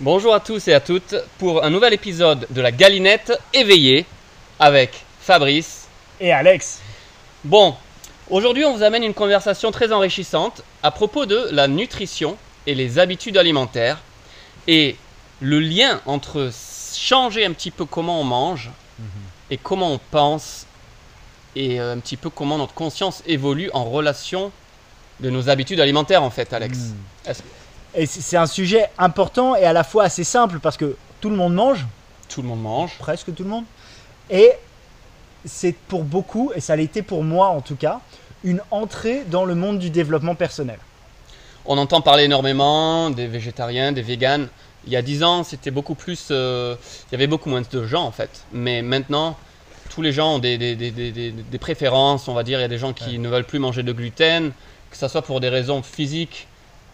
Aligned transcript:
Bonjour 0.00 0.34
à 0.34 0.40
tous 0.40 0.68
et 0.68 0.74
à 0.74 0.80
toutes 0.80 1.14
pour 1.38 1.64
un 1.64 1.70
nouvel 1.70 1.94
épisode 1.94 2.46
de 2.50 2.60
la 2.60 2.70
Galinette 2.70 3.32
éveillée 3.54 4.04
avec 4.58 5.06
Fabrice. 5.22 5.88
Et 6.20 6.30
Alex. 6.30 6.80
Bon, 7.44 7.74
aujourd'hui 8.28 8.66
on 8.66 8.76
vous 8.76 8.82
amène 8.82 9.04
une 9.04 9.14
conversation 9.14 9.70
très 9.70 9.92
enrichissante 9.92 10.62
à 10.82 10.90
propos 10.90 11.24
de 11.24 11.48
la 11.50 11.66
nutrition 11.66 12.36
et 12.66 12.74
les 12.74 12.98
habitudes 12.98 13.38
alimentaires 13.38 13.96
et 14.66 14.96
le 15.40 15.60
lien 15.60 16.02
entre 16.04 16.50
changer 16.94 17.46
un 17.46 17.54
petit 17.54 17.70
peu 17.70 17.86
comment 17.86 18.20
on 18.20 18.24
mange 18.24 18.70
et 19.50 19.56
comment 19.56 19.90
on 19.94 20.00
pense 20.10 20.66
et 21.54 21.80
euh, 21.80 21.94
un 21.94 22.00
petit 22.00 22.18
peu 22.18 22.28
comment 22.28 22.58
notre 22.58 22.74
conscience 22.74 23.22
évolue 23.26 23.70
en 23.72 23.84
relation 23.84 24.52
de 25.20 25.30
nos 25.30 25.48
habitudes 25.48 25.80
alimentaires 25.80 26.22
en 26.22 26.30
fait 26.30 26.52
Alex. 26.52 26.76
Mm. 26.76 27.32
Et 27.96 28.06
c'est 28.06 28.36
un 28.36 28.46
sujet 28.46 28.88
important 28.98 29.56
et 29.56 29.64
à 29.64 29.72
la 29.72 29.82
fois 29.82 30.04
assez 30.04 30.22
simple 30.24 30.58
parce 30.60 30.76
que 30.76 30.96
tout 31.20 31.30
le 31.30 31.36
monde 31.36 31.54
mange, 31.54 31.86
Tout 32.28 32.42
le 32.42 32.48
monde 32.48 32.60
mange. 32.62 32.92
presque 32.98 33.34
tout 33.34 33.42
le 33.42 33.48
monde. 33.48 33.64
Et 34.30 34.52
c'est 35.46 35.74
pour 35.74 36.02
beaucoup, 36.04 36.52
et 36.54 36.60
ça 36.60 36.76
l'a 36.76 36.82
été 36.82 37.00
pour 37.02 37.24
moi 37.24 37.48
en 37.48 37.60
tout 37.62 37.76
cas, 37.76 38.00
une 38.44 38.60
entrée 38.70 39.24
dans 39.30 39.44
le 39.44 39.54
monde 39.54 39.78
du 39.78 39.88
développement 39.90 40.34
personnel. 40.34 40.78
On 41.64 41.78
entend 41.78 42.00
parler 42.00 42.24
énormément 42.24 43.10
des 43.10 43.26
végétariens, 43.26 43.92
des 43.92 44.02
véganes. 44.02 44.48
Il 44.86 44.92
y 44.92 44.96
a 44.96 45.02
10 45.02 45.24
ans, 45.24 45.42
c'était 45.42 45.70
beaucoup 45.72 45.94
plus. 45.96 46.28
euh, 46.30 46.76
il 47.08 47.12
y 47.12 47.14
avait 47.16 47.26
beaucoup 47.26 47.48
moins 47.48 47.62
de 47.68 47.86
gens 47.86 48.04
en 48.04 48.12
fait. 48.12 48.44
Mais 48.52 48.82
maintenant, 48.82 49.36
tous 49.90 50.02
les 50.02 50.12
gens 50.12 50.34
ont 50.34 50.38
des, 50.38 50.58
des- 50.58 50.76
des- 50.76 50.90
des- 50.92 51.10
des- 51.12 51.30
des 51.32 51.58
préférences, 51.58 52.28
on 52.28 52.34
va 52.34 52.42
dire. 52.44 52.58
Il 52.58 52.62
y 52.62 52.66
a 52.66 52.68
des 52.68 52.78
gens 52.78 52.92
qui 52.92 53.18
ne 53.18 53.28
veulent 53.28 53.44
plus 53.46 53.58
manger 53.58 53.82
de 53.82 53.92
gluten, 53.92 54.52
que 54.90 54.96
ce 54.96 55.08
soit 55.08 55.22
pour 55.22 55.40
des 55.40 55.48
raisons 55.48 55.82
physiques 55.82 56.46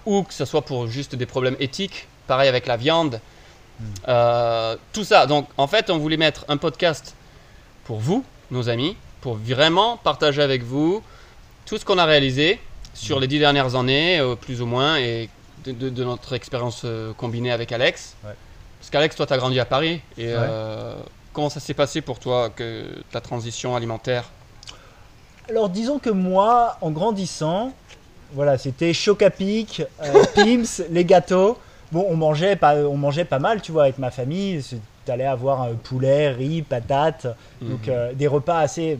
ou 0.07 0.23
que 0.23 0.35
ce 0.35 0.45
soit 0.45 0.63
pour 0.63 0.87
juste 0.87 1.15
des 1.15 1.27
problèmes 1.27 1.57
éthiques. 1.61 2.07
Pareil 2.27 2.49
avec 2.49 2.67
la 2.67 2.77
viande. 2.77 3.21
Euh, 4.09 4.77
tout 4.93 5.05
ça. 5.05 5.27
Donc 5.27 5.49
en 5.57 5.67
fait, 5.67 5.91
on 5.91 5.99
voulait 5.99 6.17
mettre 6.17 6.45
un 6.49 6.57
podcast 6.57 7.15
pour 7.85 7.99
vous, 7.99 8.25
nos 8.51 8.69
amis, 8.69 8.97
pour 9.21 9.35
vraiment 9.37 9.97
partager 9.97 10.43
avec 10.43 10.63
vous 10.63 11.03
tout 11.67 11.79
ce 11.79 11.85
qu'on 11.85 11.99
a 11.99 12.05
réalisé 12.05 12.61
sur 12.95 13.19
les 13.19 13.27
dix 13.27 13.39
dernières 13.39 13.75
années, 13.75 14.19
euh, 14.21 14.35
plus 14.37 14.61
ou 14.63 14.67
moins, 14.67 14.99
et 14.99 15.29
de, 15.65 15.73
de- 15.73 15.89
de 15.91 16.05
notre 16.05 16.33
expérience 16.35 16.83
euh, 16.85 17.13
combinée 17.15 17.51
avec 17.53 17.73
Alex. 17.73 18.15
Ouais. 18.25 18.35
Parce 18.79 18.91
qu'Alex, 18.91 19.17
toi, 19.17 19.27
tu 19.27 19.33
as 19.33 19.39
grandi 19.39 19.59
à 19.59 19.65
Paris. 19.65 20.01
Et 20.19 20.35
Ouais. 20.35 20.49
comment 21.33 21.49
ça 21.51 21.61
s'est 21.61 21.75
passé 21.75 22.01
pour 22.03 22.19
toi, 22.19 22.51
que 22.51 22.85
ta 23.11 23.21
transition 23.21 23.75
alimentaire? 23.75 24.25
Alors 25.49 25.69
disons 25.69 25.99
que 25.99 26.11
moi, 26.11 26.77
en 26.83 26.91
grandissant, 26.91 27.73
voilà, 28.35 28.59
c'était 28.59 28.93
choc 28.93 29.23
à 29.23 29.31
pic, 29.31 29.83
euh, 30.03 30.25
Pims, 30.35 30.85
les 30.91 31.05
gâteaux. 31.05 31.59
Bon, 31.91 32.07
on 32.09 32.17
mangeait 32.17 32.57
pas, 32.57 32.77
on 32.77 32.97
mangeait 32.97 33.25
pas 33.27 33.39
mal, 33.39 33.61
tu 33.61 33.73
vois, 33.73 33.83
avec 33.85 33.99
ma 33.99 34.11
famille. 34.11 34.61
T'allais 35.05 35.27
avoir 35.27 35.63
euh, 35.65 35.73
poulet, 35.83 36.31
riz, 36.31 36.63
patates, 36.63 37.27
donc 37.61 37.87
Mhm. 37.87 37.93
euh, 37.93 38.13
des 38.15 38.27
repas 38.29 38.61
assez 38.61 38.99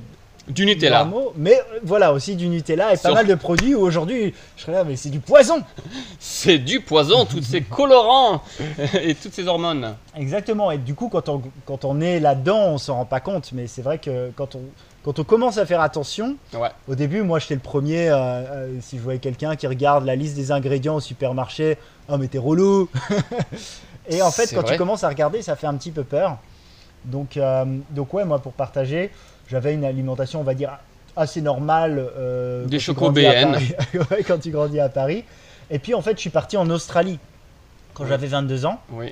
Du 0.49 0.67
Nutella. 0.67 0.99
normaux. 1.05 1.33
Mais 1.37 1.59
voilà, 1.85 2.13
aussi 2.13 2.35
du 2.35 2.49
Nutella 2.49 2.93
et 2.93 2.97
pas 2.97 3.13
mal 3.15 3.27
de 3.29 3.35
produits 3.37 3.75
où 3.77 3.81
aujourd'hui, 3.81 4.35
je 4.57 4.63
serais 4.63 4.73
là, 4.73 4.85
mais 4.85 4.97
c'est 4.97 5.11
du 5.11 5.21
poison. 5.21 5.63
C'est 6.19 6.59
du 6.59 6.81
poison, 6.81 7.25
tous 7.25 7.43
ces 7.43 7.61
colorants 7.63 8.43
et 9.01 9.15
toutes 9.15 9.33
ces 9.33 9.47
hormones. 9.47 9.95
Exactement. 10.17 10.71
Et 10.73 10.79
du 10.79 10.95
coup, 10.95 11.09
quand 11.09 11.29
on, 11.29 11.41
quand 11.65 11.85
on 11.85 12.01
est 12.01 12.19
là-dedans, 12.21 12.67
on 12.71 12.79
s'en 12.79 12.97
rend 12.97 13.05
pas 13.05 13.21
compte. 13.21 13.53
Mais 13.53 13.69
c'est 13.69 13.83
vrai 13.83 13.99
que 13.99 14.31
quand 14.35 14.57
on, 14.57 14.61
quand 15.05 15.19
on 15.19 15.25
commence 15.25 15.59
à 15.59 15.67
faire 15.67 15.81
attention, 15.81 16.37
Ouais. 16.55 16.69
au 16.89 16.95
début, 16.95 17.23
moi, 17.23 17.39
j'étais 17.39 17.55
le 17.55 17.61
premier. 17.61 18.09
euh, 18.09 18.15
euh, 18.17 18.69
si 18.81 18.99
je 18.99 19.03
voyais 19.03 19.19
quelqu'un 19.19 19.57
qui 19.57 19.67
regarde 19.67 20.05
la 20.05 20.15
liste 20.15 20.37
des 20.37 20.53
ingrédients 20.53 20.95
au 20.97 21.01
supermarché, 21.01 21.77
oh, 22.09 22.17
mais 22.19 22.29
t'es 22.29 22.39
relou. 22.39 22.89
Et 24.09 24.23
en 24.23 24.31
fait, 24.31 24.53
quand 24.55 24.63
vrai. 24.63 24.73
tu 24.73 24.79
commences 24.79 25.05
à 25.05 25.09
regarder, 25.09 25.43
ça 25.43 25.57
fait 25.57 25.67
un 25.67 25.75
petit 25.77 25.91
peu 25.91 26.05
peur. 26.05 26.39
Donc, 27.05 27.37
euh, 27.37 27.65
donc 27.91 28.13
ouais, 28.15 28.25
moi, 28.25 28.39
pour 28.39 28.53
partager, 28.53 29.11
j'avais 29.49 29.75
une 29.75 29.85
alimentation, 29.85 30.41
on 30.41 30.45
va 30.45 30.55
dire, 30.55 30.71
assez 31.17 31.41
normale. 31.41 32.09
Des 32.67 32.79
chocos 32.79 33.11
BN. 33.11 33.57
Quand 34.27 34.39
tu 34.39 34.51
grandis 34.51 34.81
à 34.81 34.89
Paris. 34.89 35.25
Et 35.71 35.79
puis, 35.79 35.95
en 35.95 36.03
fait, 36.03 36.13
je 36.17 36.21
suis 36.21 36.31
parti 36.31 36.57
en 36.57 36.69
Australie 36.71 37.19
quand 37.95 38.05
Oui. 38.05 38.09
j'avais 38.09 38.27
22 38.27 38.67
ans. 38.67 38.81
Oui. 38.91 39.09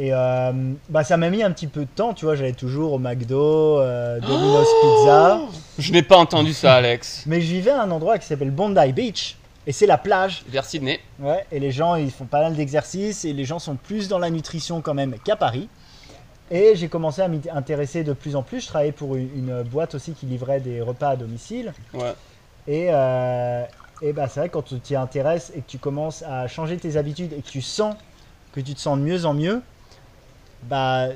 Et 0.00 0.14
euh, 0.14 0.52
bah, 0.88 1.04
ça 1.04 1.18
m'a 1.18 1.28
mis 1.28 1.42
un 1.42 1.50
petit 1.50 1.66
peu 1.66 1.82
de 1.82 1.90
temps, 1.94 2.14
tu 2.14 2.24
vois, 2.24 2.34
j'allais 2.34 2.54
toujours 2.54 2.94
au 2.94 2.98
McDo, 2.98 3.80
euh, 3.80 4.18
Domino's 4.18 4.68
Pizza. 4.80 5.40
Je 5.78 5.92
n'ai 5.92 6.00
pas 6.02 6.16
entendu 6.16 6.54
ça, 6.54 6.76
Alex. 6.76 7.24
Mais 7.26 7.42
je 7.42 7.52
vivais 7.52 7.70
à 7.70 7.82
un 7.82 7.90
endroit 7.90 8.16
qui 8.18 8.26
s'appelle 8.26 8.50
Bondi 8.50 8.94
Beach. 8.94 9.36
Et 9.66 9.72
c'est 9.72 9.84
la 9.84 9.98
plage. 9.98 10.42
Vers 10.48 10.64
Sydney. 10.64 11.00
Ouais, 11.18 11.44
et 11.52 11.60
les 11.60 11.70
gens, 11.70 11.96
ils 11.96 12.10
font 12.10 12.24
pas 12.24 12.40
mal 12.40 12.56
d'exercices 12.56 13.26
et 13.26 13.34
les 13.34 13.44
gens 13.44 13.58
sont 13.58 13.76
plus 13.76 14.08
dans 14.08 14.18
la 14.18 14.30
nutrition 14.30 14.80
quand 14.80 14.94
même 14.94 15.16
qu'à 15.22 15.36
Paris. 15.36 15.68
Et 16.50 16.72
j'ai 16.76 16.88
commencé 16.88 17.20
à 17.20 17.28
m'y 17.28 17.42
intéresser 17.52 18.02
de 18.02 18.14
plus 18.14 18.36
en 18.36 18.42
plus. 18.42 18.62
Je 18.62 18.68
travaillais 18.68 18.92
pour 18.92 19.16
une, 19.16 19.28
une 19.36 19.62
boîte 19.64 19.94
aussi 19.94 20.12
qui 20.12 20.24
livrait 20.24 20.60
des 20.60 20.80
repas 20.80 21.10
à 21.10 21.16
domicile. 21.16 21.74
Ouais. 21.92 22.14
Et, 22.66 22.86
euh, 22.90 23.64
et 24.00 24.14
bah, 24.14 24.28
c'est 24.28 24.40
vrai, 24.40 24.48
quand 24.48 24.62
tu 24.62 24.80
t'y 24.80 24.96
intéresses 24.96 25.52
et 25.54 25.60
que 25.60 25.68
tu 25.68 25.76
commences 25.78 26.22
à 26.22 26.48
changer 26.48 26.78
tes 26.78 26.96
habitudes 26.96 27.34
et 27.34 27.42
que 27.42 27.48
tu 27.50 27.60
sens 27.60 27.94
que 28.52 28.60
tu 28.60 28.74
te 28.74 28.80
sens 28.80 28.98
de 28.98 29.04
mieux 29.04 29.26
en 29.26 29.34
mieux, 29.34 29.62
bah, 30.64 31.08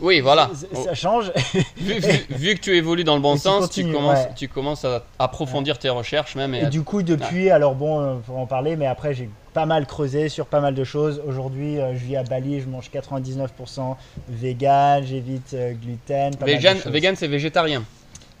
Oui, 0.00 0.20
voilà. 0.20 0.50
ça, 0.84 0.94
change. 0.94 1.32
Vu, 1.76 1.98
vu- 2.00 2.26
vu 2.30 2.54
que 2.54 2.60
tu 2.60 2.76
évolues 2.76 3.04
dans 3.04 3.14
le 3.16 3.22
bon 3.22 3.34
Et 3.34 3.36
tu 3.38 3.42
sens, 3.42 3.60
continues, 3.66 3.88
tu, 3.90 3.94
commences, 3.96 4.18
ouais. 4.18 4.30
tu 4.36 4.48
commences 4.48 4.84
à 4.84 5.04
approfondir 5.18 5.78
tes 5.78 5.88
recherches 5.88 6.34
même. 6.36 6.54
Et 6.54 6.58
Et 6.60 6.64
à- 6.66 6.70
du 6.70 6.82
coup, 6.82 7.02
depuis, 7.02 7.50
alors 7.50 7.74
bon, 7.74 8.00
euh, 8.00 8.14
pour 8.26 8.38
en 8.38 8.46
parler, 8.46 8.76
mais 8.76 8.86
après, 8.86 9.14
j'ai 9.14 9.28
pas 9.54 9.64
mal 9.66 9.86
creusé 9.86 10.28
sur 10.28 10.46
pas 10.46 10.60
mal 10.60 10.74
de 10.74 10.84
choses. 10.84 11.22
Aujourd'hui, 11.26 11.78
euh, 11.80 11.92
je 11.94 12.04
vis 12.04 12.16
à 12.16 12.22
Bali, 12.24 12.60
je 12.60 12.66
mange 12.68 12.90
99% 12.90 13.96
vegan, 14.28 15.02
j'évite 15.06 15.54
euh, 15.54 15.72
gluten. 15.72 16.36
Pas 16.36 16.44
Vegan, 16.46 17.16
c'est 17.16 17.28
végétarien. 17.28 17.82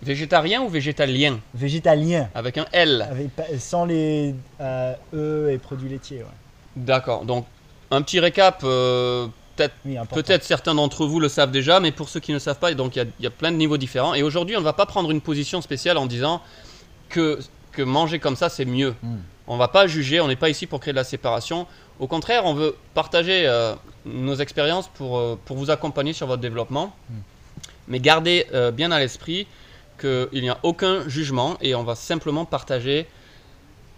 Végétarien 0.02 0.60
ou 0.60 0.68
végétalien? 0.68 1.40
Végétalien, 1.54 2.28
Avec 2.34 2.58
un 2.58 2.66
L. 2.72 3.06
avec 3.10 3.28
sans 3.58 3.86
les 3.86 4.34
euh, 4.60 4.92
œufs 5.14 5.54
et 5.54 5.56
produits 5.56 5.88
laitiers. 5.88 6.18
ouais. 6.18 6.24
D'accord. 6.76 7.24
Donc, 7.24 7.46
un 7.90 8.02
petit 8.02 8.20
récap. 8.20 8.60
Peut-être, 9.56 10.44
certains 10.44 10.74
d'entre 10.74 11.06
vous 11.06 11.20
le 11.20 11.28
savent 11.28 11.50
déjà, 11.50 11.80
mais 11.80 11.92
pour 11.92 12.08
ceux 12.08 12.20
qui 12.20 12.32
ne 12.32 12.38
savent 12.38 12.58
pas, 12.58 12.72
donc 12.74 12.96
il 12.96 12.98
y 13.00 13.02
a- 13.02 13.06
il 13.18 13.22
y, 13.24 13.26
a 13.26 13.30
plein 13.30 13.50
de 13.52 13.56
niveaux 13.56 13.76
différents. 13.78 14.14
Et 14.14 14.22
aujourd'hui, 14.22 14.56
on 14.56 14.60
ne 14.60 14.64
va 14.64 14.72
pas 14.72 14.86
prendre 14.86 15.10
une 15.10 15.20
position 15.20 15.60
spéciale 15.62 15.96
en 15.98 16.06
disant 16.06 16.42
que, 17.08 17.38
que 17.72 17.82
manger 17.82 18.18
comme 18.18 18.36
ça, 18.36 18.48
c'est 18.48 18.64
mieux. 18.64 18.94
Mm. 19.02 19.16
On 19.48 19.56
va 19.56 19.68
pas 19.68 19.86
juger, 19.86 20.20
on 20.20 20.28
n'est 20.28 20.36
pas 20.36 20.48
ici 20.48 20.66
pour 20.66 20.80
créer 20.80 20.92
de 20.92 20.96
la 20.96 21.04
séparation. 21.04 21.66
Au 22.00 22.06
contraire, 22.06 22.44
on 22.44 22.54
veut 22.54 22.76
partager 22.94 23.46
euh, 23.46 23.74
nos 24.04 24.34
expériences 24.34 24.88
pour, 24.88 25.18
euh, 25.18 25.38
pour 25.44 25.56
vous 25.56 25.70
accompagner 25.70 26.12
sur 26.12 26.26
votre 26.26 26.42
développement. 26.42 26.94
Mm. 27.08 27.14
Mais 27.88 28.00
gardez 28.00 28.46
euh, 28.52 28.70
bien 28.72 28.90
à 28.90 28.98
l'esprit 28.98 29.46
qu'il 30.00 30.28
n'y 30.42 30.50
a 30.50 30.58
aucun 30.62 31.08
jugement 31.08 31.56
et 31.62 31.74
on 31.74 31.84
va 31.84 31.94
simplement 31.94 32.44
partager 32.44 33.06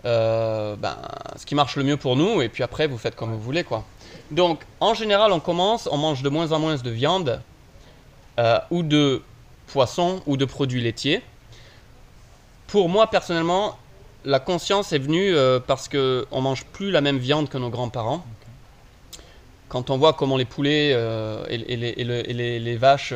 ben, 0.04 0.96
ce 1.36 1.44
qui 1.44 1.54
marche 1.54 1.76
le 1.76 1.82
mieux 1.82 1.96
pour 1.96 2.14
nous 2.16 2.40
et 2.40 2.48
puis 2.48 2.62
après 2.62 2.86
vous 2.86 2.96
faites 2.98 3.16
comme 3.16 3.32
vous 3.32 3.40
voulez 3.40 3.64
quoi. 3.64 3.84
Donc 4.30 4.60
en 4.80 4.94
général 4.94 5.32
on 5.32 5.40
commence, 5.40 5.88
on 5.90 5.96
mange 5.96 6.22
de 6.22 6.28
moins 6.28 6.52
en 6.52 6.58
moins 6.58 6.76
de 6.76 6.90
viande 6.90 7.40
euh, 8.38 8.58
ou 8.70 8.82
de 8.82 9.22
poisson 9.68 10.20
ou 10.26 10.36
de 10.36 10.44
produits 10.44 10.80
laitiers. 10.82 11.22
Pour 12.66 12.88
moi 12.88 13.06
personnellement, 13.08 13.78
la 14.24 14.40
conscience 14.40 14.92
est 14.92 14.98
venue 14.98 15.34
euh, 15.34 15.60
parce 15.60 15.88
que 15.88 16.26
on 16.30 16.40
mange 16.42 16.64
plus 16.66 16.90
la 16.90 17.00
même 17.00 17.18
viande 17.18 17.48
que 17.48 17.56
nos 17.58 17.70
grands-parents. 17.70 18.24
Quand 19.68 19.90
on 19.90 19.96
voit 19.98 20.12
comment 20.12 20.36
les 20.36 20.44
poulets 20.44 20.92
euh, 20.94 21.44
et, 21.48 21.72
et 21.72 21.76
les, 21.76 21.88
et 21.96 22.04
le- 22.04 22.30
et 22.30 22.32
les- 22.34 22.58
les 22.60 22.76
vaches 22.76 23.12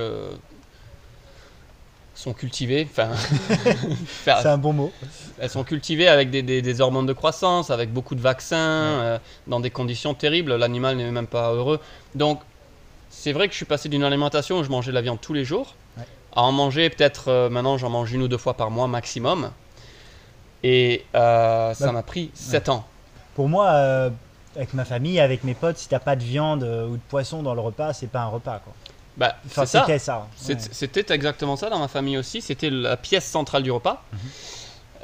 sont 2.14 2.32
cultivées, 2.34 2.86
enfin, 2.90 3.08
C'est 4.24 4.30
un 4.46 4.58
bon 4.58 4.72
mot. 4.72 4.92
elles 5.38 5.48
sont 5.50 5.64
cultivées 5.64 6.08
avec 6.08 6.30
des, 6.30 6.42
des- 6.42 6.60
des 6.62 6.80
hormones 6.80 7.06
de 7.06 7.12
croissance, 7.12 7.70
avec 7.70 7.92
beaucoup 7.92 8.14
de 8.14 8.20
vaccins, 8.20 8.56
euh, 8.58 9.18
dans 9.46 9.60
des 9.60 9.70
conditions 9.70 10.12
terribles. 10.14 10.54
L'animal 10.56 10.96
n'est 10.96 11.10
même 11.10 11.26
pas 11.26 11.52
heureux. 11.52 11.80
Donc, 12.14 12.40
c'est 13.10 13.32
vrai 13.32 13.46
que 13.48 13.52
je 13.52 13.56
suis 13.56 13.66
passé 13.66 13.88
d'une 13.88 14.04
alimentation 14.04 14.58
où 14.58 14.64
je 14.64 14.69
mangeais 14.70 14.90
de 14.90 14.94
la 14.94 15.00
viande 15.02 15.20
tous 15.20 15.32
les 15.34 15.44
jours 15.44 15.75
Ouais. 15.98 16.04
à 16.34 16.42
en 16.42 16.52
manger 16.52 16.88
peut-être 16.88 17.28
euh, 17.28 17.50
maintenant 17.50 17.76
j'en 17.76 17.90
mange 17.90 18.10
une 18.12 18.22
ou 18.22 18.28
deux 18.28 18.38
fois 18.38 18.54
par 18.54 18.70
mois 18.70 18.88
maximum. 18.88 19.50
Et 20.62 21.04
euh, 21.14 21.75
ça 21.75 21.87
Bah, 21.87 21.92
m'a 21.92 22.02
pris 22.02 22.31
7 22.34 22.69
ans. 22.69 22.84
Pour 23.34 23.48
moi, 23.48 23.69
avec 24.54 24.75
ma 24.75 24.84
famille, 24.84 25.19
avec 25.19 25.44
mes 25.44 25.54
potes, 25.54 25.78
si 25.78 25.88
t'as 25.88 25.98
pas 25.98 26.14
de 26.16 26.22
viande 26.22 26.62
ou 26.62 26.92
de 26.96 27.00
poisson 27.08 27.42
dans 27.42 27.54
le 27.54 27.60
repas, 27.60 27.92
c'est 27.94 28.06
pas 28.06 28.20
un 28.20 28.26
repas. 28.28 28.60
Quoi. 28.62 28.72
Bah, 29.17 29.37
Enfin, 29.47 29.67
ça. 29.67 29.81
c'était 29.82 29.99
ça. 29.99 30.26
C'est- 30.37 30.55
ouais. 30.55 30.69
C'était 30.73 31.12
exactement 31.14 31.56
ça 31.56 31.69
dans 31.70 31.79
ma 31.79 31.88
famille 31.88 32.17
aussi. 32.17 32.41
C'était 32.41 32.70
la 32.70 32.97
pièce 32.97 33.26
centrale 33.26 33.62
du 33.62 33.70
repas. 33.70 34.03
Mhm. 34.12 34.19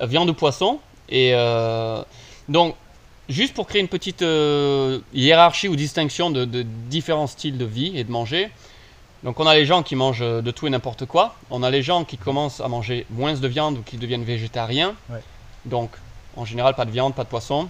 Euh, 0.02 0.06
Viande 0.06 0.30
ou 0.30 0.34
poisson. 0.34 0.80
Et 1.10 1.32
euh, 1.34 2.02
donc, 2.48 2.74
juste 3.28 3.52
pour 3.54 3.66
créer 3.66 3.80
une 3.82 3.88
petite 3.88 4.22
euh, 4.22 5.00
hiérarchie 5.12 5.68
ou 5.68 5.76
distinction 5.76 6.30
de, 6.30 6.44
de 6.46 6.62
différents 6.62 7.26
styles 7.26 7.58
de 7.58 7.64
vie 7.64 7.98
et 7.98 8.04
de 8.04 8.10
manger. 8.10 8.50
Donc, 9.24 9.40
on 9.40 9.46
a 9.46 9.54
les 9.54 9.66
gens 9.66 9.82
qui 9.82 9.96
mangent 9.96 10.20
de 10.20 10.50
tout 10.52 10.66
et 10.66 10.70
n'importe 10.70 11.04
quoi. 11.04 11.34
On 11.50 11.62
a 11.62 11.70
les 11.70 11.82
gens 11.82 12.04
qui 12.04 12.16
commencent 12.16 12.60
à 12.60 12.68
manger 12.68 13.04
moins 13.10 13.34
de 13.34 13.48
viande 13.48 13.78
ou 13.78 13.82
qui 13.82 13.96
deviennent 13.98 14.24
végétariens. 14.24 14.94
Ouais. 15.10 15.20
Donc, 15.64 15.90
en 16.36 16.44
général, 16.44 16.74
pas 16.76 16.84
de 16.84 16.90
viande, 16.92 17.14
pas 17.14 17.24
de 17.24 17.28
poisson. 17.28 17.68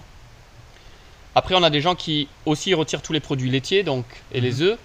Après, 1.35 1.55
on 1.55 1.63
a 1.63 1.69
des 1.69 1.81
gens 1.81 1.95
qui 1.95 2.27
aussi 2.45 2.73
retirent 2.73 3.01
tous 3.01 3.13
les 3.13 3.19
produits 3.19 3.49
laitiers 3.49 3.83
donc, 3.83 4.05
et 4.31 4.41
les 4.41 4.61
œufs. 4.61 4.77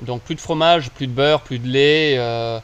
Donc 0.00 0.22
plus 0.22 0.34
de 0.34 0.40
fromage, 0.40 0.90
plus 0.90 1.06
de 1.06 1.12
beurre, 1.12 1.42
plus 1.42 1.58
de 1.58 1.68
lait. 1.68 2.16
euh, 2.18 2.58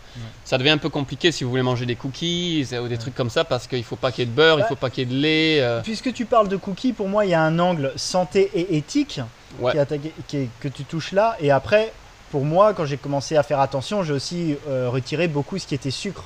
Ça 0.44 0.58
devient 0.58 0.70
un 0.70 0.78
peu 0.78 0.88
compliqué 0.88 1.30
si 1.30 1.44
vous 1.44 1.50
voulez 1.50 1.62
manger 1.62 1.86
des 1.86 1.94
cookies 1.94 2.66
ou 2.82 2.88
des 2.88 2.98
trucs 2.98 3.14
comme 3.14 3.30
ça 3.30 3.44
parce 3.44 3.66
qu'il 3.66 3.84
faut 3.84 3.96
pas 3.96 4.10
qu'il 4.10 4.22
y 4.24 4.26
ait 4.26 4.30
de 4.30 4.34
beurre, 4.34 4.58
il 4.58 4.64
faut 4.64 4.74
pas 4.76 4.90
qu'il 4.90 5.08
y 5.08 5.12
ait 5.12 5.14
de 5.14 5.20
lait. 5.20 5.60
euh, 5.60 5.80
Puisque 5.82 6.12
tu 6.12 6.24
parles 6.24 6.48
de 6.48 6.56
cookies, 6.56 6.92
pour 6.92 7.08
moi, 7.08 7.26
il 7.26 7.30
y 7.30 7.34
a 7.34 7.42
un 7.42 7.58
angle 7.58 7.92
santé 7.96 8.50
et 8.54 8.76
éthique 8.76 9.20
ouais. 9.60 9.70
qui 9.72 9.78
est 9.78 9.80
attaqué- 9.80 10.12
qui 10.26 10.36
est- 10.38 10.48
que 10.60 10.68
tu 10.68 10.84
touches 10.84 11.12
là. 11.12 11.36
Et 11.40 11.50
après, 11.52 11.92
pour 12.32 12.44
moi, 12.44 12.74
quand 12.74 12.86
j'ai 12.86 12.96
commencé 12.96 13.36
à 13.36 13.42
faire 13.44 13.60
attention, 13.60 14.02
j'ai 14.02 14.12
aussi 14.14 14.56
euh, 14.68 14.88
retiré 14.90 15.28
beaucoup 15.28 15.58
ce 15.58 15.66
qui 15.66 15.74
était 15.76 15.90
sucre 15.92 16.24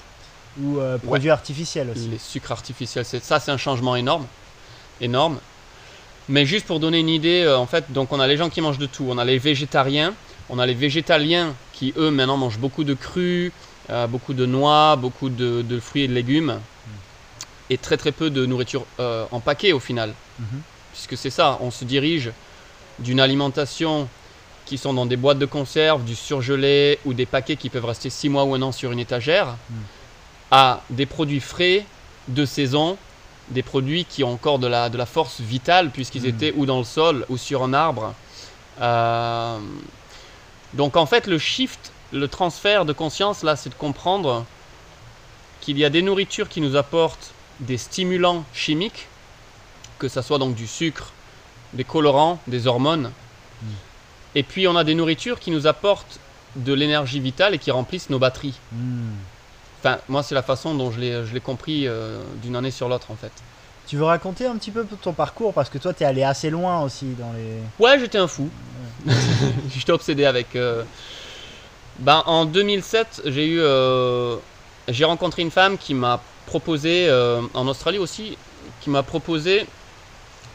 ou 0.62 0.78
euh, 0.78 0.96
produits 0.98 1.30
artificiels 1.30 1.90
aussi. 1.90 2.08
Les 2.08 2.18
sucres 2.18 2.52
artificiels, 2.52 3.04
c'est 3.04 3.22
ça, 3.22 3.38
c'est 3.40 3.50
un 3.50 3.56
changement 3.58 3.96
énorme, 3.96 4.26
énorme. 5.00 5.38
Mais 6.28 6.46
juste 6.46 6.66
pour 6.66 6.78
donner 6.80 7.00
une 7.00 7.08
idée, 7.08 7.42
euh, 7.42 7.58
en 7.58 7.66
fait, 7.66 7.90
donc 7.92 8.12
on 8.12 8.20
a 8.20 8.26
les 8.26 8.36
gens 8.36 8.48
qui 8.48 8.60
mangent 8.60 8.78
de 8.78 8.86
tout. 8.86 9.06
On 9.10 9.18
a 9.18 9.24
les 9.24 9.38
végétariens, 9.38 10.14
on 10.48 10.58
a 10.58 10.66
les 10.66 10.74
végétaliens 10.74 11.54
qui 11.72 11.92
eux 11.96 12.10
maintenant 12.10 12.36
mangent 12.36 12.58
beaucoup 12.58 12.84
de 12.84 12.94
crus, 12.94 13.52
euh, 13.90 14.06
beaucoup 14.06 14.34
de 14.34 14.46
noix, 14.46 14.96
beaucoup 14.96 15.28
de, 15.28 15.62
de 15.62 15.80
fruits 15.80 16.02
et 16.04 16.08
de 16.08 16.14
légumes, 16.14 16.58
et 17.70 17.78
très 17.78 17.96
très 17.96 18.12
peu 18.12 18.30
de 18.30 18.44
nourriture 18.46 18.84
euh, 19.00 19.24
en 19.30 19.40
paquet 19.40 19.72
au 19.72 19.80
final, 19.80 20.14
Mhm. 20.38 20.60
puisque 20.92 21.16
c'est 21.16 21.30
ça, 21.30 21.58
on 21.60 21.70
se 21.70 21.84
dirige 21.84 22.30
d'une 22.98 23.20
alimentation 23.20 24.08
qui 24.66 24.78
sont 24.78 24.94
dans 24.94 25.06
des 25.06 25.16
boîtes 25.16 25.38
de 25.38 25.46
conserve, 25.46 26.04
du 26.04 26.14
surgelé 26.14 26.98
ou 27.04 27.14
des 27.14 27.26
paquets 27.26 27.56
qui 27.56 27.68
peuvent 27.70 27.84
rester 27.84 28.10
6 28.10 28.28
mois 28.28 28.44
ou 28.44 28.54
un 28.54 28.62
an 28.62 28.72
sur 28.72 28.92
une 28.92 28.98
étagère, 28.98 29.56
à 30.50 30.80
des 30.90 31.06
produits 31.06 31.40
frais 31.40 31.84
de 32.28 32.44
saison, 32.44 32.96
des 33.48 33.62
produits 33.62 34.04
qui 34.04 34.22
ont 34.22 34.32
encore 34.32 34.58
de 34.58 34.66
la, 34.68 34.88
de 34.88 34.96
la 34.96 35.06
force 35.06 35.40
vitale 35.40 35.90
puisqu'ils 35.90 36.22
Mm. 36.22 36.26
étaient 36.28 36.52
ou 36.56 36.64
dans 36.66 36.78
le 36.78 36.84
sol 36.84 37.26
ou 37.28 37.36
sur 37.36 37.62
un 37.64 37.72
arbre. 37.74 38.14
Euh, 38.80 39.58
donc 40.74 40.96
en 40.96 41.06
fait 41.06 41.26
le 41.26 41.38
shift, 41.38 41.92
le 42.12 42.28
transfert 42.28 42.84
de 42.84 42.92
conscience 42.92 43.42
là, 43.42 43.56
c'est 43.56 43.70
de 43.70 43.74
comprendre 43.74 44.44
qu'il 45.60 45.78
y 45.78 45.84
a 45.84 45.90
des 45.90 46.02
nourritures 46.02 46.48
qui 46.48 46.60
nous 46.60 46.76
apportent 46.76 47.32
des 47.60 47.78
stimulants 47.78 48.44
chimiques, 48.52 49.06
que 49.98 50.08
ça 50.08 50.22
soit 50.22 50.38
donc 50.38 50.54
du 50.54 50.66
sucre, 50.66 51.12
des 51.72 51.84
colorants, 51.84 52.40
des 52.46 52.66
hormones. 52.66 53.12
Mm. 53.62 53.66
Et 54.34 54.42
puis 54.42 54.66
on 54.66 54.76
a 54.76 54.84
des 54.84 54.94
nourritures 54.94 55.38
qui 55.38 55.50
nous 55.50 55.66
apportent 55.66 56.18
de 56.56 56.72
l'énergie 56.72 57.20
vitale 57.20 57.54
et 57.54 57.58
qui 57.58 57.70
remplissent 57.70 58.10
nos 58.10 58.18
batteries. 58.18 58.58
Hmm. 58.72 59.12
Enfin, 59.80 59.98
moi, 60.08 60.22
c'est 60.22 60.34
la 60.34 60.42
façon 60.42 60.74
dont 60.74 60.90
je 60.90 61.00
l'ai, 61.00 61.26
je 61.26 61.34
l'ai 61.34 61.40
compris 61.40 61.88
euh, 61.88 62.22
d'une 62.42 62.56
année 62.56 62.70
sur 62.70 62.88
l'autre, 62.88 63.10
en 63.10 63.16
fait. 63.16 63.32
Tu 63.86 63.96
veux 63.96 64.04
raconter 64.04 64.46
un 64.46 64.56
petit 64.56 64.70
peu 64.70 64.86
ton 65.02 65.12
parcours? 65.12 65.52
Parce 65.52 65.68
que 65.68 65.78
toi, 65.78 65.92
tu 65.92 66.04
es 66.04 66.06
allé 66.06 66.22
assez 66.22 66.50
loin 66.50 66.82
aussi 66.82 67.06
dans 67.18 67.32
les. 67.32 67.58
Ouais, 67.80 67.98
j'étais 67.98 68.18
un 68.18 68.28
fou. 68.28 68.48
j'étais 69.74 69.92
obsédé 69.92 70.24
avec. 70.24 70.56
euh, 70.56 70.84
Ben, 71.98 72.22
en 72.26 72.44
2007, 72.46 73.22
j'ai 73.26 73.46
eu, 73.46 73.60
euh, 73.60 74.36
j'ai 74.88 75.04
rencontré 75.04 75.42
une 75.42 75.50
femme 75.50 75.78
qui 75.78 75.94
m'a 75.94 76.20
proposé, 76.46 77.06
euh, 77.08 77.40
en 77.54 77.66
Australie 77.68 77.98
aussi, 77.98 78.36
qui 78.80 78.90
m'a 78.90 79.02
proposé 79.02 79.66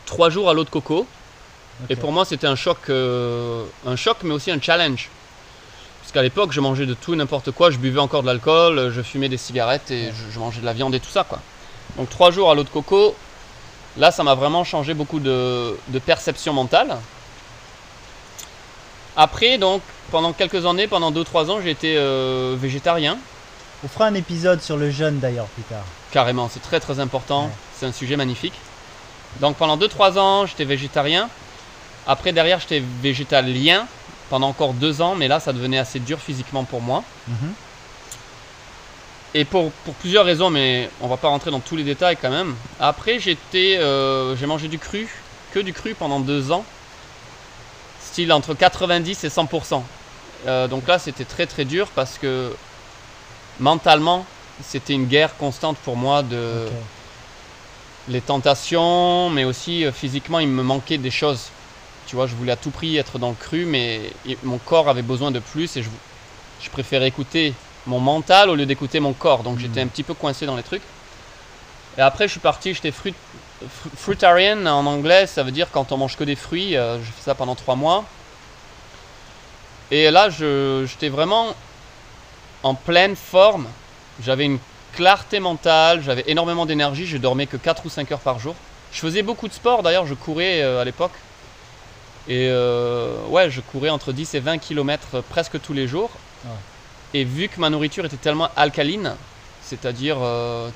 trois 0.06 0.30
jours 0.30 0.50
à 0.50 0.54
l'eau 0.54 0.64
de 0.64 0.70
coco. 0.70 1.06
Et 1.90 1.96
pour 1.96 2.12
moi, 2.12 2.26
c'était 2.26 2.48
un 2.48 2.56
choc, 2.56 2.90
un 2.90 3.96
choc, 3.96 4.18
mais 4.24 4.34
aussi 4.34 4.52
un 4.52 4.60
challenge. 4.60 5.12
Parce 6.02 6.12
qu'à 6.12 6.24
l'époque, 6.24 6.52
je 6.54 6.60
mangeais 6.62 6.86
de 6.88 6.94
tout, 6.96 7.16
n'importe 7.16 7.52
quoi. 7.52 7.70
Je 7.72 7.78
buvais 7.78 8.00
encore 8.00 8.22
de 8.24 8.28
l'alcool, 8.28 8.92
je 8.92 9.02
fumais 9.02 9.30
des 9.30 9.38
cigarettes 9.38 9.92
et 9.92 10.12
je, 10.12 10.32
je 10.32 10.40
mangeais 10.40 10.62
de 10.62 10.66
la 10.66 10.74
viande 10.74 10.96
et 10.96 11.00
tout 11.00 11.10
ça, 11.10 11.24
quoi. 11.24 11.44
Donc 11.98 12.10
trois 12.10 12.32
jours 12.32 12.50
à 12.52 12.56
l'eau 12.56 12.64
de 12.64 12.70
coco, 12.70 13.16
là, 13.98 14.12
ça 14.12 14.24
m'a 14.24 14.36
vraiment 14.36 14.64
changé 14.64 14.94
beaucoup 14.94 15.20
de, 15.20 15.80
de 15.88 16.00
perception 16.00 16.54
mentale. 16.54 17.04
Après, 19.20 19.58
donc, 19.58 19.82
pendant 20.12 20.32
quelques 20.32 20.68
années, 20.68 20.88
pendant 20.88 21.12
2-3 21.12 21.50
ans, 21.50 21.60
j'ai 21.62 21.72
été 21.72 21.98
euh, 21.98 22.56
végétarien. 22.58 23.18
On 23.84 23.88
fera 23.88 24.06
un 24.06 24.14
épisode 24.14 24.62
sur 24.62 24.78
le 24.78 24.92
jeûne 24.92 25.20
d'ailleurs 25.20 25.48
plus 25.48 25.64
tard. 25.64 25.84
Carrément, 26.12 26.50
c'est 26.52 26.62
très 26.62 26.80
très 26.80 27.00
important. 27.00 27.46
Ouais. 27.46 27.52
C'est 27.76 27.86
un 27.88 27.92
sujet 27.92 28.16
magnifique. 28.16 28.54
Donc 29.40 29.58
pendant 29.58 29.76
2-3 29.76 30.20
ans, 30.20 30.46
j'étais 30.46 30.66
végétarien. 30.66 31.30
Après, 32.06 32.32
derrière, 32.32 32.60
j'étais 32.60 32.82
végétalien 33.02 33.88
pendant 34.30 34.50
encore 34.50 34.74
2 34.74 35.02
ans, 35.02 35.16
mais 35.16 35.28
là, 35.28 35.40
ça 35.40 35.52
devenait 35.52 35.80
assez 35.80 36.00
dur 36.00 36.20
physiquement 36.20 36.64
pour 36.64 36.82
moi. 36.82 37.04
Mhm. 37.28 37.54
Et 39.34 39.46
pour, 39.46 39.72
pour 39.72 39.94
plusieurs 39.96 40.26
raisons, 40.26 40.50
mais 40.52 40.90
on 41.02 41.08
va 41.08 41.18
pas 41.18 41.28
rentrer 41.28 41.50
dans 41.52 41.60
tous 41.60 41.76
les 41.76 41.84
détails 41.84 42.18
quand 42.18 42.30
même. 42.30 42.56
Après, 42.80 43.20
j'étais, 43.20 43.78
euh, 43.78 44.36
j'ai 44.36 44.46
mangé 44.46 44.68
du 44.68 44.80
cru, 44.80 45.08
que 45.54 45.60
du 45.60 45.74
cru 45.74 45.96
pendant 45.96 46.20
2 46.20 46.52
ans. 46.52 46.64
Style 48.18 48.34
entre 48.34 48.56
90 48.56 49.26
et 49.26 49.30
100%. 49.30 49.84
Euh, 50.48 50.68
donc 50.68 50.88
là, 50.88 50.98
c'était 50.98 51.24
très 51.24 51.46
très 51.46 51.66
dur 51.66 51.88
parce 51.94 52.18
que 52.18 52.52
mentalement, 53.60 54.26
c'était 54.64 54.94
une 54.94 55.06
guerre 55.06 55.38
constante 55.38 55.78
pour 55.78 55.96
moi 55.98 56.24
de 56.24 56.66
les 58.10 58.22
tentations, 58.22 59.30
mais 59.30 59.44
aussi 59.44 59.86
euh, 59.86 59.92
physiquement, 59.92 60.40
il 60.40 60.48
me 60.48 60.64
manquait 60.64 60.98
des 60.98 61.12
choses. 61.12 61.50
Tu 62.08 62.16
vois, 62.16 62.26
je 62.26 62.34
voulais 62.34 62.54
à 62.54 62.56
tout 62.56 62.72
prix 62.72 62.98
être 62.98 63.20
dans 63.20 63.30
le 63.30 63.36
cru, 63.36 63.66
mais 63.66 64.12
mon 64.44 64.58
corps 64.58 64.90
avait 64.90 65.04
besoin 65.04 65.30
de 65.30 65.38
plus 65.38 65.78
et 65.78 65.84
je, 65.84 65.90
je 66.64 66.72
préférais 66.72 67.10
écouter 67.10 67.54
mon 67.86 68.00
mental 68.00 68.50
au 68.50 68.56
lieu 68.56 68.66
d'écouter 68.66 69.00
mon 69.00 69.14
corps. 69.14 69.44
Donc 69.44 69.60
j'étais 69.60 69.82
un 69.82 69.88
petit 69.88 70.02
peu 70.02 70.16
coincé 70.16 70.48
dans 70.48 70.56
les 70.56 70.64
trucs. 70.64 70.82
Et 72.00 72.02
après, 72.02 72.26
je 72.26 72.32
suis 72.32 72.40
parti, 72.40 72.74
j'étais 72.74 72.90
fruit, 72.92 73.12
fru- 73.12 73.40
fruitarian 73.96 74.66
en 74.66 74.86
anglais, 74.86 75.26
ça 75.28 75.44
veut 75.44 75.52
dire 75.52 75.68
quand 75.72 75.92
on 75.92 75.98
mange 75.98 76.16
que 76.18 76.24
des 76.24 76.36
fruits. 76.36 76.76
euh, 76.76 76.98
J'ai 77.00 77.12
fait 77.12 77.22
ça 77.24 77.36
pendant 77.36 77.56
trois 77.56 77.76
mois. 77.76 78.04
Et 79.92 80.12
là, 80.12 80.30
j'étais 80.30 81.10
vraiment 81.10 81.56
en 82.64 82.74
pleine 82.76 83.16
forme. 83.16 83.68
J'avais 84.24 84.46
une 84.46 84.60
clarté 84.96 85.40
mentale, 85.40 86.02
j'avais 86.04 86.24
énormément 86.28 86.66
d'énergie, 86.66 87.06
je 87.06 87.18
dormais 87.18 87.46
que 87.46 87.56
4 87.58 87.86
ou 87.86 87.90
5 87.90 88.12
heures 88.12 88.20
par 88.20 88.40
jour. 88.40 88.56
Je 88.92 89.00
faisais 89.00 89.22
beaucoup 89.22 89.48
de 89.48 89.54
sport 89.54 89.84
d'ailleurs, 89.84 90.06
je 90.06 90.14
courais 90.14 90.62
euh, 90.62 90.82
à 90.82 90.86
l'époque. 90.86 91.12
Et 92.28 92.48
euh, 92.50 93.16
ouais, 93.30 93.50
je 93.50 93.62
courais 93.62 93.90
entre 93.90 94.12
10 94.12 94.34
et 94.36 94.40
20 94.40 94.58
km 94.58 95.22
presque 95.30 95.62
tous 95.62 95.74
les 95.74 95.88
jours. 95.88 96.10
Ouais. 96.46 96.52
Et 97.14 97.24
vu 97.24 97.48
que 97.48 97.60
ma 97.60 97.70
nourriture 97.70 98.04
était 98.06 98.18
tellement 98.18 98.50
alcaline, 98.58 99.14
c'est-à-dire 99.64 100.18
euh, 100.22 100.70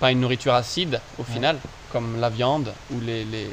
pas 0.00 0.10
une 0.12 0.20
nourriture 0.20 0.54
acide 0.54 1.00
au 1.18 1.22
Ouais. 1.22 1.32
final, 1.34 1.58
comme 1.92 2.20
la 2.20 2.28
viande 2.30 2.72
ou 2.92 3.00
les, 3.00 3.24
les- 3.24 3.50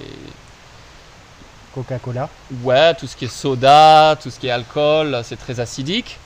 Coca-Cola. 1.74 2.30
Ouais, 2.64 2.94
tout 2.96 3.08
ce 3.08 3.16
qui 3.16 3.26
est 3.26 3.34
soda, 3.34 4.18
tout 4.22 4.30
ce 4.30 4.40
qui 4.40 4.48
est 4.48 4.52
alcool, 4.52 5.22
c'est 5.24 5.36
très 5.38 5.60
acidique. 5.60 6.18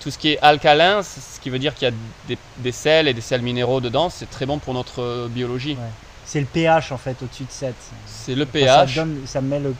Tout 0.00 0.10
ce 0.10 0.18
qui 0.18 0.30
est 0.32 0.38
alcalin, 0.40 1.02
ce 1.02 1.38
qui 1.40 1.50
veut 1.50 1.58
dire 1.60 1.74
qu'il 1.74 1.88
y 1.88 1.90
a 1.90 1.94
des, 2.28 2.38
des 2.58 2.72
sels 2.72 3.06
et 3.08 3.14
des 3.14 3.20
sels 3.20 3.42
minéraux 3.42 3.80
dedans, 3.80 4.10
c'est 4.10 4.28
très 4.30 4.46
bon 4.46 4.58
pour 4.58 4.74
notre 4.74 5.00
euh, 5.02 5.28
biologie. 5.28 5.72
Ouais. 5.74 5.90
C'est 6.24 6.40
le 6.40 6.46
pH 6.46 6.90
en 6.92 6.98
fait 6.98 7.16
au-dessus 7.22 7.44
de 7.44 7.50
7. 7.52 7.74
C'est 8.06 8.34
le 8.34 8.42
Enfin, 8.42 8.50
pH. 8.52 8.94
ça, 8.94 9.00
donne, 9.04 9.20
ça 9.26 9.40
met 9.40 9.60
le 9.60 9.74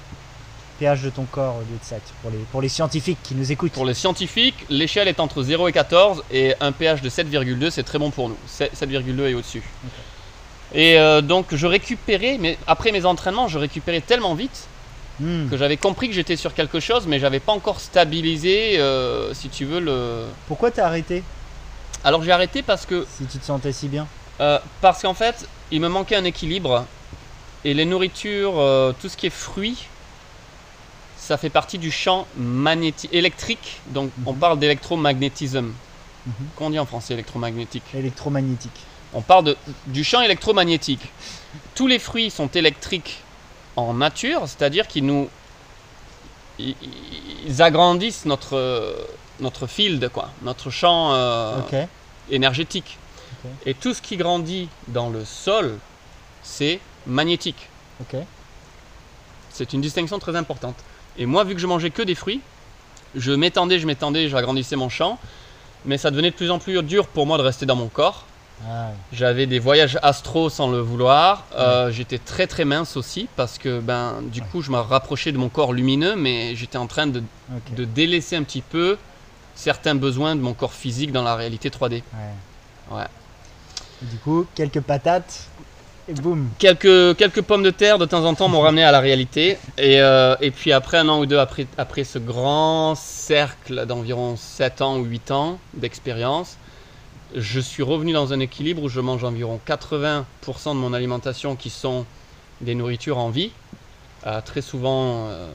pH 0.78 1.02
de 1.02 1.10
ton 1.10 1.24
corps 1.24 1.56
au 1.56 1.60
lieu 1.60 1.78
de 1.80 1.84
7 1.84 2.00
pour 2.20 2.30
les, 2.30 2.38
pour 2.52 2.62
les 2.62 2.68
scientifiques 2.68 3.18
qui 3.24 3.34
nous 3.34 3.50
écoutent. 3.50 3.72
Pour 3.72 3.84
les 3.86 3.94
scientifiques, 3.94 4.64
l'échelle 4.70 5.08
est 5.08 5.18
entre 5.18 5.42
0 5.42 5.66
et 5.68 5.72
14 5.72 6.22
et 6.30 6.54
un 6.60 6.70
pH 6.72 7.00
de 7.02 7.08
7,2 7.10 7.70
c'est 7.70 7.82
très 7.84 7.98
bon 7.98 8.10
pour 8.10 8.28
nous. 8.28 8.36
7 8.46 8.72
7,2 8.80 9.28
et 9.28 9.34
au-dessus. 9.34 9.62
Et 10.74 10.98
euh, 10.98 11.20
donc 11.20 11.54
je 11.54 11.66
récupérais, 11.66 12.38
mais 12.40 12.58
après 12.66 12.92
mes 12.92 13.04
entraînements, 13.04 13.48
je 13.48 13.58
récupérais 13.58 14.00
tellement 14.00 14.34
vite 14.34 14.68
Hmm. 15.20 15.46
que 15.50 15.58
j'avais 15.58 15.76
compris 15.76 16.08
que 16.08 16.14
j'étais 16.14 16.36
sur 16.36 16.54
quelque 16.54 16.80
chose, 16.80 17.06
mais 17.06 17.18
j'avais 17.20 17.38
pas 17.38 17.52
encore 17.52 17.80
stabilisé, 17.80 18.78
euh, 18.78 19.34
si 19.34 19.50
tu 19.50 19.66
veux, 19.66 19.78
le. 19.78 20.24
Pourquoi 20.48 20.70
t'as 20.70 20.86
arrêté? 20.86 21.22
Alors 22.02 22.22
j'ai 22.24 22.32
arrêté 22.32 22.62
parce 22.62 22.86
que 22.86 23.06
si 23.18 23.26
tu 23.26 23.38
te 23.38 23.44
sentais 23.44 23.72
si 23.72 23.88
bien 23.88 24.06
Euh, 24.40 24.58
parce 24.80 25.02
qu'en 25.02 25.12
fait, 25.12 25.46
il 25.70 25.80
me 25.82 25.88
manquait 25.88 26.16
un 26.16 26.24
équilibre. 26.24 26.86
Et 27.64 27.74
les 27.74 27.84
nourritures, 27.84 28.54
tout 29.00 29.08
ce 29.08 29.16
qui 29.16 29.26
est 29.26 29.30
fruits, 29.30 29.76
ça 31.16 31.36
fait 31.36 31.50
partie 31.50 31.78
du 31.78 31.90
champ 31.92 32.26
magnétique, 32.36 33.10
électrique. 33.12 33.80
Donc 33.90 34.10
on 34.26 34.32
Mhm. 34.32 34.38
parle 34.38 34.58
d'électromagnétisme. 34.58 35.66
Mhm. 36.26 36.34
Qu'on 36.56 36.70
dit 36.70 36.78
en 36.78 36.86
français 36.86 37.14
électromagnétique 37.14 37.84
Électromagnétique. 37.94 38.80
On 39.14 39.20
parle 39.20 39.44
de, 39.44 39.56
du 39.86 40.04
champ 40.04 40.20
électromagnétique. 40.22 41.12
Tous 41.74 41.86
les 41.86 41.98
fruits 41.98 42.30
sont 42.30 42.48
électriques 42.48 43.18
en 43.76 43.94
nature, 43.94 44.42
c'est-à-dire 44.46 44.86
qu'ils 44.88 45.06
nous. 45.06 45.28
Ils, 46.58 47.60
agrandissent 47.60 48.24
notre, 48.24 48.94
notre 49.40 49.66
field, 49.66 50.08
quoi, 50.10 50.30
notre 50.42 50.70
champ. 50.70 51.12
euh, 51.12 51.86
énergétique. 52.30 52.98
Et 53.66 53.74
tout 53.74 53.94
ce 53.94 54.02
qui 54.02 54.16
grandit 54.16 54.68
dans 54.88 55.10
le 55.10 55.24
sol, 55.24 55.78
c'est 56.42 56.80
magnétique. 57.06 57.68
C'est 59.50 59.72
une 59.72 59.80
distinction 59.80 60.18
très 60.18 60.36
importante. 60.36 60.76
Et 61.18 61.26
moi, 61.26 61.44
vu 61.44 61.54
que 61.54 61.60
je 61.60 61.66
mangeais 61.66 61.90
que 61.90 62.02
des 62.02 62.14
fruits, 62.14 62.40
je 63.14 63.32
m'étendais, 63.32 63.78
je 63.78 63.86
m'étendais, 63.86 64.28
j'agrandissais 64.28 64.76
mon 64.76 64.88
champ, 64.88 65.18
mais 65.84 65.98
ça 65.98 66.10
devenait 66.10 66.30
de 66.30 66.36
plus 66.36 66.50
en 66.50 66.58
plus 66.58 66.82
dur 66.82 67.06
pour 67.06 67.26
moi 67.26 67.36
de 67.36 67.42
rester 67.42 67.66
dans 67.66 67.76
mon 67.76 67.88
corps. 67.88 68.24
Ah, 68.68 68.90
J'avais 69.12 69.46
des 69.46 69.58
voyages 69.58 69.98
astro 70.02 70.48
sans 70.48 70.70
le 70.70 70.78
vouloir. 70.78 71.46
Euh, 71.56 71.90
J'étais 71.90 72.18
très 72.18 72.46
très 72.46 72.64
mince 72.64 72.96
aussi 72.96 73.28
parce 73.36 73.58
que 73.58 73.80
ben 73.80 74.22
du 74.22 74.40
coup 74.42 74.62
je 74.62 74.70
me 74.70 74.78
rapprochais 74.78 75.32
de 75.32 75.38
mon 75.38 75.48
corps 75.48 75.72
lumineux, 75.72 76.14
mais 76.16 76.54
j'étais 76.54 76.78
en 76.78 76.86
train 76.86 77.06
de, 77.06 77.22
délaisser 77.76 78.36
un 78.36 78.42
petit 78.42 78.62
peu 78.62 78.98
certains 79.54 79.94
besoins 79.94 80.36
de 80.36 80.40
mon 80.40 80.54
corps 80.54 80.74
physique 80.74 81.12
dans 81.12 81.22
la 81.22 81.34
réalité 81.34 81.70
3D. 81.70 81.90
Ouais. 81.92 82.02
Ouais. 82.96 83.06
Et 84.02 84.06
du 84.06 84.16
coup, 84.18 84.46
quelques 84.54 84.80
patates 84.80 85.48
et 86.08 86.14
boum. 86.14 86.48
Quelques, 86.58 87.16
quelques 87.16 87.42
pommes 87.42 87.62
de 87.62 87.70
terre 87.70 87.98
de 87.98 88.06
temps 88.06 88.24
en 88.24 88.34
temps 88.34 88.48
m'ont 88.48 88.60
ramené 88.60 88.82
à 88.82 88.90
la 88.90 89.00
réalité. 89.00 89.58
Et, 89.78 90.00
euh, 90.00 90.34
et 90.40 90.50
puis 90.50 90.72
après 90.72 90.98
un 90.98 91.08
an 91.08 91.20
ou 91.20 91.26
deux, 91.26 91.38
après, 91.38 91.66
après 91.78 92.04
ce 92.04 92.18
grand 92.18 92.94
cercle 92.96 93.86
d'environ 93.86 94.36
7 94.36 94.82
ans 94.82 94.98
ou 94.98 95.04
8 95.04 95.30
ans 95.30 95.58
d'expérience, 95.74 96.56
je 97.34 97.60
suis 97.60 97.82
revenu 97.82 98.12
dans 98.12 98.32
un 98.32 98.40
équilibre 98.40 98.82
où 98.82 98.88
je 98.88 99.00
mange 99.00 99.24
environ 99.24 99.60
80% 99.66 100.24
de 100.74 100.78
mon 100.80 100.92
alimentation 100.92 101.56
qui 101.56 101.70
sont 101.70 102.06
des 102.60 102.74
nourritures 102.74 103.18
en 103.18 103.30
vie, 103.30 103.52
euh, 104.26 104.40
très 104.40 104.62
souvent 104.62 105.26
euh, 105.28 105.48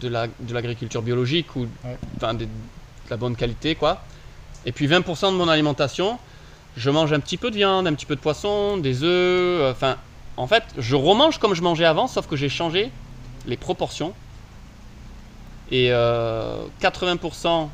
de 0.00 0.08
la- 0.08 0.26
de 0.26 0.54
l'agriculture 0.54 1.02
biologique 1.02 1.54
ou 1.56 1.66
Ouais. 1.84 2.34
des- 2.34 2.46
de 2.46 2.50
la 3.08 3.16
bonne 3.16 3.36
qualité. 3.36 3.74
quoi. 3.74 4.02
Et 4.66 4.72
puis 4.72 4.86
20% 4.86 5.32
de 5.32 5.36
mon 5.36 5.48
alimentation, 5.48 6.18
je 6.76 6.90
mange 6.90 7.12
un 7.12 7.20
petit 7.20 7.36
peu 7.36 7.50
de 7.50 7.56
viande, 7.56 7.86
un 7.86 7.94
petit 7.94 8.06
peu 8.06 8.14
de 8.16 8.20
poisson, 8.20 8.76
des 8.76 9.02
œufs, 9.02 9.08
euh, 9.08 9.72
enfin, 9.72 9.96
en 10.36 10.46
fait, 10.46 10.64
je 10.78 10.96
remange 10.96 11.38
comme 11.38 11.54
je 11.54 11.62
mangeais 11.62 11.84
avant, 11.84 12.06
sauf 12.08 12.26
que 12.26 12.36
j'ai 12.36 12.48
changé 12.48 12.90
les 13.46 13.56
proportions. 13.56 14.14
Et 15.70 15.88
euh, 15.92 16.64
80% 16.80 17.70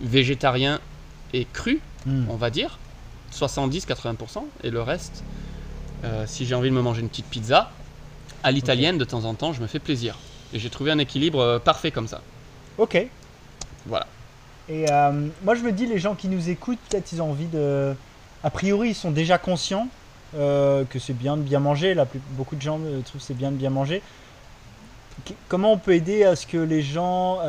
végétarien 0.00 0.80
et 1.32 1.44
cru, 1.44 1.80
Hmm. 2.06 2.24
on 2.30 2.36
va 2.36 2.50
dire. 2.50 2.78
70-80%. 3.32 4.44
Et 4.62 4.70
le 4.70 4.80
reste, 4.82 5.22
euh, 6.04 6.24
si 6.26 6.46
j'ai 6.46 6.54
envie 6.54 6.70
de 6.70 6.74
me 6.74 6.82
manger 6.82 7.00
une 7.00 7.08
petite 7.08 7.26
pizza, 7.26 7.70
à 8.42 8.50
l'italienne, 8.52 8.96
de 8.98 9.04
temps 9.04 9.24
en 9.24 9.34
temps, 9.34 9.52
je 9.52 9.60
me 9.60 9.66
fais 9.66 9.78
plaisir. 9.80 10.16
Et 10.52 10.58
j'ai 10.58 10.70
trouvé 10.70 10.90
un 10.92 10.98
équilibre 10.98 11.40
euh, 11.40 11.58
parfait 11.58 11.90
comme 11.90 12.06
ça. 12.06 12.20
Ok. 12.78 12.96
Voilà. 13.86 14.06
Et 14.68 14.90
euh, 14.90 15.28
moi, 15.44 15.54
je 15.54 15.62
me 15.62 15.72
dis, 15.72 15.86
les 15.86 15.98
gens 15.98 16.14
qui 16.14 16.28
nous 16.28 16.48
écoutent, 16.48 16.78
peut-être 16.88 17.12
ils 17.12 17.20
ont 17.22 17.30
envie 17.30 17.46
de. 17.46 17.94
A 18.44 18.50
priori, 18.50 18.90
ils 18.90 18.94
sont 18.94 19.10
déjà 19.10 19.38
conscients 19.38 19.88
euh, 20.36 20.84
que 20.84 20.98
c'est 20.98 21.12
bien 21.12 21.36
de 21.36 21.42
bien 21.42 21.58
manger. 21.60 21.94
La 21.94 22.06
plus- 22.06 22.20
Beaucoup 22.30 22.54
de 22.56 22.62
gens 22.62 22.78
trouvent 23.04 23.20
que 23.20 23.26
c'est 23.26 23.34
bien 23.36 23.50
de 23.50 23.56
bien 23.56 23.70
manger. 23.70 24.02
Qu- 25.24 25.34
Comment 25.48 25.72
on 25.72 25.78
peut 25.78 25.94
aider 25.94 26.24
à 26.24 26.36
ce 26.36 26.46
que 26.46 26.58
les 26.58 26.82
gens 26.82 27.40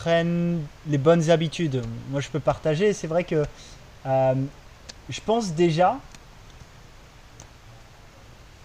prennent 0.00 0.60
les 0.88 0.98
bonnes 0.98 1.30
habitudes 1.30 1.82
Moi, 2.10 2.20
je 2.20 2.28
peux 2.28 2.40
partager. 2.40 2.92
C'est 2.92 3.06
vrai 3.06 3.24
que 3.24 3.44
euh, 4.04 4.34
je 5.08 5.20
pense 5.24 5.52
déjà 5.52 5.96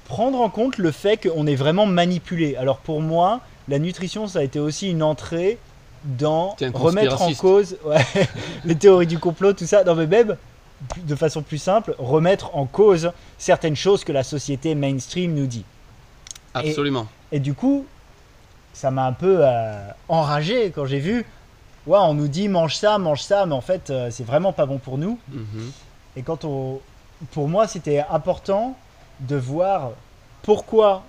prendre 0.06 0.42
en 0.42 0.50
compte 0.50 0.78
le 0.78 0.92
fait 0.92 1.16
qu'on 1.18 1.48
est 1.48 1.56
vraiment 1.56 1.86
manipulé. 1.86 2.58
Alors 2.58 2.80
pour 2.80 3.02
moi, 3.02 3.40
la 3.70 3.80
nutrition, 3.80 4.28
ça 4.28 4.40
a 4.40 4.44
été 4.44 4.60
aussi 4.60 4.90
une 4.90 5.04
entrée 5.04 5.58
dans 6.04 6.56
remettre 6.74 7.22
en 7.22 7.34
cause 7.34 7.78
ouais, 7.86 8.04
les 8.66 8.76
théories 8.76 9.08
du 9.08 9.20
complot, 9.20 9.54
tout 9.54 9.66
ça. 9.66 9.86
Non 9.86 9.96
mais 9.96 10.08
même, 10.08 10.36
de 10.98 11.16
façon 11.16 11.44
plus 11.44 11.60
simple, 11.60 11.96
remettre 11.98 12.56
en 12.58 12.66
cause 12.66 13.14
certaines 13.38 13.78
choses 13.78 14.04
que 14.04 14.12
la 14.12 14.24
société 14.24 14.76
mainstream 14.76 15.34
nous 15.34 15.48
dit. 15.48 15.64
Absolument. 16.54 17.08
Et 17.32 17.40
du 17.40 17.54
coup, 17.54 17.86
ça 18.74 18.92
m'a 18.92 19.06
un 19.06 19.14
peu 19.14 19.40
euh, 19.42 19.74
enragé 20.10 20.72
quand 20.74 20.86
j'ai 20.86 21.00
vu, 21.00 21.26
ouais, 21.88 21.98
on 22.00 22.14
nous 22.14 22.28
dit 22.28 22.48
mange 22.48 22.76
ça, 22.76 22.98
mange 22.98 23.22
ça, 23.22 23.46
mais 23.46 23.54
en 23.56 23.62
fait, 23.62 23.90
euh, 23.90 24.10
c'est 24.12 24.26
vraiment 24.26 24.54
pas 24.54 24.66
bon 24.66 24.78
pour 24.78 24.98
nous. 24.98 25.20
Mhm. 25.32 25.72
Et 26.18 26.22
quand 26.24 26.46
on, 26.46 26.80
pour 27.32 27.48
moi, 27.48 27.68
c'était 27.68 28.04
important 28.10 28.76
de 29.22 29.36
voir 29.36 29.92
pourquoi 30.44 31.04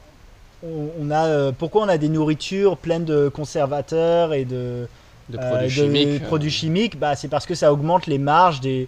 on, 0.64 0.88
on 1.00 1.10
a, 1.10 1.26
euh, 1.26 1.52
pourquoi 1.56 1.82
on 1.82 1.88
a 1.88 1.98
des 1.98 2.08
nourritures 2.08 2.76
pleines 2.76 3.04
de 3.04 3.28
conservateurs 3.28 4.32
et 4.34 4.44
de, 4.44 4.88
De 5.28 5.38
euh, 5.38 5.48
produits 5.48 5.66
de 5.66 5.70
chimiques. 5.70 6.24
produits 6.24 6.50
chimiques. 6.50 6.98
Bah, 6.98 7.16
c'est 7.16 7.28
parce 7.28 7.46
que 7.46 7.54
ça 7.54 7.72
augmente 7.72 8.06
les 8.06 8.18
marges 8.18 8.60
des, 8.60 8.86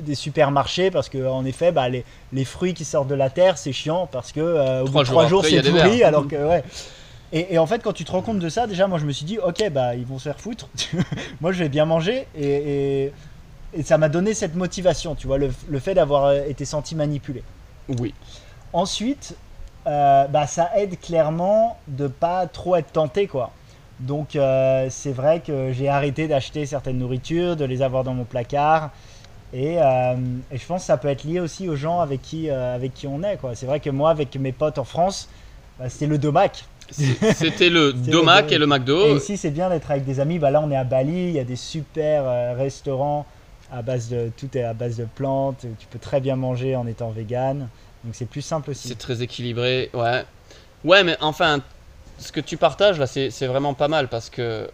des 0.00 0.14
supermarchés 0.14 0.90
parce 0.90 1.08
que 1.08 1.26
en 1.26 1.44
effet, 1.44 1.72
bah, 1.72 1.88
les, 1.88 2.04
les 2.32 2.44
fruits 2.44 2.74
qui 2.74 2.84
sortent 2.84 3.08
de 3.08 3.14
la 3.14 3.30
terre, 3.30 3.58
c'est 3.58 3.72
chiant 3.72 4.08
parce 4.10 4.32
que 4.32 4.40
euh, 4.40 4.82
au 4.82 4.86
Trois 4.86 4.92
bout 4.92 4.98
de 5.00 5.04
jours 5.04 5.14
trois 5.14 5.28
jours, 5.28 5.44
c'est 5.44 5.62
pourri. 5.62 6.02
Alors 6.02 6.26
que 6.26 6.36
ouais. 6.36 6.62
Et, 7.32 7.54
et 7.54 7.58
en 7.58 7.66
fait, 7.66 7.82
quand 7.82 7.92
tu 7.92 8.04
te 8.04 8.12
rends 8.12 8.20
compte 8.22 8.38
de 8.38 8.48
ça, 8.48 8.66
déjà, 8.66 8.86
moi, 8.86 8.98
je 8.98 9.06
me 9.06 9.12
suis 9.12 9.24
dit, 9.24 9.38
ok, 9.38 9.70
bah, 9.70 9.94
ils 9.94 10.04
vont 10.04 10.18
se 10.18 10.24
faire 10.24 10.38
foutre. 10.38 10.68
moi, 11.40 11.52
je 11.52 11.58
vais 11.60 11.70
bien 11.70 11.86
manger 11.86 12.26
et, 12.36 13.04
et, 13.04 13.12
et 13.74 13.82
ça 13.82 13.96
m'a 13.96 14.10
donné 14.10 14.34
cette 14.34 14.54
motivation, 14.54 15.14
tu 15.14 15.26
vois, 15.26 15.38
le, 15.38 15.50
le 15.68 15.78
fait 15.78 15.94
d'avoir 15.94 16.26
euh, 16.26 16.42
été 16.46 16.64
senti 16.66 16.94
manipulé. 16.94 17.42
Oui. 17.88 18.14
Ensuite, 18.74 19.34
euh, 19.86 20.26
bah, 20.28 20.46
ça 20.46 20.70
aide 20.76 21.00
clairement 21.00 21.78
de 21.88 22.06
pas 22.06 22.46
trop 22.46 22.76
être 22.76 22.92
tenté, 22.92 23.26
quoi. 23.26 23.50
Donc, 23.98 24.36
euh, 24.36 24.88
c'est 24.90 25.12
vrai 25.12 25.40
que 25.40 25.72
j'ai 25.72 25.88
arrêté 25.88 26.28
d'acheter 26.28 26.66
certaines 26.66 26.98
nourritures, 26.98 27.56
de 27.56 27.64
les 27.64 27.82
avoir 27.82 28.04
dans 28.04 28.14
mon 28.14 28.24
placard. 28.24 28.90
Et, 29.52 29.76
euh, 29.78 30.14
et 30.50 30.56
je 30.58 30.66
pense 30.66 30.82
que 30.82 30.86
ça 30.86 30.96
peut 30.96 31.08
être 31.08 31.24
lié 31.24 31.40
aussi 31.40 31.68
aux 31.68 31.76
gens 31.76 32.00
avec 32.00 32.22
qui, 32.22 32.48
euh, 32.48 32.74
avec 32.74 32.94
qui 32.94 33.06
on 33.06 33.22
est, 33.22 33.36
quoi. 33.36 33.54
C'est 33.54 33.66
vrai 33.66 33.80
que 33.80 33.90
moi, 33.90 34.10
avec 34.10 34.34
mes 34.36 34.52
potes 34.52 34.78
en 34.78 34.84
France, 34.84 35.28
bah, 35.78 35.88
c'était 35.90 36.06
le 36.06 36.18
domac. 36.18 36.64
C'était 37.34 37.70
le 37.70 37.92
Domac 37.92 38.46
le- 38.50 38.52
et 38.54 38.58
le 38.58 38.64
Et 38.64 38.68
McDo. 38.68 39.16
ici, 39.16 39.36
c'est 39.36 39.50
bien 39.52 39.70
d'être 39.70 39.90
avec 39.90 40.04
des 40.04 40.20
amis. 40.20 40.38
Bah, 40.38 40.50
là, 40.50 40.60
on 40.62 40.70
est 40.70 40.76
à 40.76 40.84
Bali, 40.84 41.28
il 41.28 41.30
y 41.30 41.38
a 41.38 41.44
des 41.44 41.56
super 41.56 42.24
euh, 42.26 42.54
restaurants 42.54 43.24
à 43.72 43.80
base 43.80 44.08
de 44.10 44.30
tout 44.36 44.48
est 44.58 44.64
à 44.64 44.74
base 44.74 44.96
de 44.98 45.06
plantes. 45.06 45.60
Tu 45.78 45.86
peux 45.86 45.98
très 46.00 46.20
bien 46.20 46.36
manger 46.36 46.76
en 46.76 46.86
étant 46.86 47.08
vegan. 47.10 47.68
Donc 48.04 48.14
c'est 48.14 48.26
plus 48.26 48.42
simple 48.42 48.70
aussi. 48.72 48.88
C'est 48.88 48.98
très 48.98 49.22
équilibré. 49.22 49.88
Ouais. 49.94 50.24
Ouais, 50.84 51.04
mais 51.04 51.16
enfin, 51.20 51.60
ce 52.18 52.32
que 52.32 52.40
tu 52.40 52.56
partages 52.58 52.98
là, 52.98 53.06
c'est 53.06 53.46
vraiment 53.46 53.72
pas 53.72 53.88
mal 53.88 54.08
parce 54.08 54.28
que, 54.28 54.68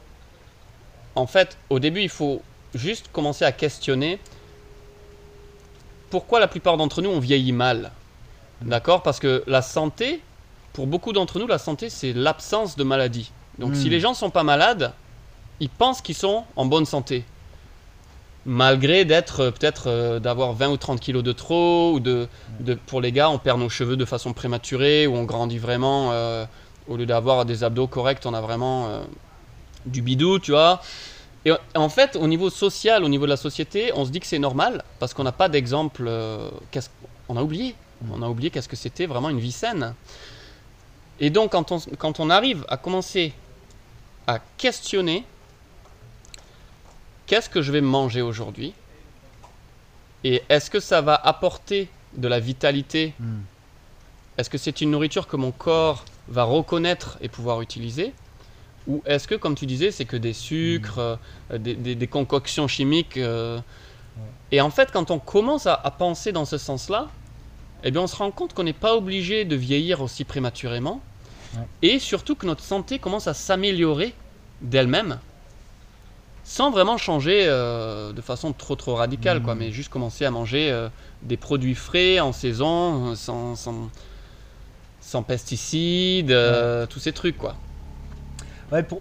en 1.15 1.27
fait, 1.27 1.57
au 1.71 1.79
début, 1.79 2.01
il 2.01 2.09
faut 2.09 2.43
juste 2.75 3.07
commencer 3.13 3.45
à 3.45 3.53
questionner 3.53 4.19
pourquoi 6.11 6.41
la 6.41 6.49
plupart 6.49 6.77
d'entre 6.77 7.03
nous 7.03 7.11
on 7.11 7.21
vieillit 7.21 7.53
mal. 7.53 7.93
D'accord? 8.63 9.03
Parce 9.03 9.21
que 9.21 9.45
la 9.47 9.63
santé, 9.63 10.21
pour 10.73 10.87
beaucoup 10.87 11.13
d'entre 11.13 11.39
nous, 11.39 11.47
la 11.47 11.59
santé, 11.59 11.91
c'est 11.91 12.13
l'absence 12.13 12.77
de 12.77 12.83
maladie. 12.85 13.31
Donc 13.59 13.77
si 13.77 13.87
Mm. 13.89 13.91
les 13.91 14.01
gens 14.01 14.15
sont 14.15 14.31
pas 14.31 14.43
malades, 14.43 14.93
ils 15.61 15.69
pensent 15.71 16.01
qu'ils 16.03 16.17
sont 16.17 16.45
en 16.57 16.67
bonne 16.67 16.85
santé. 16.87 17.25
Malgré 18.47 19.05
d'être 19.05 19.41
euh, 19.41 19.51
peut-être 19.51 19.89
euh, 19.89 20.21
d'avoir 20.21 20.55
20 20.55 20.69
ou 20.71 20.77
30 20.77 21.01
kilos 21.01 21.23
de 21.23 21.33
trop, 21.33 21.93
ou 21.93 22.01
de, 22.01 22.29
de- 22.61 22.75
pour 22.75 23.01
les 23.01 23.13
gars, 23.13 23.29
on 23.31 23.39
perd 23.39 23.59
nos 23.61 23.69
cheveux 23.69 23.97
de 23.97 24.05
façon 24.05 24.33
prématurée, 24.33 25.07
ou 25.07 25.15
on 25.17 25.25
grandit 25.25 25.59
vraiment, 25.59 26.13
euh, 26.13 26.47
au 26.89 26.97
lieu 26.97 27.05
d'avoir 27.07 27.45
des 27.45 27.63
abdos 27.65 27.87
corrects, 27.89 28.23
on 28.25 28.33
a 28.35 28.41
vraiment 28.41 28.87
euh, 28.89 29.03
du 29.87 30.01
bidou, 30.03 30.39
tu 30.39 30.53
vois. 30.53 30.81
Et 31.45 31.53
en 31.75 31.89
fait, 31.89 32.17
au 32.17 32.27
niveau 32.27 32.51
social, 32.51 33.05
au 33.05 33.09
niveau 33.09 33.25
de 33.25 33.31
la 33.31 33.37
société, 33.37 33.93
on 33.95 34.05
se 34.05 34.11
dit 34.11 34.21
que 34.21 34.27
c'est 34.27 34.39
normal, 34.39 34.85
parce 34.99 35.15
qu'on 35.15 35.25
n'a 35.25 35.33
pas 35.33 35.49
d'exemple. 35.49 36.05
euh, 36.07 36.51
on 37.29 37.37
a 37.37 37.43
oublié. 37.43 37.75
On 38.13 38.23
a 38.23 38.29
oublié 38.29 38.51
qu'est-ce 38.51 38.69
que 38.69 38.77
c'était 38.77 39.07
vraiment 39.07 39.29
une 39.31 39.41
vie 39.41 39.53
saine. 39.53 39.95
Et 41.21 41.31
donc, 41.31 41.53
quand 41.53 41.73
on, 41.73 41.81
quand 41.99 42.21
on 42.21 42.31
arrive 42.31 42.65
à 42.69 42.77
commencer 42.77 43.33
à 44.27 44.39
questionner 44.57 45.25
qu'est-ce 47.27 47.49
que 47.49 47.63
je 47.63 47.73
vais 47.73 47.81
manger 47.81 48.23
aujourd'hui 48.23 48.73
et 50.25 50.43
est-ce 50.49 50.71
que 50.71 50.81
ça 50.81 51.01
va 51.01 51.15
apporter 51.15 51.89
de 52.15 52.29
la 52.29 52.41
vitalité 52.41 53.15
Hmm. 53.19 53.41
Est-ce 54.37 54.51
que 54.51 54.59
c'est 54.59 54.81
une 54.81 54.93
nourriture 54.93 55.27
que 55.27 55.37
mon 55.37 55.51
corps 55.51 56.05
va 56.29 56.45
reconnaître 56.45 57.19
et 57.21 57.29
pouvoir 57.29 57.61
utiliser 57.61 58.13
Ou 58.89 59.03
est-ce 59.05 59.29
que, 59.29 59.35
comme 59.35 59.55
tu 59.55 59.67
disais, 59.67 59.91
c'est 59.91 60.07
que 60.07 60.17
des 60.17 60.33
sucres, 60.33 60.99
euh, 60.99 61.59
des, 61.59 61.75
des- 61.75 61.95
des 61.95 62.07
concoctions 62.07 62.67
chimiques 62.69 63.17
euh, 63.19 63.61
Et 64.51 64.61
en 64.63 64.71
fait, 64.71 64.91
quand 64.93 65.11
on 65.11 65.19
commence 65.19 65.67
à, 65.67 65.75
à 65.75 65.91
penser 65.91 66.33
dans 66.33 66.47
ce 66.47 66.57
sens-là, 66.57 67.09
eh 67.85 67.91
bien, 67.91 68.01
on 68.03 68.07
se 68.07 68.17
rend 68.17 68.31
compte 68.31 68.55
qu'on 68.55 68.65
n'est 68.65 68.73
pas 68.73 68.97
obligé 68.97 69.45
de 69.45 69.55
vieillir 69.57 70.01
aussi 70.01 70.25
prématurément. 70.25 71.03
Ouais. 71.55 71.63
Et 71.83 71.99
surtout 71.99 72.35
que 72.35 72.47
notre 72.47 72.65
santé 72.65 72.99
commence 72.99 73.27
à 73.27 73.35
s'améliorer 73.35 74.15
d'elle-même 74.63 75.19
sans 76.45 76.71
vraiment 76.71 76.97
changer 76.97 77.45
euh, 77.47 78.15
de 78.15 78.23
façon 78.23 78.55
trop 78.55 78.75
trop 78.75 78.95
radicale, 78.95 79.43
quoi, 79.43 79.55
Mhm. 79.55 79.61
mais 79.61 79.71
juste 79.71 79.91
commencer 79.91 80.25
à 80.25 80.31
manger 80.31 80.71
euh, 80.71 80.89
des 81.21 81.37
produits 81.37 81.75
frais 81.75 82.21
en 82.21 82.33
saison, 82.33 83.15
sans, 83.17 83.55
sans, 83.55 83.91
sans 85.03 85.23
pesticides, 85.23 86.31
euh, 86.31 86.87
tous 86.87 87.01
ces 87.01 87.13
trucs, 87.13 87.37
quoi. 87.37 87.55
Ouais, 88.73 88.83
pour... 88.83 89.01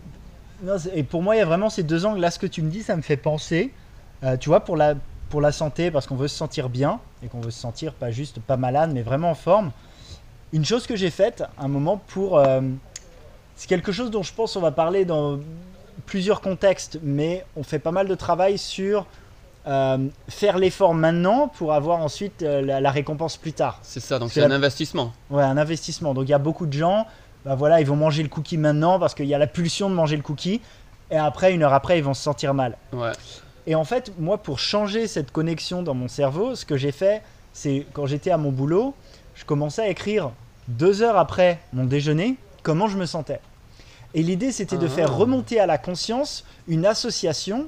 non, 0.64 0.78
c'est- 0.78 0.92
et 0.96 1.04
pour 1.04 1.22
moi, 1.24 1.36
il 1.36 1.40
y 1.40 1.42
a 1.42 1.46
vraiment 1.46 1.70
ces 1.70 1.84
deux 1.84 2.06
angles. 2.06 2.20
Là, 2.20 2.32
ce 2.32 2.40
que 2.40 2.48
tu 2.48 2.62
me 2.62 2.70
dis, 2.70 2.84
ça 2.84 2.96
me 2.96 3.02
fait 3.02 3.18
penser, 3.18 3.74
euh, 4.24 4.38
tu 4.38 4.50
vois, 4.50 4.62
pour 4.62 4.78
la, 4.78 4.96
pour 5.30 5.42
la 5.42 5.52
santé, 5.52 5.92
parce 5.92 6.08
qu'on 6.08 6.16
veut 6.16 6.28
se 6.30 6.36
sentir 6.38 6.70
bien 6.70 7.00
et 7.24 7.28
qu'on 7.28 7.42
veut 7.42 7.52
se 7.52 7.60
sentir 7.60 7.94
pas 7.94 8.12
juste 8.12 8.40
pas 8.40 8.58
malade, 8.58 8.92
mais 8.94 9.02
vraiment 9.02 9.32
en 9.32 9.36
forme. 9.36 9.72
Une 10.54 10.64
chose 10.66 10.88
que 10.88 10.96
j'ai 10.96 11.10
faite 11.12 11.42
à 11.58 11.66
un 11.66 11.68
moment 11.68 11.98
pour. 12.08 12.38
euh, 12.40 12.62
c'est 13.56 13.68
quelque 13.68 13.92
chose 13.92 14.12
dont 14.12 14.24
je 14.24 14.34
pense 14.34 14.56
on 14.56 14.62
va 14.62 14.72
parler 14.72 15.04
dans 15.04 15.40
plusieurs 16.06 16.42
contextes, 16.42 17.00
mais 17.04 17.44
on 17.56 17.64
fait 17.64 17.80
pas 17.80 17.92
mal 17.92 18.08
de 18.08 18.16
travail 18.16 18.58
sur 18.60 19.06
euh, 19.68 19.98
faire 20.30 20.58
l'effort 20.60 20.94
maintenant 20.94 21.50
pour 21.50 21.74
avoir 21.74 22.00
ensuite 22.00 22.44
euh, 22.44 22.62
la, 22.62 22.80
la 22.80 22.92
récompense 22.92 23.36
plus 23.36 23.52
tard. 23.54 23.80
C'est 23.82 24.00
ça, 24.00 24.20
donc 24.20 24.30
C'est 24.30 24.40
c'est 24.40 24.46
un 24.46 24.50
la- 24.50 24.56
investissement. 24.56 25.12
Ouais, 25.30 25.44
un 25.44 25.58
investissement. 25.58 26.14
Donc 26.14 26.26
il 26.26 26.32
y 26.32 26.34
a 26.36 26.38
beaucoup 26.38 26.68
de 26.68 26.72
gens, 26.74 27.06
bah 27.48 27.56
voilà, 27.56 27.80
ils 27.80 27.88
vont 27.88 27.96
manger 27.96 28.24
le 28.24 28.30
cookie 28.30 28.58
maintenant 28.58 29.00
parce 29.00 29.16
qu'il 29.16 29.26
y 29.26 29.34
a 29.34 29.38
la 29.38 29.48
pulsion 29.48 29.90
de 29.90 29.96
manger 29.96 30.18
le 30.18 30.22
cookie. 30.22 30.60
Et 31.10 31.16
après, 31.18 31.54
une 31.54 31.64
heure 31.64 31.72
après, 31.74 31.98
ils 31.98 32.04
vont 32.04 32.14
se 32.14 32.22
sentir 32.22 32.54
mal. 32.54 32.78
Ouais. 32.92 33.14
Et 33.66 33.76
en 33.76 33.86
fait, 33.86 34.12
moi, 34.20 34.38
pour 34.38 34.60
changer 34.60 35.08
cette 35.08 35.32
connexion 35.32 35.82
dans 35.82 35.94
mon 35.94 36.10
cerveau, 36.10 36.56
ce 36.56 36.66
que 36.66 36.76
j'ai 36.76 36.92
fait, 36.92 37.22
c'est 37.54 37.86
quand 37.94 38.06
j'étais 38.06 38.32
à 38.32 38.38
mon 38.38 38.52
boulot, 38.52 38.94
je 39.36 39.46
commençais 39.46 39.82
à 39.84 39.88
écrire 39.88 40.32
deux 40.68 41.02
heures 41.02 41.18
après 41.18 41.60
mon 41.72 41.86
déjeuner 41.86 42.36
comment 42.64 42.88
je 42.88 42.98
me 42.98 43.06
sentais. 43.06 43.40
Et 44.14 44.24
l'idée, 44.24 44.52
c'était 44.52 44.78
de 44.78 44.88
Ah. 44.88 44.90
faire 44.90 45.16
remonter 45.16 45.60
à 45.62 45.66
la 45.66 45.78
conscience 45.78 46.44
une 46.68 46.86
association 46.86 47.68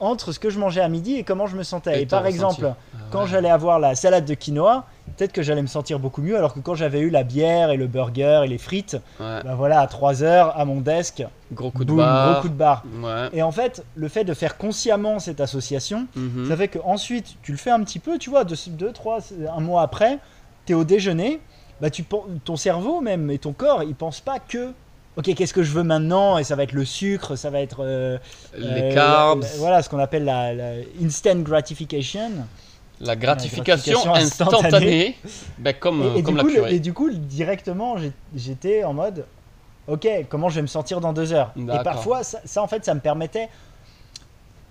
entre 0.00 0.32
ce 0.32 0.38
que 0.38 0.50
je 0.50 0.58
mangeais 0.58 0.80
à 0.82 0.88
midi 0.88 1.16
et 1.16 1.22
comment 1.24 1.46
je 1.46 1.56
me 1.56 1.62
sentais. 1.62 2.02
Et 2.02 2.06
par 2.06 2.26
exemple, 2.26 2.64
Ah 2.66 2.98
quand 3.10 3.22
ouais. 3.22 3.26
j'allais 3.28 3.50
avoir 3.50 3.78
la 3.78 3.94
salade 3.94 4.24
de 4.26 4.34
quinoa, 4.34 4.84
peut-être 5.16 5.32
que 5.32 5.42
j'allais 5.42 5.62
me 5.62 5.66
sentir 5.66 5.98
beaucoup 5.98 6.20
mieux, 6.20 6.36
alors 6.36 6.52
que 6.52 6.60
quand 6.60 6.74
j'avais 6.74 7.00
eu 7.00 7.08
la 7.10 7.22
bière 7.22 7.70
et 7.70 7.76
le 7.76 7.86
burger 7.86 8.42
et 8.44 8.48
les 8.48 8.58
frites, 8.58 8.98
Ouais. 9.18 9.42
bah 9.42 9.54
voilà, 9.54 9.80
à 9.80 9.86
3 9.86 10.22
heures, 10.22 10.58
à 10.58 10.64
mon 10.64 10.80
desk, 10.80 11.24
Gros 11.52 11.70
coup 11.70 11.84
de 11.84 11.92
barre. 11.94 12.32
gros 12.32 12.42
coup 12.42 12.48
de 12.48 12.54
barre. 12.54 12.82
Ouais. 13.02 13.28
Et 13.32 13.42
en 13.42 13.52
fait, 13.52 13.84
le 13.94 14.08
fait 14.08 14.24
de 14.24 14.34
faire 14.34 14.56
consciemment 14.58 15.18
cette 15.18 15.40
association, 15.40 16.06
Mhm. 16.16 16.48
ça 16.48 16.56
fait 16.56 16.68
que 16.68 16.78
ensuite 16.84 17.36
tu 17.42 17.52
le 17.52 17.58
fais 17.58 17.70
un 17.70 17.82
petit 17.82 17.98
peu, 18.00 18.18
tu 18.18 18.28
vois, 18.30 18.44
deux, 18.44 18.56
deux 18.68 18.92
trois, 18.92 19.18
un 19.56 19.60
mois 19.60 19.82
après, 19.82 20.18
tu 20.66 20.72
es 20.72 20.74
au 20.74 20.84
déjeuner, 20.84 21.40
bah 21.80 21.90
tu, 21.90 22.04
ton 22.44 22.56
cerveau 22.56 23.00
même 23.00 23.30
et 23.30 23.38
ton 23.38 23.52
corps, 23.52 23.82
ils 23.82 23.94
pensent 23.94 24.20
pas 24.20 24.38
que, 24.40 24.72
ok, 25.16 25.34
qu'est-ce 25.34 25.54
que 25.54 25.62
je 25.62 25.72
veux 25.72 25.82
maintenant? 25.82 26.38
Et 26.38 26.44
ça 26.44 26.56
va 26.56 26.62
être 26.62 26.72
le 26.72 26.84
sucre, 26.84 27.36
ça 27.36 27.50
va 27.50 27.60
être 27.60 27.78
euh, 27.80 28.18
Les 28.58 28.82
euh, 28.82 28.94
carbs, 28.94 29.42
la- 29.42 29.48
la- 29.48 29.56
voilà 29.58 29.82
ce 29.82 29.88
qu'on 29.88 29.98
appelle 29.98 30.24
la, 30.24 30.54
la 30.54 30.72
instant 31.02 31.36
gratification. 31.40 32.30
la 33.00 33.16
gratification 33.16 33.92
gratification 33.94 34.14
instantanée, 34.14 35.16
ben, 35.58 35.74
comme, 35.74 36.02
Et, 36.14 36.18
et 36.18 36.22
comme 36.22 36.34
du 36.34 36.36
la 36.38 36.42
coup, 36.42 36.48
le- 36.48 36.70
et 36.72 36.80
du 36.80 36.92
coup, 36.92 37.10
directement, 37.10 37.96
j'étais 38.34 38.84
en 38.84 38.92
mode, 38.94 39.24
ok, 39.88 40.06
comment 40.28 40.48
je 40.48 40.56
vais 40.56 40.62
me 40.62 40.66
sentir 40.66 41.00
dans 41.00 41.12
deux 41.12 41.32
heures? 41.32 41.52
Et 41.56 41.78
parfois, 41.84 42.22
ça, 42.22 42.40
ça, 42.44 42.62
en 42.62 42.68
fait, 42.68 42.84
ça 42.84 42.94
me 42.94 43.00
permettait, 43.00 43.48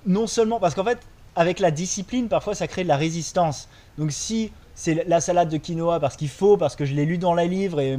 non 0.05 0.27
seulement, 0.27 0.59
parce 0.59 0.75
qu'en 0.75 0.83
fait, 0.83 0.99
avec 1.35 1.59
la 1.59 1.71
discipline, 1.71 2.27
parfois, 2.29 2.55
ça 2.55 2.67
crée 2.67 2.83
de 2.83 2.87
la 2.87 2.97
résistance. 2.97 3.67
Donc 3.97 4.11
si 4.11 4.51
c'est 4.77 5.08
la 5.08 5.22
salade 5.22 5.48
de 5.50 5.55
quinoa 5.58 6.00
parce 6.01 6.17
qu'il 6.17 6.27
faut, 6.27 6.58
parce 6.58 6.75
que 6.75 6.84
je 6.84 6.94
l'ai 6.94 7.05
lu 7.05 7.17
dans 7.17 7.34
les 7.34 7.48
livres 7.48 7.79
et 7.79 7.98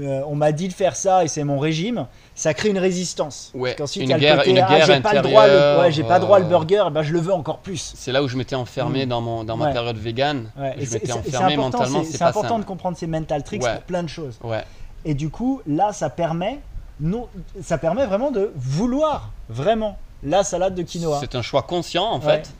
euh, 0.00 0.22
on 0.26 0.34
m'a 0.34 0.50
dit 0.50 0.66
de 0.66 0.72
faire 0.72 0.96
ça 0.96 1.24
et 1.24 1.28
c'est 1.28 1.44
mon 1.44 1.58
régime, 1.60 2.06
ça 2.34 2.52
crée 2.52 2.68
une 2.70 2.78
résistance. 2.78 3.52
Ouais, 3.54 3.70
Parce 3.70 3.78
qu'ensuite, 3.92 4.02
une 4.02 4.08
il 4.08 4.10
y 4.10 4.14
a 4.14 4.16
le 4.16 4.20
guerre- 4.22 4.36
côté, 4.38 4.50
une 4.50 4.58
ah, 4.58 4.68
guerre 4.68 4.86
j'ai 4.86 5.00
pas 5.00 5.14
le 5.14 5.20
droit, 5.22 5.46
le, 5.46 5.78
ouais, 5.80 5.92
j'ai 5.92 6.02
pas 6.02 6.18
droit 6.18 6.38
le 6.40 6.44
euh, 6.46 6.48
burger, 6.48 6.84
eh 6.88 6.90
ben 6.90 7.02
je 7.02 7.12
le 7.12 7.20
veux 7.20 7.32
encore 7.32 7.58
plus. 7.58 7.92
C'est 7.96 8.10
là 8.10 8.22
où 8.24 8.28
je 8.28 8.36
m'étais 8.36 8.56
enfermé 8.56 9.06
Mm. 9.06 9.08
dans, 9.08 9.20
mon, 9.20 9.44
dans 9.44 9.56
ma 9.56 9.66
Ouais. 9.66 9.72
période 9.72 9.96
vegan. 9.98 10.50
Je 10.56 10.84
c'est 10.84 10.94
m'étais 10.94 11.12
enfermé 11.12 11.52
important, 11.54 11.78
mentalement, 11.78 12.02
c'est- 12.04 12.22
important 12.22 12.58
de 12.58 12.64
comprendre 12.64 12.96
ces 12.96 13.06
mental 13.06 13.44
tricks 13.44 13.62
pour 13.62 13.82
plein 13.82 14.02
de 14.02 14.08
choses. 14.08 14.36
Ouais, 14.42 14.64
Et 15.04 15.14
du 15.14 15.30
coup, 15.30 15.60
là, 15.66 15.92
ça 15.92 16.10
permet, 16.10 16.58
non, 17.00 17.28
ça 17.62 17.78
permet 17.78 18.04
vraiment 18.04 18.32
de 18.32 18.50
vouloir 18.56 19.30
vraiment 19.48 19.96
la 20.24 20.42
salade 20.42 20.74
de 20.74 20.82
quinoa. 20.82 21.18
c'est 21.20 21.36
un 21.36 21.42
choix 21.42 21.62
conscient 21.62 22.10
en 22.10 22.20
fait, 22.20 22.50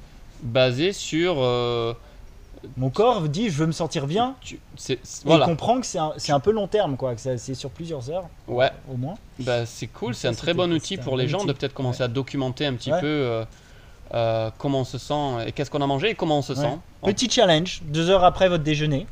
basé 0.43 0.93
sur. 0.93 1.37
euh, 1.39 1.95
Mon 2.77 2.91
corps 2.91 3.29
dit, 3.29 3.51
je 3.51 3.57
veux 3.59 3.67
me 3.67 3.73
sentir 3.73 4.07
bien. 4.07 4.35
tu- 4.41 4.59
c'est- 4.77 4.99
c'est- 5.03 5.25
Et 5.25 5.29
voilà, 5.29 5.45
il 5.45 5.49
comprend 5.49 5.81
que 5.81 5.87
c'est 5.87 5.99
un, 6.33 6.41
peu 6.41 6.51
long 6.51 6.67
terme, 6.69 6.97
quoi, 6.97 7.15
que 7.15 7.21
c'est 7.39 7.55
sur 7.55 7.71
plusieurs 7.71 8.11
heures 8.11 8.25
ouais, 8.49 8.71
au 8.93 8.97
moins. 8.97 9.15
bah, 9.41 9.67
c'est 9.67 9.87
cool, 9.87 10.15
c'est 10.15 10.29
un 10.29 10.35
très 10.35 10.55
bon 10.55 10.73
outil 10.73 10.97
pour 10.97 11.17
les 11.17 11.29
gens 11.29 11.45
de 11.45 11.53
peut-être 11.53 11.75
commencer 11.75 12.03
à 12.03 12.09
documenter 12.09 12.67
un 12.67 12.75
petit 12.75 12.93
Ouais. 12.93 13.01
peu 13.01 13.07
euh, 13.07 13.45
euh, 14.15 14.51
comment 14.59 14.81
on 14.81 14.85
se 14.85 14.99
sent 14.99 15.47
et 15.47 15.53
qu'est-ce 15.53 15.71
qu'on 15.71 15.83
a 15.83 15.87
mangé 15.87 16.11
et 16.11 16.15
comment 16.15 16.39
on 16.39 16.43
se 16.43 16.53
Ouais. 16.53 16.61
sent. 16.61 16.79
En- 17.03 17.07
Petit 17.07 17.29
challenge, 17.31 17.83
deux 17.85 18.09
heures 18.11 18.25
après 18.25 18.49
votre 18.49 18.63
déjeuner, 18.65 19.07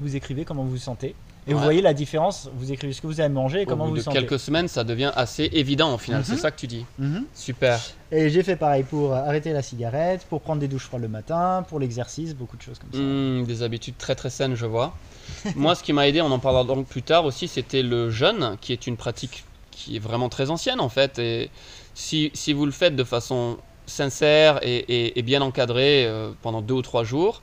vous 0.00 0.14
écrivez 0.16 0.44
comment 0.44 0.62
vous 0.62 0.70
vous 0.70 0.76
sentez. 0.78 1.14
Et 1.48 1.54
vous 1.54 1.60
voyez 1.60 1.80
la 1.80 1.94
différence, 1.94 2.50
vous 2.56 2.72
écrivez 2.72 2.92
ce 2.92 3.00
que 3.00 3.06
vous 3.06 3.20
avez 3.20 3.28
mangé 3.32 3.60
et 3.60 3.62
Au 3.62 3.68
comment 3.68 3.84
bout 3.84 3.90
vous 3.90 3.96
de 3.96 4.00
vous 4.00 4.04
sentez. 4.04 4.18
quelques 4.18 4.38
semaines, 4.40 4.66
ça 4.66 4.82
devient 4.82 5.12
assez 5.14 5.48
évident 5.52 5.94
au 5.94 5.98
final, 5.98 6.18
Mhm. 6.20 6.24
c'est 6.24 6.36
ça 6.36 6.50
que 6.50 6.56
tu 6.58 6.66
dis. 6.66 6.84
Mhm. 6.98 7.24
Super. 7.34 7.80
Et 8.10 8.30
j'ai 8.30 8.42
fait 8.42 8.56
pareil 8.56 8.82
pour 8.82 9.14
arrêter 9.14 9.52
la 9.52 9.62
cigarette, 9.62 10.26
pour 10.28 10.40
prendre 10.40 10.60
des 10.60 10.66
douches 10.68 10.84
froides 10.86 11.02
le 11.02 11.08
matin, 11.08 11.64
pour 11.68 11.78
l'exercice, 11.78 12.34
beaucoup 12.34 12.56
de 12.56 12.62
choses 12.62 12.78
comme 12.80 12.90
ça. 12.92 12.98
Hmm, 12.98 13.44
des 13.44 13.62
habitudes 13.62 13.96
très 13.96 14.16
très 14.16 14.30
saines, 14.30 14.56
je 14.56 14.66
vois. 14.66 14.96
Moi, 15.56 15.74
ce 15.76 15.84
qui 15.84 15.92
m'a 15.92 16.08
aidé, 16.08 16.20
on 16.20 16.30
en 16.32 16.38
parlera 16.40 16.64
donc 16.64 16.86
plus 16.88 17.02
tard 17.02 17.24
aussi, 17.24 17.46
c'était 17.46 17.82
le 17.82 18.10
jeûne, 18.10 18.56
qui 18.60 18.72
est 18.72 18.86
une 18.88 18.96
pratique 18.96 19.44
qui 19.70 19.96
est 19.96 20.00
vraiment 20.00 20.28
très 20.28 20.50
ancienne 20.50 20.80
en 20.80 20.88
fait. 20.88 21.18
Et 21.20 21.50
si, 21.94 22.30
si 22.34 22.52
vous 22.54 22.66
le 22.66 22.72
faites 22.72 22.96
de 22.96 23.04
façon 23.04 23.58
sincère 23.86 24.58
et, 24.62 24.76
et- 24.78 25.18
et 25.18 25.22
bien 25.22 25.42
encadrée 25.42 26.06
euh, 26.06 26.32
pendant 26.42 26.60
deux 26.60 26.74
ou 26.74 26.82
trois 26.82 27.04
jours, 27.04 27.40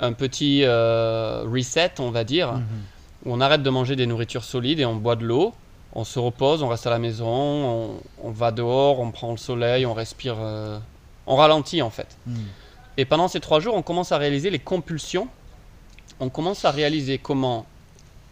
un 0.00 0.12
petit 0.12 0.62
euh, 0.64 1.44
reset, 1.46 1.92
on 2.00 2.10
va 2.10 2.24
dire, 2.24 2.54
Mhm. 2.54 2.64
Où 3.28 3.34
on 3.34 3.40
arrête 3.40 3.62
de 3.62 3.70
manger 3.70 3.94
des 3.94 4.06
nourritures 4.06 4.44
solides 4.44 4.80
et 4.80 4.86
on 4.86 4.96
boit 4.96 5.14
de 5.14 5.24
l'eau, 5.24 5.54
on 5.92 6.04
se 6.04 6.18
repose, 6.18 6.62
on 6.62 6.68
reste 6.68 6.86
à 6.86 6.90
la 6.90 6.98
maison, 6.98 7.26
on, 7.28 7.90
on 8.22 8.30
va 8.30 8.52
dehors, 8.52 9.00
on 9.00 9.10
prend 9.10 9.30
le 9.32 9.36
soleil, 9.36 9.84
on 9.84 9.92
respire, 9.92 10.36
euh, 10.38 10.78
on 11.26 11.36
ralentit 11.36 11.82
en 11.82 11.90
fait. 11.90 12.16
Mhm. 12.26 12.44
Et 12.96 13.04
pendant 13.04 13.28
ces 13.28 13.40
trois 13.40 13.60
jours, 13.60 13.74
on 13.74 13.82
commence 13.82 14.12
à 14.12 14.18
réaliser 14.18 14.48
les 14.50 14.58
compulsions. 14.58 15.28
On 16.20 16.30
commence 16.30 16.64
à 16.64 16.70
réaliser 16.70 17.18
comment, 17.18 17.66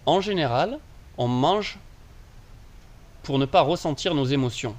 en 0.07 0.21
général, 0.21 0.79
on 1.19 1.29
mange 1.29 1.79
pour 3.23 3.39
ne 3.39 3.45
pas 3.45 3.61
ressentir 3.61 4.15
nos 4.15 4.25
émotions. 4.25 4.75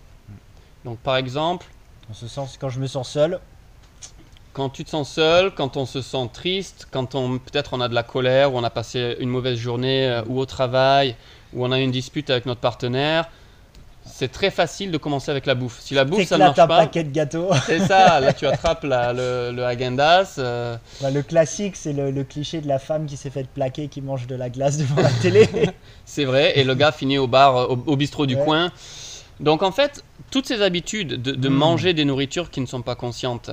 Donc, 0.84 0.98
par 1.00 1.16
exemple, 1.16 1.68
On 2.10 2.14
se 2.14 2.28
sent, 2.30 2.58
quand 2.60 2.70
je 2.70 2.80
me 2.80 2.88
sens 2.88 3.10
seul, 3.10 3.40
quand 4.58 4.70
tu 4.70 4.84
te 4.84 4.90
sens 4.90 5.08
seul, 5.12 5.52
quand 5.54 5.78
on 5.78 5.86
se 5.86 6.02
sent 6.02 6.30
triste, 6.34 6.88
quand 6.90 7.14
on 7.14 7.38
peut-être 7.38 7.74
on 7.74 7.80
a 7.80 7.88
de 7.88 7.94
la 7.94 8.02
colère, 8.02 8.52
ou 8.56 8.58
on 8.58 8.64
a 8.64 8.72
passé 8.72 9.16
une 9.20 9.30
mauvaise 9.30 9.60
journée 9.60 10.08
euh, 10.08 10.24
ou 10.28 10.40
au 10.40 10.48
travail, 10.48 11.16
ou 11.54 11.64
on 11.64 11.72
a 11.72 11.80
une 11.80 11.92
dispute 11.92 12.32
avec 12.32 12.48
notre 12.48 12.60
partenaire, 12.60 13.30
c'est 14.04 14.32
très 14.32 14.50
facile 14.50 14.90
de 14.90 14.98
commencer 14.98 15.30
avec 15.30 15.46
la 15.46 15.54
bouffe. 15.54 15.80
Si 15.80 15.94
la 15.94 16.06
bouffe 16.06 16.26
ça 16.26 16.40
ne 16.40 16.46
marche 16.46 16.58
un 16.58 16.66
pas, 16.66 16.78
paquet 16.78 17.04
de 17.04 17.12
gâteaux. 17.12 17.50
c'est 17.68 17.82
ça. 17.82 18.20
Là, 18.20 18.34
tu 18.34 18.48
attrapes 18.52 18.84
la- 18.84 19.14
le, 19.14 19.52
le 19.52 19.64
euh, 20.40 20.76
Bah, 21.02 21.12
le 21.12 21.22
classique, 21.22 21.76
c'est 21.76 21.94
le, 21.94 22.10
le 22.10 22.24
cliché 22.24 22.60
de 22.60 22.68
la 22.68 22.80
femme 22.80 23.06
qui 23.06 23.16
s'est 23.16 23.30
fait 23.30 23.48
plaquer, 23.48 23.90
qui 23.90 24.02
mange 24.02 24.26
de 24.26 24.34
la 24.34 24.50
glace 24.50 24.78
devant 24.80 25.00
la 25.04 25.12
télé. 25.12 25.48
C'est 26.06 26.26
vrai, 26.26 26.58
et 26.58 26.64
le 26.64 26.74
gars 26.74 26.92
finit 26.92 27.20
au 27.20 27.28
bar, 27.28 27.58
euh, 27.58 27.66
au, 27.68 27.84
au 27.86 27.96
bistrot 27.96 28.26
du 28.26 28.36
Ouais. 28.36 28.44
coin. 28.44 28.72
Donc 29.40 29.62
en 29.62 29.72
fait, 29.72 30.04
toutes 30.32 30.48
ces 30.48 30.62
habitudes 30.62 31.22
de, 31.22 31.34
de 31.34 31.50
Mm. 31.50 31.54
manger 31.54 31.94
des 31.94 32.06
nourritures 32.06 32.50
qui 32.50 32.60
ne 32.62 32.66
sont 32.66 32.82
pas 32.82 32.96
conscientes, 32.96 33.52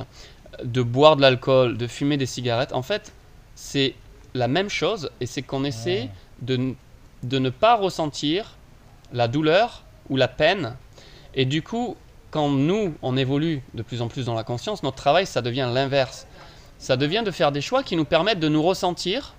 de 0.62 0.82
boire 0.82 1.16
de 1.16 1.22
l'alcool, 1.22 1.76
de 1.76 1.86
fumer 1.86 2.16
des 2.16 2.26
cigarettes, 2.26 2.72
en 2.72 2.82
fait, 2.82 3.12
c'est 3.54 3.94
la 4.34 4.48
même 4.48 4.68
chose, 4.68 5.10
et 5.20 5.26
c'est 5.26 5.42
qu'on 5.42 5.64
essaie 5.64 6.10
de, 6.42 6.74
de 7.22 7.38
ne 7.38 7.50
pas 7.50 7.76
ressentir 7.76 8.56
la 9.12 9.28
douleur 9.28 9.84
ou 10.10 10.16
la 10.16 10.28
peine. 10.28 10.76
Et 11.34 11.44
du 11.44 11.62
coup, 11.62 11.96
quand 12.30 12.48
nous, 12.48 12.94
on 13.02 13.16
évolue 13.16 13.62
de 13.74 13.82
plus 13.82 14.02
en 14.02 14.08
plus 14.08 14.26
dans 14.26 14.34
la 14.34 14.44
conscience, 14.44 14.82
notre 14.82 14.96
travail, 14.96 15.26
ça 15.26 15.40
devient 15.40 15.70
l'inverse. 15.72 16.26
Ça 16.78 16.96
devient 16.96 17.22
de 17.24 17.30
faire 17.30 17.52
des 17.52 17.60
choix 17.60 17.82
qui 17.82 17.96
nous 17.96 18.04
permettent 18.04 18.40
de 18.40 18.48
nous 18.48 18.62
ressentir 18.62 19.34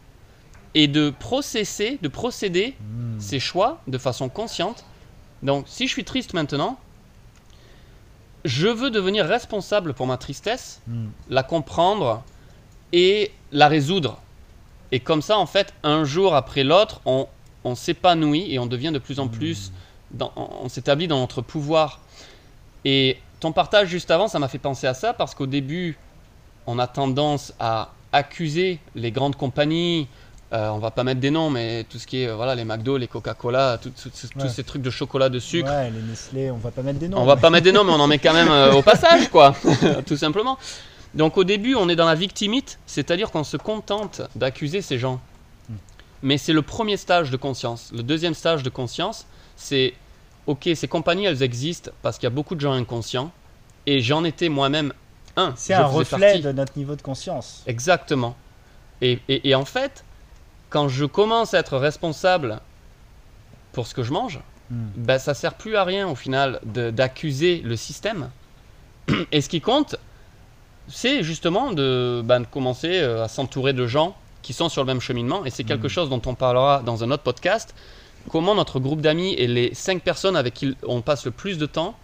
et 0.73 0.87
de 0.87 1.09
processer, 1.09 1.99
de 2.01 2.07
procéder 2.07 2.75
Mm. 3.15 3.19
ces 3.19 3.39
choix 3.39 3.81
de 3.87 3.97
façon 3.97 4.29
consciente. 4.29 4.85
Donc, 5.43 5.65
si 5.67 5.87
je 5.87 5.93
suis 5.93 6.03
triste 6.03 6.33
maintenant, 6.33 6.77
je 8.45 8.67
veux 8.67 8.89
devenir 8.91 9.25
responsable 9.25 9.93
pour 9.93 10.07
ma 10.07 10.17
tristesse, 10.17 10.79
Mm. 10.87 11.07
la 11.29 11.43
comprendre 11.43 12.23
et 12.93 13.31
la 13.51 13.67
résoudre. 13.67 14.19
Et 14.91 14.99
comme 15.01 15.21
ça, 15.21 15.37
en 15.37 15.45
fait, 15.45 15.73
un 15.83 16.03
jour 16.05 16.35
après 16.35 16.63
l'autre, 16.63 17.01
on, 17.05 17.27
on 17.63 17.75
s'épanouit 17.75 18.53
et 18.53 18.59
on 18.59 18.67
devient 18.67 18.91
de 18.93 18.99
plus 18.99 19.19
en 19.19 19.27
plus, 19.27 19.71
dans- 20.11 20.31
on, 20.35 20.47
on 20.63 20.69
s'établit 20.69 21.07
dans 21.07 21.19
notre 21.19 21.41
pouvoir. 21.41 21.99
Et 22.85 23.17
ton 23.39 23.51
partage 23.51 23.87
juste 23.89 24.11
avant, 24.11 24.27
ça 24.27 24.39
m'a 24.39 24.47
fait 24.47 24.59
penser 24.59 24.87
à 24.87 24.93
ça 24.93 25.13
parce 25.13 25.33
qu'au 25.35 25.47
début, 25.47 25.97
on 26.67 26.77
a 26.79 26.87
tendance 26.87 27.53
à 27.59 27.91
accuser 28.11 28.79
les 28.95 29.11
grandes 29.11 29.35
compagnies. 29.35 30.07
Euh, 30.53 30.69
on 30.69 30.77
va 30.79 30.91
pas 30.91 31.03
mettre 31.03 31.19
des 31.19 31.31
noms, 31.31 31.49
mais 31.49 31.85
tout 31.89 31.97
ce 31.99 32.05
qui 32.07 32.21
est 32.21 32.27
euh, 32.27 32.35
voilà 32.35 32.53
les 32.55 32.65
McDo, 32.65 32.97
les 32.97 33.07
Coca-Cola, 33.07 33.79
tous 33.81 34.47
ces 34.49 34.63
trucs 34.63 34.81
de 34.81 34.89
chocolat, 34.91 35.29
de 35.29 35.39
sucre. 35.39 35.69
Ouais, 35.69 35.89
les 35.89 36.01
Nestlé, 36.01 36.51
on 36.51 36.57
va 36.57 36.71
pas 36.71 36.81
mettre 36.83 36.99
des 36.99 37.07
noms. 37.07 37.17
On 37.19 37.25
va 37.25 37.35
pas 37.35 37.49
mettre 37.49 37.63
des 37.63 37.71
noms, 37.71 37.83
mais 37.83 37.91
on 37.91 37.99
en 37.99 38.07
met 38.07 38.19
quand 38.19 38.33
même 38.33 38.49
euh, 38.49 38.73
au 38.73 38.81
passage, 38.83 39.29
quoi. 39.29 39.55
Tout 40.05 40.17
simplement. 40.17 40.57
Donc 41.15 41.37
au 41.37 41.43
début, 41.43 41.75
on 41.75 41.89
est 41.89 41.95
dans 41.95 42.05
la 42.05 42.15
victimite, 42.15 42.77
c'est-à-dire 42.85 43.31
qu'on 43.31 43.43
se 43.43 43.57
contente 43.57 44.21
d'accuser 44.35 44.81
ces 44.81 44.99
gens. 44.99 45.19
Hmm. 45.69 45.73
Mais 46.21 46.37
c'est 46.37 46.53
le 46.53 46.61
premier 46.61 46.97
stage 46.97 47.31
de 47.31 47.37
conscience. 47.37 47.91
Le 47.93 48.03
deuxième 48.03 48.33
stage 48.35 48.61
de 48.63 48.69
conscience, 48.69 49.25
c'est 49.57 49.93
ok, 50.45 50.69
ces 50.75 50.87
compagnies, 50.87 51.25
elles 51.25 51.41
existent 51.41 51.91
parce 52.03 52.17
qu'il 52.17 52.25
y 52.25 52.31
a 52.31 52.35
beaucoup 52.35 52.55
de 52.55 52.61
gens 52.61 52.73
inconscients. 52.73 53.31
Et 53.87 53.99
j'en 53.99 54.23
étais 54.23 54.47
moi-même 54.49 54.93
un. 55.35 55.53
C'est 55.57 55.73
un 55.73 55.85
reflet 55.85 56.19
partie. 56.19 56.41
de 56.41 56.51
notre 56.53 56.77
niveau 56.77 56.95
de 56.95 57.01
conscience. 57.01 57.61
Exactement. 57.67 58.35
Et, 59.01 59.19
et- 59.27 59.49
et 59.49 59.55
en 59.55 59.65
fait, 59.65 60.04
quand 60.75 60.89
je 60.89 61.05
commence 61.05 61.53
à 61.53 61.59
être 61.59 61.77
responsable 61.77 62.59
pour 63.71 63.87
ce 63.87 63.93
que 63.95 64.03
je 64.03 64.11
mange, 64.11 64.39
Mm. 64.69 64.75
ben, 64.97 65.19
ça 65.19 65.33
sert 65.35 65.53
plus 65.53 65.75
à 65.77 65.83
rien 65.85 66.05
au 66.09 66.15
final 66.15 66.59
d'accuser 66.65 67.61
le 67.63 67.75
système. 67.77 68.29
Et 69.31 69.39
ce 69.41 69.47
qui 69.47 69.61
compte, 69.61 69.95
c'est 70.89 71.23
justement 71.23 71.71
de, 71.71 72.21
ben, 72.25 72.41
de 72.41 72.45
commencer 72.47 72.99
euh, 72.99 73.23
à 73.23 73.27
s'entourer 73.29 73.71
de 73.73 73.85
gens 73.87 74.15
qui 74.41 74.51
sont 74.53 74.67
sur 74.67 74.81
le 74.81 74.87
même 74.87 74.99
cheminement. 75.01 75.45
Et 75.45 75.49
c'est 75.49 75.63
quelque 75.63 75.85
Mm. 75.87 75.95
chose 75.97 76.09
dont 76.09 76.21
on 76.25 76.35
parlera 76.35 76.81
dans 76.83 77.03
un 77.05 77.11
autre 77.11 77.23
podcast. 77.23 77.73
Comment 78.29 78.53
notre 78.55 78.79
groupe 78.81 78.99
d'amis 79.01 79.33
et 79.35 79.47
les 79.47 79.73
cinq 79.75 80.01
personnes 80.01 80.35
avec 80.35 80.53
qui 80.55 80.75
on 80.85 81.01
passe 81.01 81.23
le 81.25 81.31
plus 81.31 81.57
de 81.57 81.67
temps 81.67 81.95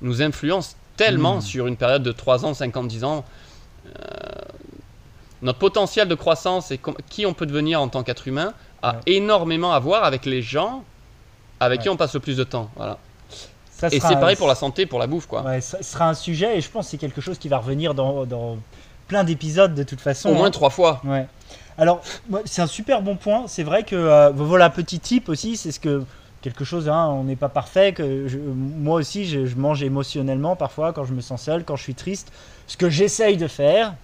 nous 0.00 0.22
influencent 0.22 0.76
tellement 0.96 1.38
Mm. 1.38 1.40
sur 1.40 1.66
une 1.66 1.76
période 1.76 2.02
de 2.04 2.12
3 2.12 2.44
ans, 2.44 2.54
5 2.54 2.76
ans, 2.76 2.84
10 2.84 3.02
ans. 3.04 3.24
Euh, 3.86 3.90
notre 5.42 5.58
potentiel 5.58 6.08
de 6.08 6.14
croissance 6.14 6.70
et 6.70 6.80
qui 7.10 7.26
on 7.26 7.34
peut 7.34 7.46
devenir 7.46 7.80
en 7.82 7.88
tant 7.88 8.02
qu'être 8.02 8.26
humain 8.28 8.52
a 8.82 8.94
Ouais. 8.94 8.98
énormément 9.06 9.72
à 9.72 9.78
voir 9.78 10.04
avec 10.04 10.24
les 10.26 10.42
gens 10.42 10.82
avec 11.60 11.80
qui 11.82 11.88
on 11.88 11.96
passe 11.96 12.14
le 12.14 12.20
plus 12.20 12.36
de 12.36 12.44
temps. 12.44 12.70
Voilà. 12.76 12.98
Ça 13.70 13.88
Et 13.88 14.00
c'est 14.00 14.14
pareil 14.14 14.36
pour 14.36 14.48
la 14.48 14.54
santé, 14.54 14.86
pour 14.86 14.98
la 14.98 15.06
bouffe, 15.06 15.26
quoi. 15.26 15.42
Ouais, 15.42 15.60
ça 15.60 15.82
sera 15.82 16.08
un 16.08 16.14
sujet 16.14 16.56
et 16.56 16.60
je 16.60 16.68
pense 16.70 16.86
que 16.86 16.90
c'est 16.92 16.98
quelque 16.98 17.20
chose 17.20 17.38
qui 17.38 17.48
va 17.48 17.58
revenir 17.58 17.94
dans, 17.94 18.24
dans 18.24 18.56
plein 19.08 19.24
d'épisodes 19.24 19.74
de 19.74 19.82
toute 19.82 20.00
façon. 20.00 20.30
Au 20.30 20.34
moins 20.34 20.46
hein. 20.46 20.50
trois 20.50 20.70
fois. 20.70 21.00
Ouais. 21.04 21.26
Alors, 21.78 22.00
c'est 22.44 22.62
un 22.62 22.66
super 22.66 23.02
bon 23.02 23.16
point. 23.16 23.44
C'est 23.48 23.62
vrai 23.64 23.82
que 23.84 23.96
euh, 23.96 24.30
voilà, 24.34 24.70
petit 24.70 25.00
tip 25.00 25.28
aussi, 25.28 25.56
c'est 25.56 25.72
ce 25.72 25.80
que 25.80 26.04
quelque 26.42 26.64
chose, 26.64 26.88
hein, 26.88 27.06
on 27.08 27.24
n'est 27.24 27.36
pas 27.36 27.48
parfait. 27.48 27.92
Que 27.92 28.26
je- 28.28 28.38
moi 28.38 28.96
aussi, 28.96 29.24
je, 29.26 29.46
je 29.46 29.56
mange 29.56 29.82
émotionnellement 29.82 30.54
parfois 30.56 30.92
quand 30.92 31.04
je 31.04 31.12
me 31.14 31.20
sens 31.20 31.42
seul, 31.42 31.64
quand 31.64 31.76
je 31.76 31.82
suis 31.82 31.94
triste. 31.94 32.32
Ce 32.66 32.76
que 32.76 32.88
j'essaye 32.90 33.36
de 33.36 33.48
faire, 33.48 33.94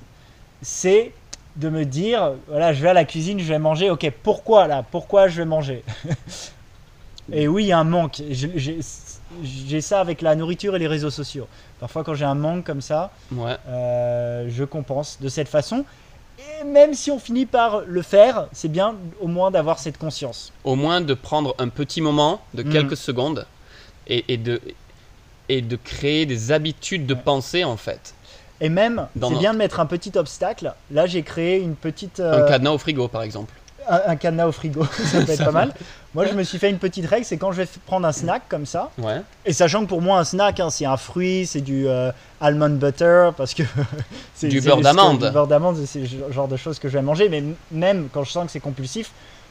c'est 0.62 1.12
de 1.59 1.68
me 1.68 1.85
dire, 1.85 2.33
voilà, 2.49 2.73
je 2.73 2.81
vais 2.83 2.88
à 2.88 2.92
la 2.94 3.05
cuisine, 3.05 3.38
je 3.40 3.44
vais 3.44 3.59
manger. 3.59 3.90
Ok, 3.90 4.11
pourquoi 4.23 4.66
là 4.68 4.85
Pourquoi 4.90 5.29
je 5.29 5.38
vais 5.38 5.44
manger? 5.44 5.85
Et 7.33 7.47
oui, 7.47 7.64
il 7.64 7.66
y 7.66 7.73
a 7.73 7.79
un 7.79 7.85
manque. 7.85 8.23
J'ai 8.31 9.81
ça 9.81 10.01
avec 10.01 10.23
la 10.23 10.35
nourriture 10.35 10.75
et 10.77 10.79
les 10.79 10.87
réseaux 10.87 11.11
sociaux. 11.11 11.47
Parfois, 11.79 12.03
quand 12.03 12.14
j'ai 12.14 12.25
un 12.25 12.35
manque 12.35 12.64
comme 12.64 12.81
ça, 12.81 13.11
Ouais. 13.33 13.57
euh, 13.68 14.47
je 14.49 14.64
compense 14.64 15.18
de 15.21 15.29
cette 15.29 15.49
façon. 15.49 15.85
Et 16.61 16.64
même 16.64 16.94
si 16.94 17.11
on 17.11 17.18
finit 17.18 17.44
par 17.44 17.81
le 17.81 18.01
faire, 18.03 18.47
c'est 18.53 18.68
bien 18.71 18.94
au 19.21 19.27
moins 19.27 19.51
d'avoir 19.51 19.79
cette 19.79 19.99
conscience. 19.99 20.53
Au 20.64 20.75
moins 20.77 21.01
de 21.03 21.12
prendre 21.12 21.55
un 21.59 21.68
petit 21.68 22.01
moment 22.01 22.40
de 22.55 22.62
Mm. 22.62 22.71
quelques 22.73 22.97
secondes 22.97 23.47
et, 24.07 24.25
et 24.33 24.37
de, 24.38 24.61
et 25.51 25.61
de 25.61 25.77
créer 25.77 26.25
des 26.25 26.51
habitudes 26.53 27.05
de 27.07 27.14
Ouais. 27.14 27.21
pensée, 27.23 27.64
en 27.64 27.77
fait. 27.77 28.14
Et 28.61 28.68
même, 28.68 29.07
c'est 29.14 29.21
notre- 29.21 29.38
bien 29.38 29.53
de 29.53 29.59
mettre 29.59 29.79
un 29.81 29.87
petit 29.87 30.12
obstacle. 30.16 30.73
Là, 30.90 31.07
j'ai 31.07 31.23
créé 31.23 31.61
une 31.61 31.75
petite, 31.77 32.21
Un 32.21 32.25
euh, 32.25 32.49
cadenas 32.49 32.73
au 32.73 32.79
frigo, 32.79 33.07
par 33.09 33.23
exemple. 33.23 33.53
un, 33.88 34.01
un 34.09 34.16
cadenas 34.16 34.47
au 34.49 34.53
frigo. 34.53 34.85
ça 35.05 35.18
peut 35.23 35.31
être 35.31 35.37
Ça 35.38 35.44
pas 35.47 35.53
mal. 35.53 35.75
Moi, 36.14 36.27
je 36.27 36.33
me 36.33 36.42
suis 36.42 36.59
fait 36.59 36.68
une 36.71 36.79
petite 36.79 37.07
règle, 37.07 37.25
c'est 37.25 37.37
quand 37.37 37.53
je 37.53 37.59
vais 37.62 37.68
prendre 37.87 38.07
un 38.07 38.12
snack 38.12 38.42
comme 38.49 38.66
ça, 38.66 38.90
Ouais. 38.99 39.21
et 39.44 39.53
sachant 39.53 39.83
que 39.83 39.88
pour 39.88 40.01
moi, 40.03 40.18
un 40.18 40.25
snack, 40.25 40.59
hein, 40.59 40.71
c'est 40.71 40.87
un 40.87 40.97
fruit, 40.97 41.47
c'est 41.47 41.61
du 41.61 41.87
euh, 41.87 42.11
almond 42.40 42.71
butter, 42.71 43.29
parce 43.37 43.53
que 43.55 43.62
c'est 44.35 44.49
Du 44.49 44.61
beurre 44.62 44.81
d'amande. 44.81 45.25
Du 45.25 45.31
beurre 45.31 45.47
d'amande, 45.47 45.77
c'est 45.87 46.01
le 46.01 46.33
genre 46.33 46.49
de 46.49 46.57
choses 46.57 46.79
que 46.79 46.88
je 46.88 46.94
vais 46.94 47.03
manger. 47.03 47.29
Mais 47.29 47.44
même 47.71 48.09
quand 48.12 48.25
je 48.25 48.33
sens 48.33 48.47
que 48.47 48.51
c'est 48.51 48.59
compulsif, 48.61 49.11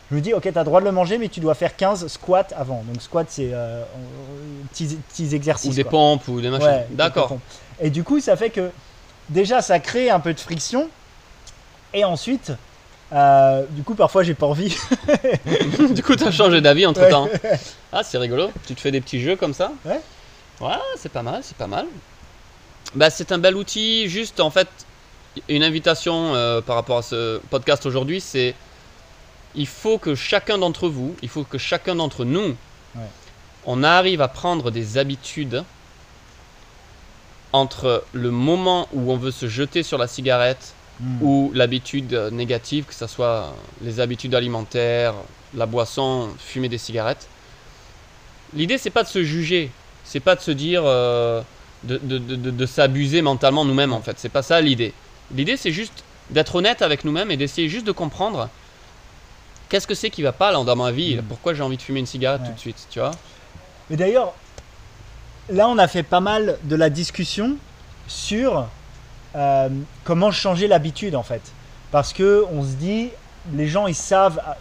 je 0.10 0.16
me 0.16 0.22
dis, 0.22 0.34
ok, 0.34 0.42
tu 0.42 0.50
as 0.50 0.62
le 0.62 0.66
droit 0.66 0.80
de 0.82 0.86
le 0.86 0.92
manger, 0.92 1.18
mais 1.20 1.28
tu 1.30 1.40
dois 1.40 1.54
faire 1.54 1.76
15 1.76 2.08
squats 2.08 2.48
avant. 2.58 2.84
Donc, 2.92 3.02
squat, 3.02 3.28
c'est 3.30 3.52
euh, 3.54 3.84
petits, 4.72 4.98
petits 5.10 5.36
exercices. 5.36 5.72
Ou 5.72 5.76
des 5.76 5.84
quoi. 5.84 5.92
pompes 5.92 6.28
ou 6.28 6.42
des 6.42 6.50
machins. 6.50 6.66
Ouais, 6.68 6.88
D'accord. 6.92 7.38
Et 7.80 7.90
du 7.92 8.04
coup, 8.04 8.20
ça 8.20 8.36
fait 8.36 8.50
que 8.50 8.72
déjà, 9.30 9.62
ça 9.62 9.80
crée 9.80 10.10
un 10.10 10.20
peu 10.20 10.34
de 10.34 10.40
friction. 10.40 10.90
Et 11.94 12.04
ensuite, 12.04 12.52
euh, 13.14 13.64
du 13.70 13.84
coup, 13.84 13.96
parfois, 13.96 14.24
j'ai 14.24 14.34
pas 14.34 14.46
envie. 14.48 14.76
du 15.92 16.04
coup, 16.04 16.16
t'as 16.16 16.32
changé 16.32 16.62
d'avis 16.62 16.86
entre 16.86 17.08
temps. 17.10 17.30
Ah, 17.94 18.04
c'est 18.04 18.18
rigolo. 18.18 18.52
Tu 18.68 18.76
te 18.76 18.82
fais 18.82 18.92
des 18.92 19.00
petits 19.02 19.22
jeux 19.22 19.38
comme 19.38 19.54
ça 19.54 19.72
Ouais. 19.86 20.02
Ouais, 20.60 20.76
c'est 20.98 21.12
pas 21.12 21.24
mal, 21.24 21.40
c'est 21.42 21.56
pas 21.56 21.68
mal. 21.68 21.86
Bah, 22.96 23.10
c'est 23.10 23.32
un 23.32 23.38
bel 23.38 23.56
outil. 23.56 24.10
Juste, 24.10 24.40
en 24.42 24.50
fait, 24.50 24.68
une 25.48 25.64
invitation 25.64 26.36
euh, 26.36 26.62
par 26.62 26.76
rapport 26.76 26.98
à 26.98 27.02
ce 27.02 27.40
podcast 27.50 27.86
aujourd'hui, 27.86 28.20
c'est 28.20 28.56
il 29.56 29.68
faut 29.68 29.98
que 29.98 30.14
chacun 30.16 30.58
d'entre 30.58 30.90
vous, 30.90 31.16
il 31.22 31.30
faut 31.30 31.44
que 31.44 31.58
chacun 31.58 31.96
d'entre 31.96 32.26
nous, 32.26 32.56
Ouais. 32.96 33.02
on 33.66 33.84
arrive 33.84 34.22
à 34.22 34.28
prendre 34.28 34.70
des 34.72 34.98
habitudes 34.98 35.64
entre 37.54 38.04
le 38.14 38.32
moment 38.32 38.88
où 38.94 39.12
on 39.12 39.18
veut 39.18 39.32
se 39.32 39.48
jeter 39.48 39.84
sur 39.84 39.98
la 39.98 40.08
cigarette 40.08 40.74
Hmm. 41.00 41.22
ou 41.22 41.52
l'habitude 41.54 42.16
euh, 42.16 42.32
négative, 42.32 42.86
que 42.86 42.94
ce 42.96 43.06
soit 43.06 43.54
les 43.84 44.00
habitudes 44.00 44.34
alimentaires, 44.34 45.14
la 45.54 45.68
boisson, 45.68 46.30
fumer 46.40 46.70
des 46.70 46.80
cigarettes. 46.80 47.28
L'idée, 48.56 48.80
c'est 48.80 48.90
pas 48.90 49.04
de 49.04 49.08
se 49.08 49.24
juger, 49.24 49.70
c'est 50.04 50.20
pas 50.20 50.36
de 50.36 50.42
se 50.42 50.50
dire 50.50 50.82
euh, 50.86 51.44
de, 51.84 51.98
de- 52.02 52.18
de- 52.18 52.66
s'abuser 52.66 53.22
mentalement 53.22 53.64
nous-mêmes 53.64 53.94
en 53.94 54.02
fait. 54.02 54.18
C'est 54.18 54.30
pas 54.30 54.42
ça 54.42 54.60
l'idée. 54.60 54.92
L'idée, 55.36 55.56
c'est 55.56 55.72
juste 55.72 56.04
d'être 56.32 56.56
honnête 56.56 56.82
avec 56.82 57.06
nous-mêmes 57.06 57.30
et 57.30 57.38
d'essayer 57.38 57.70
juste 57.70 57.86
de 57.86 57.92
comprendre 57.92 58.50
qu'est-ce 59.70 59.86
que 59.86 59.94
c'est 59.94 60.10
qui 60.10 60.24
va 60.24 60.32
pas 60.32 60.52
là 60.52 60.64
dans 60.64 60.76
ma 60.76 60.92
vie, 60.92 61.18
Mm. 61.18 61.22
pourquoi 61.30 61.54
j'ai 61.54 61.62
envie 61.62 61.78
de 61.78 61.82
fumer 61.84 62.00
une 62.00 62.08
cigarette 62.08 62.42
Ouais. 62.42 62.48
tout 62.48 62.54
de 62.56 62.60
suite, 62.60 62.88
tu 62.90 62.98
vois? 62.98 63.12
Mais 63.92 63.98
d'ailleurs, 63.98 64.34
là, 65.50 65.68
on 65.68 65.78
a 65.78 65.88
fait 65.88 66.04
pas 66.04 66.20
mal 66.20 66.58
de 66.64 66.76
la 66.76 66.90
discussion 66.90 67.56
sur 68.08 68.68
euh, 69.36 69.70
comment 70.04 70.32
changer 70.32 70.68
l'habitude, 70.68 71.16
en 71.16 71.24
fait. 71.24 71.42
Parce 71.92 72.14
que 72.14 72.46
on 72.52 72.64
se 72.64 72.74
dit, 72.76 73.10
les 73.54 73.68
gens, 73.68 73.88
ils 73.88 73.96
savent 73.96 74.40
à, 74.40 74.58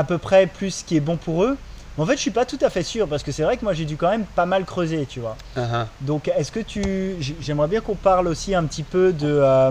à 0.00 0.04
peu 0.04 0.18
près 0.18 0.46
plus 0.46 0.70
ce 0.70 0.84
qui 0.84 0.96
est 0.96 1.00
bon 1.00 1.16
pour 1.16 1.44
eux. 1.44 1.56
Mais 1.96 2.04
en 2.04 2.06
fait, 2.06 2.14
je 2.16 2.20
suis 2.20 2.30
pas 2.30 2.44
tout 2.44 2.58
à 2.62 2.70
fait 2.70 2.84
sûr, 2.84 3.08
parce 3.08 3.22
que 3.24 3.32
c'est 3.32 3.42
vrai 3.42 3.56
que 3.56 3.64
moi, 3.64 3.74
j'ai 3.74 3.84
dû 3.84 3.96
quand 3.96 4.10
même 4.10 4.24
pas 4.24 4.46
mal 4.46 4.64
creuser, 4.64 5.04
tu 5.08 5.18
vois. 5.20 5.36
Uh-huh. 5.56 5.86
Donc, 6.00 6.28
est-ce 6.28 6.52
que 6.52 6.60
tu... 6.60 7.16
J'aimerais 7.40 7.66
bien 7.68 7.80
qu'on 7.80 7.96
parle 7.96 8.28
aussi 8.28 8.54
un 8.54 8.64
petit 8.64 8.84
peu 8.84 9.12
de 9.12 9.26
euh, 9.28 9.70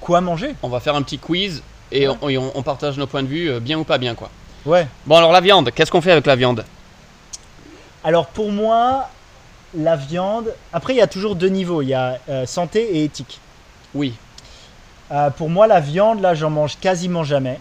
quoi 0.00 0.20
manger. 0.20 0.54
On 0.62 0.68
va 0.68 0.80
faire 0.80 0.94
un 0.94 1.02
petit 1.02 1.18
quiz 1.18 1.62
et, 1.90 2.06
Ouais. 2.08 2.16
on, 2.20 2.28
et 2.28 2.36
on- 2.36 2.52
on 2.54 2.62
partage 2.62 2.98
nos 2.98 3.06
points 3.06 3.22
de 3.22 3.28
vue, 3.28 3.48
euh, 3.50 3.60
bien 3.60 3.78
ou 3.78 3.84
pas 3.84 3.96
bien 3.98 4.14
quoi. 4.14 4.28
Ouais. 4.66 4.86
Bon 5.06 5.16
alors 5.16 5.32
la 5.32 5.40
viande, 5.40 5.70
qu'est-ce 5.70 5.90
qu'on 5.90 6.00
fait 6.02 6.12
avec 6.12 6.26
la 6.26 6.36
viande? 6.36 6.64
Alors, 8.02 8.26
pour 8.26 8.50
moi, 8.52 9.08
la 9.76 9.96
viande... 9.96 10.52
Après, 10.72 10.94
il 10.94 10.96
y 10.96 11.02
a 11.02 11.06
toujours 11.06 11.34
deux 11.36 11.48
niveaux. 11.48 11.82
Il 11.82 11.88
y 11.88 11.94
a 11.94 12.18
euh, 12.28 12.46
santé 12.46 12.96
et 12.98 13.04
éthique. 13.04 13.40
Oui. 13.94 14.14
Euh, 15.12 15.30
pour 15.30 15.50
moi, 15.50 15.66
la 15.66 15.80
viande, 15.80 16.20
là, 16.20 16.34
j'en 16.34 16.50
mange 16.50 16.78
quasiment 16.80 17.24
jamais. 17.24 17.58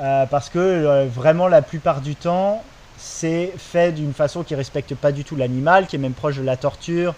Euh, 0.00 0.26
parce 0.26 0.48
que 0.48 1.06
vraiment, 1.08 1.48
la 1.48 1.62
plupart 1.62 2.00
du 2.00 2.14
temps, 2.14 2.62
c'est 2.98 3.52
fait 3.56 3.92
d'une 3.92 4.12
façon 4.14 4.42
qui 4.42 4.54
respecte 4.54 4.94
pas 4.94 5.12
du 5.12 5.24
tout 5.24 5.36
l'animal, 5.36 5.86
qui 5.86 5.96
est 5.96 5.98
même 5.98 6.12
proche 6.12 6.36
de 6.36 6.42
la 6.42 6.56
torture. 6.56 7.14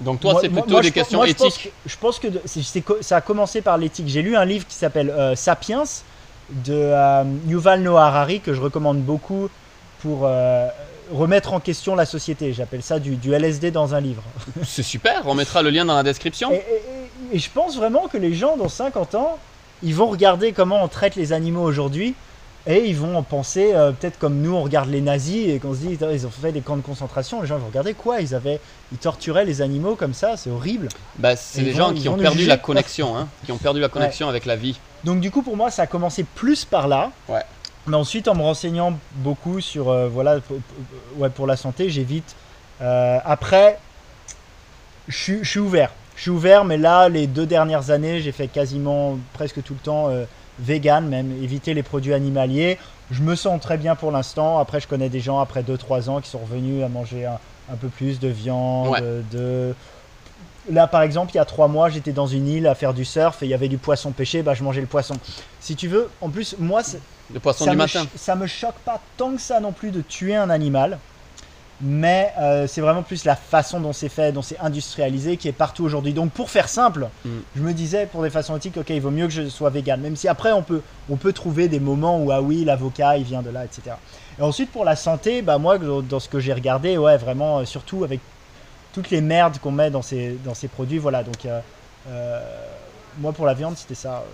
Donc 0.00 0.20
toi 0.20 0.38
c'est 0.40 0.48
plutôt 0.48 0.70
moi, 0.70 0.80
des 0.80 0.88
je 0.88 0.92
questions 0.92 1.18
moi, 1.18 1.26
je 1.26 1.34
pense 1.34 1.46
éthiques. 1.58 1.72
que- 1.84 1.90
Je 1.90 1.96
pense 1.96 2.18
que 2.18 2.28
de- 2.28 2.80
co- 2.80 2.96
ça 3.02 3.16
a 3.16 3.20
commencé 3.20 3.60
par 3.60 3.76
l'éthique. 3.78 4.08
J'ai 4.08 4.22
lu 4.22 4.36
un 4.36 4.44
livre 4.44 4.66
qui 4.66 4.74
s'appelle 4.74 5.12
Sapiens 5.36 5.84
de 6.50 6.92
Yuval 7.46 7.82
Noah 7.82 8.06
Harari 8.06 8.40
que 8.40 8.52
je 8.54 8.60
recommande 8.60 9.00
beaucoup 9.02 9.48
pour 10.00 10.22
euh, 10.24 10.68
remettre 11.12 11.52
en 11.52 11.60
question 11.60 11.94
la 11.94 12.06
société. 12.06 12.52
J'appelle 12.52 12.82
ça 12.82 12.98
du, 12.98 13.16
du 13.16 13.32
LSD 13.34 13.70
dans 13.70 13.94
un 13.94 14.00
livre. 14.00 14.22
C'est 14.64 14.82
super, 14.82 15.22
on 15.26 15.34
mettra 15.34 15.62
le 15.62 15.70
lien 15.70 15.84
dans 15.84 15.94
la 15.96 16.02
description. 16.02 16.50
Et, 16.52 16.56
et- 16.56 16.58
et- 16.58 17.36
et 17.36 17.38
je 17.38 17.48
pense 17.50 17.76
vraiment 17.76 18.08
que 18.08 18.18
les 18.18 18.34
gens 18.34 18.56
dans 18.58 18.68
50 18.68 19.14
ans, 19.14 19.38
ils 19.82 19.94
vont 19.94 20.06
regarder 20.08 20.52
comment 20.52 20.82
on 20.84 20.88
traite 20.88 21.16
les 21.16 21.32
animaux 21.32 21.62
aujourd'hui 21.62 22.14
et 22.66 22.84
ils 22.84 22.94
vont 22.96 23.16
en 23.16 23.22
penser 23.22 23.72
euh, 23.74 23.90
peut-être 23.90 24.18
comme 24.18 24.40
nous 24.40 24.54
on 24.54 24.62
regarde 24.62 24.88
les 24.90 25.00
nazis 25.00 25.48
et 25.48 25.58
qu'on 25.58 25.72
se 25.74 25.78
dit 25.80 25.98
ils 26.12 26.26
ont 26.26 26.30
fait 26.30 26.52
des 26.52 26.60
camps 26.60 26.76
de 26.76 26.82
concentration. 26.82 27.40
Les 27.40 27.48
gens 27.48 27.56
vont 27.58 27.66
regarder 27.68 27.94
quoi 27.94 28.20
Ils 28.20 28.34
avaient, 28.34 28.60
ils 28.92 28.98
torturaient 28.98 29.44
les 29.46 29.62
animaux 29.62 29.96
comme 29.96 30.14
ça, 30.14 30.36
c'est 30.36 30.50
horrible. 30.50 30.88
Bah, 31.16 31.34
c'est 31.34 31.62
des 31.62 31.72
gens 31.72 31.88
vont- 31.88 31.94
qui 31.94 32.08
ont 32.08 32.16
perdu 32.18 32.44
la 32.46 32.56
connexion, 32.58 33.16
hein, 33.16 33.28
qui 33.46 33.50
ont 33.52 33.56
perdu 33.58 33.80
la 33.80 33.88
connexion 33.96 34.28
avec 34.28 34.44
la 34.44 34.54
vie. 34.56 34.78
Donc 35.02 35.20
du 35.20 35.30
coup 35.30 35.42
pour 35.42 35.56
moi 35.56 35.70
ça 35.70 35.82
a 35.82 35.86
commencé 35.86 36.24
plus 36.24 36.64
par 36.64 36.86
là. 36.86 37.10
Ouais. 37.28 37.42
Mais 37.86 37.96
ensuite 37.96 38.28
en 38.28 38.34
me 38.34 38.42
renseignant 38.42 38.92
beaucoup 39.16 39.60
sur 39.60 39.88
euh, 39.90 40.08
voilà 40.08 40.38
ouais, 41.16 41.30
pour 41.30 41.46
la 41.46 41.56
santé 41.56 41.90
j'évite. 41.90 42.34
Euh, 42.80 43.18
après 43.24 43.78
je 45.08 45.16
suis- 45.42 45.58
ouvert. 45.58 45.90
Je 46.16 46.22
suis 46.22 46.30
ouvert 46.30 46.64
mais 46.64 46.78
là 46.78 47.08
les 47.08 47.26
deux 47.26 47.46
dernières 47.46 47.90
années 47.90 48.20
j'ai 48.20 48.32
fait 48.32 48.46
quasiment 48.48 49.18
presque 49.32 49.62
tout 49.62 49.74
le 49.74 49.80
temps 49.80 50.08
euh, 50.10 50.24
vegan 50.60 51.08
même 51.08 51.32
éviter 51.42 51.74
les 51.74 51.82
produits 51.82 52.14
animaliers. 52.14 52.78
Je 53.10 53.22
me 53.22 53.34
sens 53.34 53.60
très 53.60 53.76
bien 53.78 53.96
pour 53.96 54.12
l'instant. 54.12 54.58
Après 54.58 54.78
je 54.80 54.86
connais 54.86 55.08
des 55.08 55.20
gens 55.20 55.40
après 55.40 55.62
2-3 55.62 56.08
ans 56.08 56.20
qui 56.20 56.30
sont 56.30 56.38
revenus 56.38 56.84
à 56.84 56.88
manger 56.88 57.26
un, 57.26 57.38
un 57.72 57.76
peu 57.76 57.88
plus 57.88 58.20
de 58.20 58.28
viande, 58.28 58.88
Ouais. 58.90 59.00
de 59.32 59.74
Là, 60.70 60.86
par 60.86 61.02
exemple, 61.02 61.32
il 61.32 61.38
y 61.38 61.40
a 61.40 61.44
trois 61.44 61.66
mois, 61.66 61.88
j'étais 61.88 62.12
dans 62.12 62.28
une 62.28 62.46
île 62.46 62.68
à 62.68 62.76
faire 62.76 62.94
du 62.94 63.04
surf 63.04 63.42
et 63.42 63.46
il 63.46 63.48
y 63.48 63.54
avait 63.54 63.66
du 63.66 63.78
poisson 63.78 64.12
pêché, 64.12 64.44
bah, 64.44 64.54
je 64.54 64.62
mangeais 64.62 64.80
le 64.80 64.86
poisson. 64.86 65.16
Si 65.58 65.74
tu 65.74 65.88
veux, 65.88 66.08
en 66.20 66.28
plus, 66.28 66.54
moi, 66.60 66.82
Le 67.32 67.40
poisson 67.40 67.64
ça, 67.64 67.70
du 67.70 67.76
me 67.76 67.82
matin. 67.82 68.04
ça 68.16 68.34
me 68.36 68.46
choque 68.46 68.78
pas 68.84 69.00
tant 69.16 69.32
que 69.34 69.40
ça 69.40 69.60
non 69.60 69.72
plus 69.72 69.90
de 69.90 70.00
tuer 70.00 70.34
un 70.36 70.50
animal, 70.50 70.98
mais 71.80 72.32
euh, 72.38 72.66
c'est 72.68 72.80
vraiment 72.80 73.02
plus 73.02 73.24
la 73.24 73.34
façon 73.34 73.80
dont 73.80 73.92
c'est 73.92 74.08
fait, 74.08 74.30
dont 74.30 74.42
c'est 74.42 74.58
industrialisé, 74.60 75.36
qui 75.36 75.48
est 75.48 75.52
partout 75.52 75.84
aujourd'hui. 75.84 76.12
Donc, 76.12 76.30
pour 76.30 76.48
faire 76.50 76.68
simple, 76.68 77.08
Mm. 77.24 77.28
je 77.56 77.62
me 77.62 77.72
disais, 77.72 78.06
pour 78.06 78.22
des 78.22 78.30
façons 78.30 78.56
éthiques, 78.56 78.76
ok, 78.76 78.90
il 78.90 79.00
vaut 79.00 79.10
mieux 79.10 79.26
que 79.26 79.32
je 79.32 79.48
sois 79.48 79.70
vegan, 79.70 80.00
même 80.00 80.14
si 80.14 80.28
après, 80.28 80.52
on 80.52 80.62
peut, 80.62 80.80
on 81.10 81.16
peut 81.16 81.32
trouver 81.32 81.68
des 81.68 81.80
moments 81.80 82.20
où, 82.22 82.30
ah 82.30 82.40
oui, 82.40 82.64
l'avocat, 82.64 83.16
il 83.16 83.24
vient 83.24 83.42
de 83.42 83.50
là, 83.50 83.64
etc. 83.64 83.96
Et 84.38 84.42
ensuite, 84.42 84.70
pour 84.70 84.84
la 84.84 84.94
santé, 84.94 85.42
bah, 85.42 85.58
moi, 85.58 85.78
dans 85.78 86.20
ce 86.20 86.28
que 86.28 86.38
j'ai 86.38 86.52
regardé, 86.52 86.96
ouais, 86.98 87.16
vraiment, 87.16 87.58
euh, 87.58 87.64
surtout 87.64 88.04
avec 88.04 88.20
toutes 88.92 89.10
les 89.10 89.20
merdes 89.20 89.58
qu'on 89.58 89.72
met 89.72 89.90
dans 89.90 90.02
ces, 90.02 90.38
dans 90.44 90.54
ces 90.54 90.68
produits. 90.68 90.98
Voilà, 90.98 91.22
donc 91.24 91.46
euh, 91.46 91.60
moi 93.18 93.32
pour 93.32 93.46
la 93.46 93.54
viande, 93.54 93.76
c'était 93.76 93.94
ça. 93.94 94.24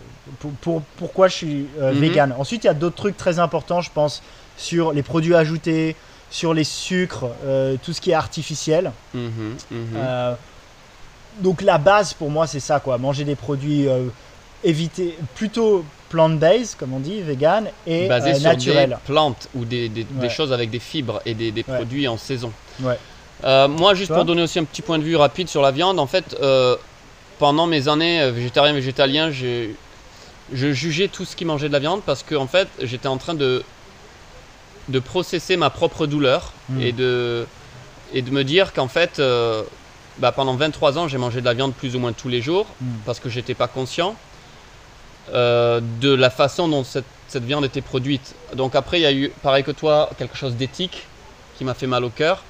Pour, 0.40 0.50
pour- 0.60 0.82
pourquoi 0.96 1.28
je 1.28 1.34
suis 1.34 1.66
euh, 1.80 1.92
Mhm. 1.92 2.00
vegan. 2.00 2.34
Ensuite, 2.38 2.64
il 2.64 2.66
y 2.66 2.70
a 2.70 2.74
d'autres 2.74 2.96
trucs 2.96 3.16
très 3.16 3.38
importants, 3.38 3.80
je 3.80 3.90
pense, 3.92 4.22
sur 4.56 4.92
les 4.92 5.02
produits 5.02 5.34
ajoutés, 5.34 5.96
sur 6.30 6.52
les 6.54 6.64
sucres, 6.64 7.26
euh, 7.44 7.76
tout 7.82 7.92
ce 7.92 8.00
qui 8.00 8.10
est 8.10 8.14
artificiel. 8.14 8.92
Mhm, 9.14 9.30
mhm. 9.70 9.86
Euh, 9.96 10.34
donc 11.40 11.62
la 11.62 11.78
base 11.78 12.14
pour 12.14 12.30
moi 12.30 12.46
c'est 12.48 12.58
ça 12.60 12.80
quoi, 12.80 12.98
manger 12.98 13.24
des 13.24 13.36
produits 13.36 13.86
euh, 13.88 14.06
éviter 14.64 15.16
plutôt 15.36 15.84
plant-based 16.08 16.76
comme 16.76 16.92
on 16.94 16.98
dit, 16.98 17.20
vegan 17.22 17.68
et 17.86 18.08
Basé 18.08 18.34
sur 18.34 18.42
naturel. 18.42 18.90
des 18.90 18.96
plantes 19.06 19.48
ou 19.54 19.64
des, 19.64 19.88
des- 19.88 20.28
choses 20.30 20.52
avec 20.52 20.70
des 20.70 20.80
fibres 20.80 21.20
et 21.24 21.34
des, 21.34 21.52
des 21.52 21.64
Ouais. 21.68 21.76
produits 21.76 22.08
en 22.08 22.16
saison. 22.16 22.50
Ouais. 22.82 22.98
Euh, 23.44 23.68
moi, 23.68 23.94
juste 23.94 24.08
Toi 24.08 24.16
pour 24.16 24.24
donner 24.24 24.42
aussi 24.42 24.58
un 24.58 24.64
petit 24.64 24.82
point 24.82 24.98
de 24.98 25.04
vue 25.04 25.14
rapide 25.14 25.48
sur 25.48 25.62
la 25.62 25.70
viande, 25.70 26.00
en 26.00 26.08
fait, 26.08 26.36
euh, 26.42 26.74
pendant 27.38 27.66
mes 27.66 27.88
années 27.88 28.20
euh, 28.20 28.30
végétarien 28.30 28.72
végétalien, 28.72 29.30
je 29.30 29.70
jugeais 30.72 31.08
tout 31.08 31.24
ce 31.24 31.36
qui 31.36 31.44
mangeait 31.44 31.68
de 31.68 31.72
la 31.72 31.78
viande 31.78 32.02
parce 32.04 32.22
que 32.22 32.34
en 32.34 32.46
fait, 32.46 32.68
j'étais 32.82 33.08
en 33.08 33.18
train 33.18 33.34
de 33.34 33.62
de 34.88 34.98
processer 35.00 35.56
ma 35.58 35.68
propre 35.70 36.06
douleur 36.06 36.52
Mm. 36.70 36.80
et 36.82 36.92
de 36.92 37.46
et 38.14 38.22
de 38.22 38.30
me 38.30 38.42
dire 38.44 38.72
qu'en 38.72 38.88
fait, 38.88 39.18
euh, 39.18 39.62
bah, 40.18 40.32
pendant 40.32 40.54
23 40.54 40.96
ans, 40.98 41.08
j'ai 41.08 41.18
mangé 41.18 41.40
de 41.40 41.44
la 41.46 41.52
viande 41.54 41.74
plus 41.74 41.94
ou 41.94 41.98
moins 41.98 42.12
tous 42.14 42.28
les 42.28 42.40
jours 42.42 42.66
Mm. 42.80 42.86
parce 43.06 43.20
que 43.20 43.28
j'étais 43.28 43.54
pas 43.54 43.68
conscient 43.68 44.16
euh, 45.34 45.80
de 46.00 46.12
la 46.14 46.30
façon 46.30 46.68
dont 46.68 46.84
cette, 46.84 47.04
cette 47.28 47.44
viande 47.44 47.64
était 47.66 47.82
produite. 47.82 48.34
Donc 48.54 48.74
après, 48.74 48.98
il 48.98 49.02
y 49.02 49.06
a 49.06 49.12
eu, 49.12 49.30
pareil 49.42 49.62
que 49.64 49.70
toi, 49.72 50.08
quelque 50.18 50.36
chose 50.38 50.54
d'éthique 50.56 51.06
qui 51.58 51.64
m'a 51.64 51.74
fait 51.74 51.86
mal 51.86 52.02
au 52.04 52.08
cœur. 52.10 52.42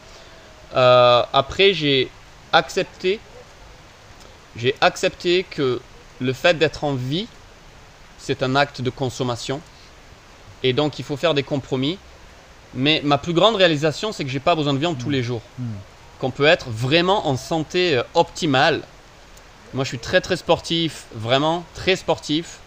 Euh, 0.76 1.22
après, 1.32 1.74
j'ai 1.74 2.08
accepté, 2.52 3.18
j'ai 4.58 4.74
accepté 4.80 5.44
que 5.48 5.80
le 6.20 6.32
fait 6.32 6.54
d'être 6.54 6.84
en 6.84 6.94
vie, 6.94 7.28
c'est 8.18 8.42
un 8.42 8.56
acte 8.56 8.80
de 8.80 8.90
consommation. 8.90 9.60
Et 10.62 10.72
donc, 10.72 10.98
il 10.98 11.04
faut 11.04 11.16
faire 11.16 11.34
des 11.34 11.42
compromis. 11.42 11.98
Mais 12.74 13.00
ma 13.04 13.16
plus 13.16 13.32
grande 13.32 13.56
réalisation, 13.56 14.12
c'est 14.12 14.24
que 14.24 14.30
j'ai 14.30 14.40
pas 14.40 14.54
besoin 14.54 14.74
de 14.74 14.78
viande 14.78 14.98
tous 14.98 15.10
les 15.10 15.22
jours. 15.22 15.42
Mm. 15.58 15.64
Qu'on 16.20 16.30
peut 16.30 16.44
être 16.46 16.68
vraiment 16.68 17.28
en 17.28 17.36
santé 17.36 17.96
euh, 17.96 18.02
optimale. 18.14 18.82
Moi, 19.72 19.84
je 19.84 19.88
suis 19.88 19.98
très 19.98 20.20
très 20.20 20.36
sportif, 20.36 21.06
vraiment 21.14 21.64
très 21.74 21.96
sportif. 21.96 22.58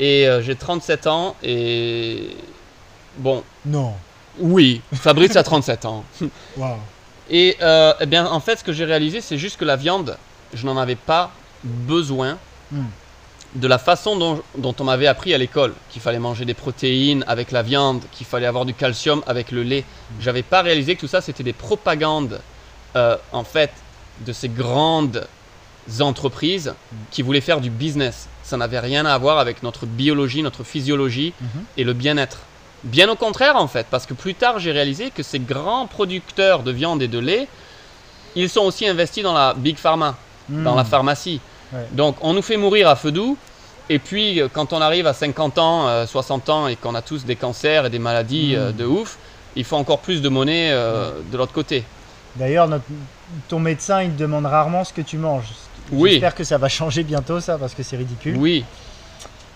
Et 0.00 0.26
euh, 0.26 0.42
j'ai 0.42 0.56
37 0.56 1.06
ans 1.06 1.36
et 1.42 2.36
bon, 3.18 3.44
Non. 3.66 3.92
oui, 4.38 4.80
Fabrice 4.94 5.36
a 5.36 5.42
37 5.42 5.84
ans. 5.84 6.04
Waouh. 6.56 6.76
Et 7.30 7.56
euh, 7.60 7.92
eh 8.00 8.06
bien, 8.06 8.26
en 8.26 8.40
fait, 8.40 8.58
ce 8.58 8.64
que 8.64 8.72
j'ai 8.72 8.84
réalisé, 8.84 9.20
c'est 9.20 9.38
juste 9.38 9.58
que 9.58 9.64
la 9.64 9.76
viande, 9.76 10.16
je 10.52 10.66
n'en 10.66 10.76
avais 10.76 10.96
pas 10.96 11.32
besoin 11.64 12.38
Mm. 12.72 12.84
de 13.56 13.68
la 13.68 13.76
façon 13.76 14.16
dont, 14.56 14.74
on 14.80 14.84
m'avait 14.84 15.06
appris 15.06 15.34
à 15.34 15.38
l'école, 15.38 15.74
qu'il 15.90 16.00
fallait 16.00 16.18
manger 16.18 16.46
des 16.46 16.54
protéines 16.54 17.22
avec 17.28 17.50
la 17.50 17.62
viande, 17.62 18.00
qu'il 18.10 18.26
fallait 18.26 18.46
avoir 18.46 18.64
du 18.64 18.72
calcium 18.72 19.22
avec 19.26 19.50
le 19.50 19.62
lait. 19.62 19.84
J'avais 20.20 20.42
pas 20.42 20.62
réalisé 20.62 20.94
que 20.96 21.00
tout 21.00 21.06
ça, 21.06 21.20
c'était 21.20 21.42
des 21.42 21.52
propagandes, 21.52 22.40
euh, 22.96 23.16
en 23.32 23.44
fait, 23.44 23.70
de 24.26 24.32
ces 24.32 24.48
grandes 24.48 25.26
entreprises 26.00 26.72
qui 27.10 27.20
voulaient 27.20 27.42
faire 27.42 27.60
du 27.60 27.68
business. 27.68 28.26
Ça 28.42 28.56
n'avait 28.56 28.78
rien 28.78 29.04
à 29.04 29.18
voir 29.18 29.38
avec 29.38 29.62
notre 29.62 29.84
biologie, 29.84 30.42
notre 30.42 30.64
physiologie 30.64 31.34
et 31.76 31.84
le 31.84 31.92
bien-être. 31.92 32.38
Bien 32.84 33.10
au 33.10 33.16
contraire, 33.16 33.56
en 33.56 33.68
fait, 33.68 33.86
parce 33.90 34.06
que 34.06 34.14
plus 34.14 34.34
tard, 34.34 34.60
j'ai 34.60 34.72
réalisé 34.72 35.10
que 35.10 35.22
ces 35.22 35.40
grands 35.40 35.86
producteurs 35.86 36.62
de 36.62 36.70
viande 36.72 37.02
et 37.02 37.08
de 37.08 37.18
lait, 37.18 37.48
ils 38.34 38.48
sont 38.48 38.62
aussi 38.62 38.86
investis 38.86 39.22
dans 39.22 39.34
la 39.34 39.52
big 39.52 39.76
pharma, 39.76 40.16
dans 40.48 40.74
Mm. 40.74 40.76
la 40.76 40.84
pharmacie. 40.84 41.40
Ouais. 41.72 41.86
Donc, 41.92 42.16
on 42.20 42.32
nous 42.32 42.42
fait 42.42 42.56
mourir 42.56 42.88
à 42.88 42.96
feu 42.96 43.10
doux. 43.12 43.36
Et 43.88 43.98
puis, 43.98 44.40
euh, 44.40 44.48
quand 44.52 44.72
on 44.72 44.80
arrive 44.80 45.06
à 45.06 45.12
50 45.12 45.58
ans, 45.58 45.88
euh, 45.88 46.06
60 46.06 46.48
ans 46.48 46.66
et 46.68 46.76
qu'on 46.76 46.94
a 46.94 47.02
tous 47.02 47.24
des 47.24 47.36
cancers 47.36 47.86
et 47.86 47.90
des 47.90 47.98
maladies 47.98 48.54
Mm. 48.54 48.58
euh, 48.58 48.72
de 48.72 48.84
ouf, 48.84 49.18
il 49.56 49.64
faut 49.64 49.76
encore 49.76 49.98
plus 49.98 50.22
de 50.22 50.28
monnaie 50.28 50.70
euh, 50.72 51.10
de 51.30 51.36
l'autre 51.36 51.52
côté. 51.52 51.84
D'ailleurs, 52.36 52.68
notre- 52.68 52.84
ton 53.48 53.58
médecin, 53.58 54.02
il 54.02 54.12
te 54.12 54.18
demande 54.18 54.46
rarement 54.46 54.84
ce 54.84 54.92
que 54.92 55.02
tu 55.02 55.18
manges. 55.18 55.44
Oui. 55.90 56.12
J'espère 56.12 56.34
que 56.34 56.44
ça 56.44 56.56
va 56.58 56.68
changer 56.68 57.02
bientôt, 57.02 57.40
ça, 57.40 57.58
parce 57.58 57.74
que 57.74 57.82
c'est 57.82 57.96
ridicule. 57.96 58.36
Oui. 58.38 58.64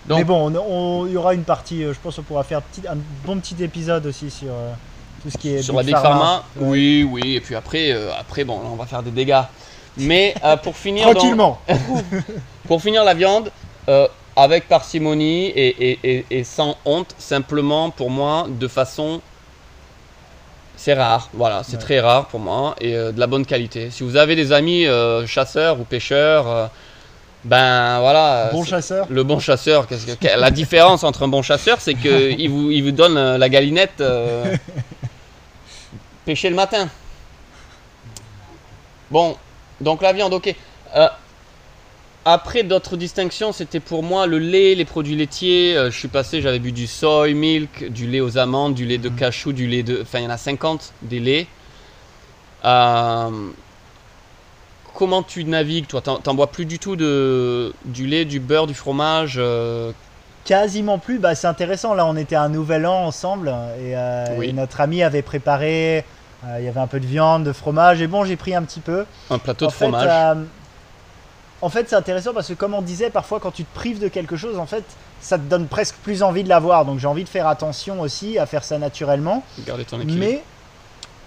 Donc, 0.07 0.19
Mais 0.19 0.25
bon, 0.25 0.53
on- 0.55 1.03
on- 1.03 1.07
il 1.07 1.13
y 1.13 1.17
aura 1.17 1.35
une 1.35 1.43
partie, 1.45 1.83
euh, 1.83 1.93
je 1.95 1.99
pense 2.01 2.17
qu'on 2.17 2.23
pourra 2.23 2.45
faire 2.45 2.63
petit- 2.63 2.87
un 2.87 2.97
bon 3.25 3.39
petit 3.39 3.57
épisode 3.63 4.07
aussi 4.07 4.31
sur 4.31 4.49
euh, 4.51 4.73
tout 5.23 5.31
ce 5.31 5.39
qui 5.39 5.49
est 5.55 5.63
sur 5.63 5.75
la 5.75 5.83
Big 5.83 5.97
Pharma, 5.97 6.45
oui, 6.57 7.09
oui. 7.11 7.35
Et 7.37 7.41
puis 7.41 7.55
après, 7.57 7.91
euh, 7.93 8.11
après 8.19 8.45
bon, 8.45 8.61
là, 8.61 8.67
on 8.71 8.77
va 8.77 8.87
faire 8.87 9.03
des 9.03 9.11
dégâts. 9.11 9.43
Mais 9.99 10.35
euh, 10.45 10.57
pour 10.57 10.77
finir, 10.77 11.07
dans- 11.07 11.15
Tranquillement. 11.15 11.61
pour 12.67 12.83
finir 12.83 13.05
la 13.05 13.15
viande, 13.15 13.51
euh, 13.89 14.07
avec 14.37 14.69
parcimonie 14.69 15.47
et, 15.47 15.91
et- 15.93 15.99
et- 16.05 16.27
et 16.31 16.45
sans 16.45 16.77
honte, 16.85 17.15
simplement 17.19 17.91
pour 17.91 18.11
moi, 18.11 18.47
de 18.49 18.69
façon. 18.69 19.21
C'est 20.77 20.93
rare, 20.93 21.31
voilà, 21.33 21.63
c'est 21.65 21.77
Ouais. 21.77 21.83
très 21.83 22.01
rare 22.01 22.27
pour 22.27 22.39
moi 22.41 22.75
et 22.81 22.95
euh, 22.95 23.11
de 23.11 23.19
la 23.19 23.27
bonne 23.27 23.47
qualité. 23.47 23.91
Si 23.91 24.03
vous 24.03 24.17
avez 24.17 24.37
des 24.37 24.53
amis 24.53 24.87
chasseurs 25.27 25.81
ou 25.81 25.85
pêcheurs, 25.85 26.71
ben 27.45 28.01
voilà. 28.01 28.51
Bon 28.53 28.63
chasseur. 28.65 29.07
le 29.09 29.23
bon 29.23 29.39
chasseur, 29.39 29.87
qu'est-ce 29.87 30.05
que- 30.17 30.39
la 30.39 30.51
différence 30.51 31.03
entre 31.05 31.23
un 31.23 31.29
bon 31.29 31.41
chasseur, 31.41 31.81
c'est 31.81 31.95
qu'il 31.95 32.51
vous, 32.51 32.71
il 32.71 32.83
vous 32.83 32.91
donne 32.91 33.37
la 33.39 33.49
galinette 33.49 34.01
euh, 34.03 34.55
pêcher 36.27 36.51
le 36.51 36.57
matin. 36.57 36.89
Bon, 39.11 39.37
donc 39.81 40.03
la 40.03 40.13
viande, 40.13 40.33
ok. 40.35 40.55
Euh, 40.97 41.09
après, 42.25 42.63
d'autres 42.65 42.97
distinctions, 42.97 43.53
c'était 43.53 43.79
pour 43.81 44.03
moi 44.03 44.27
le 44.27 44.39
lait, 44.39 44.75
les 44.75 44.85
produits 44.85 45.15
laitiers. 45.15 45.77
Euh, 45.77 45.91
je 45.91 45.99
suis 45.99 46.09
passé, 46.09 46.41
j'avais 46.41 46.59
bu 46.59 46.73
du 46.73 46.87
soy 46.87 47.35
milk, 47.35 47.89
du 47.91 48.07
lait 48.09 48.21
aux 48.21 48.37
amandes, 48.39 48.75
du 48.75 48.85
lait 48.85 48.99
de 48.99 49.09
Mhm. 49.09 49.17
cachou, 49.17 49.53
du 49.53 49.67
lait 49.69 49.83
de. 49.83 50.01
Enfin, 50.03 50.19
il 50.21 50.25
y 50.25 50.27
en 50.27 50.31
a 50.31 50.37
50 50.37 50.93
des 51.03 51.21
laits. 51.21 51.47
Euh, 52.65 53.31
comment 54.95 55.23
tu 55.23 55.45
navigues, 55.45 55.87
toi? 55.87 56.01
T'en 56.01 56.35
bois 56.35 56.49
plus 56.51 56.65
du 56.67 56.79
tout 56.79 56.97
de, 56.97 57.73
du 57.85 58.07
lait, 58.07 58.25
du 58.25 58.41
beurre, 58.41 58.67
du 58.67 58.75
fromage 58.75 59.41
Quasiment 60.45 60.99
plus. 60.99 61.19
Bah, 61.19 61.35
c'est 61.35 61.49
intéressant. 61.49 61.95
Là, 61.95 62.07
on 62.07 62.17
était 62.17 62.37
à 62.37 62.43
un 62.43 62.49
nouvel 62.49 62.87
an 62.87 63.05
ensemble 63.07 63.53
et, 63.81 63.95
Oui. 64.37 64.49
et 64.49 64.53
notre 64.53 64.81
ami 64.81 65.03
avait 65.03 65.23
préparé. 65.23 66.05
Euh, 66.45 66.57
Il 66.59 66.65
y 66.65 66.69
avait 66.69 66.81
un 66.81 66.87
peu 66.87 67.01
de 67.01 67.07
viande, 67.07 67.45
de 67.45 67.53
fromage. 67.53 68.01
Et 68.03 68.07
bon, 68.07 68.25
j'ai 68.25 68.37
pris 68.37 68.55
un 68.55 68.63
petit 68.63 68.81
peu. 68.81 69.05
Un 69.31 69.39
plateau 69.39 69.67
en 69.67 69.69
de 69.69 69.73
fromage. 69.73 70.03
Fait, 70.03 70.11
euh, 70.11 70.45
en 71.63 71.69
fait, 71.69 71.89
c'est 71.89 71.97
intéressant 71.97 72.33
parce 72.35 72.49
que, 72.49 72.55
comme 72.55 72.75
on 72.75 72.83
disait, 72.83 73.11
parfois 73.11 73.41
quand 73.41 73.51
tu 73.51 73.65
te 73.65 73.75
prives 73.75 73.99
de 73.99 74.09
quelque 74.09 74.37
chose, 74.37 74.59
en 74.59 74.67
fait, 74.67 74.85
ça 75.21 75.39
te 75.39 75.45
donne 75.45 75.67
presque 75.67 75.97
plus 75.97 76.23
envie 76.23 76.45
de 76.45 76.49
l'avoir. 76.49 76.85
Donc, 76.85 76.99
j'ai 76.99 77.07
envie 77.07 77.25
de 77.25 77.29
faire 77.29 77.49
attention 77.49 78.01
aussi 78.01 78.39
à 78.39 78.47
faire 78.47 78.65
ça 78.65 78.79
naturellement. 78.79 79.43
Garder 79.67 79.85
ton 79.85 80.01
équilibre. 80.01 80.21
Mais 80.21 80.43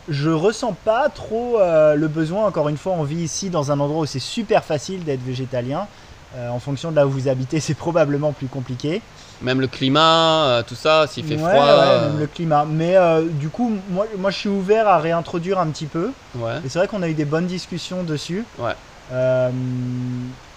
je 0.08 0.30
ressens 0.30 0.74
pas 0.86 1.10
trop 1.10 1.60
euh, 1.60 1.96
le 1.96 2.08
besoin. 2.08 2.46
Encore 2.46 2.70
une 2.70 2.78
fois, 2.78 2.94
on 2.94 3.04
vit 3.04 3.24
ici 3.24 3.50
dans 3.50 3.72
un 3.72 3.80
endroit 3.80 4.02
où 4.02 4.06
c'est 4.06 4.20
super 4.20 4.64
facile 4.64 5.04
d'être 5.04 5.24
végétalien. 5.24 5.88
Euh, 6.36 6.50
en 6.50 6.60
fonction 6.60 6.92
de 6.92 6.96
là 6.96 7.08
où 7.08 7.10
vous 7.10 7.28
habitez, 7.28 7.60
c'est 7.62 7.74
probablement 7.74 8.32
plus 8.34 8.48
compliqué. 8.48 9.02
Même 9.42 9.62
le 9.62 9.68
climat, 9.68 10.44
euh, 10.46 10.64
tout 10.64 10.76
ça, 10.76 11.08
s'il 11.08 11.26
fait 11.26 11.36
Ouais, 11.36 11.40
froid. 11.40 11.54
ouais, 11.54 11.70
euh, 11.72 12.10
même 12.10 12.20
le 12.20 12.28
climat. 12.28 12.66
Mais 12.70 12.96
euh, 12.98 13.24
du 13.28 13.50
coup, 13.50 13.72
moi, 13.90 14.06
moi, 14.18 14.30
je 14.32 14.38
suis 14.38 14.50
ouvert 14.50 14.88
à 14.88 15.00
réintroduire 15.00 15.60
un 15.60 15.68
petit 15.68 15.86
peu. 15.88 16.12
ouais. 16.36 16.58
Et 16.66 16.70
c'est 16.70 16.78
vrai 16.78 16.88
qu'on 16.88 17.02
a 17.02 17.08
eu 17.10 17.14
des 17.14 17.26
bonnes 17.26 17.48
discussions 17.48 18.04
dessus. 18.04 18.44
Ouais. 18.60 18.74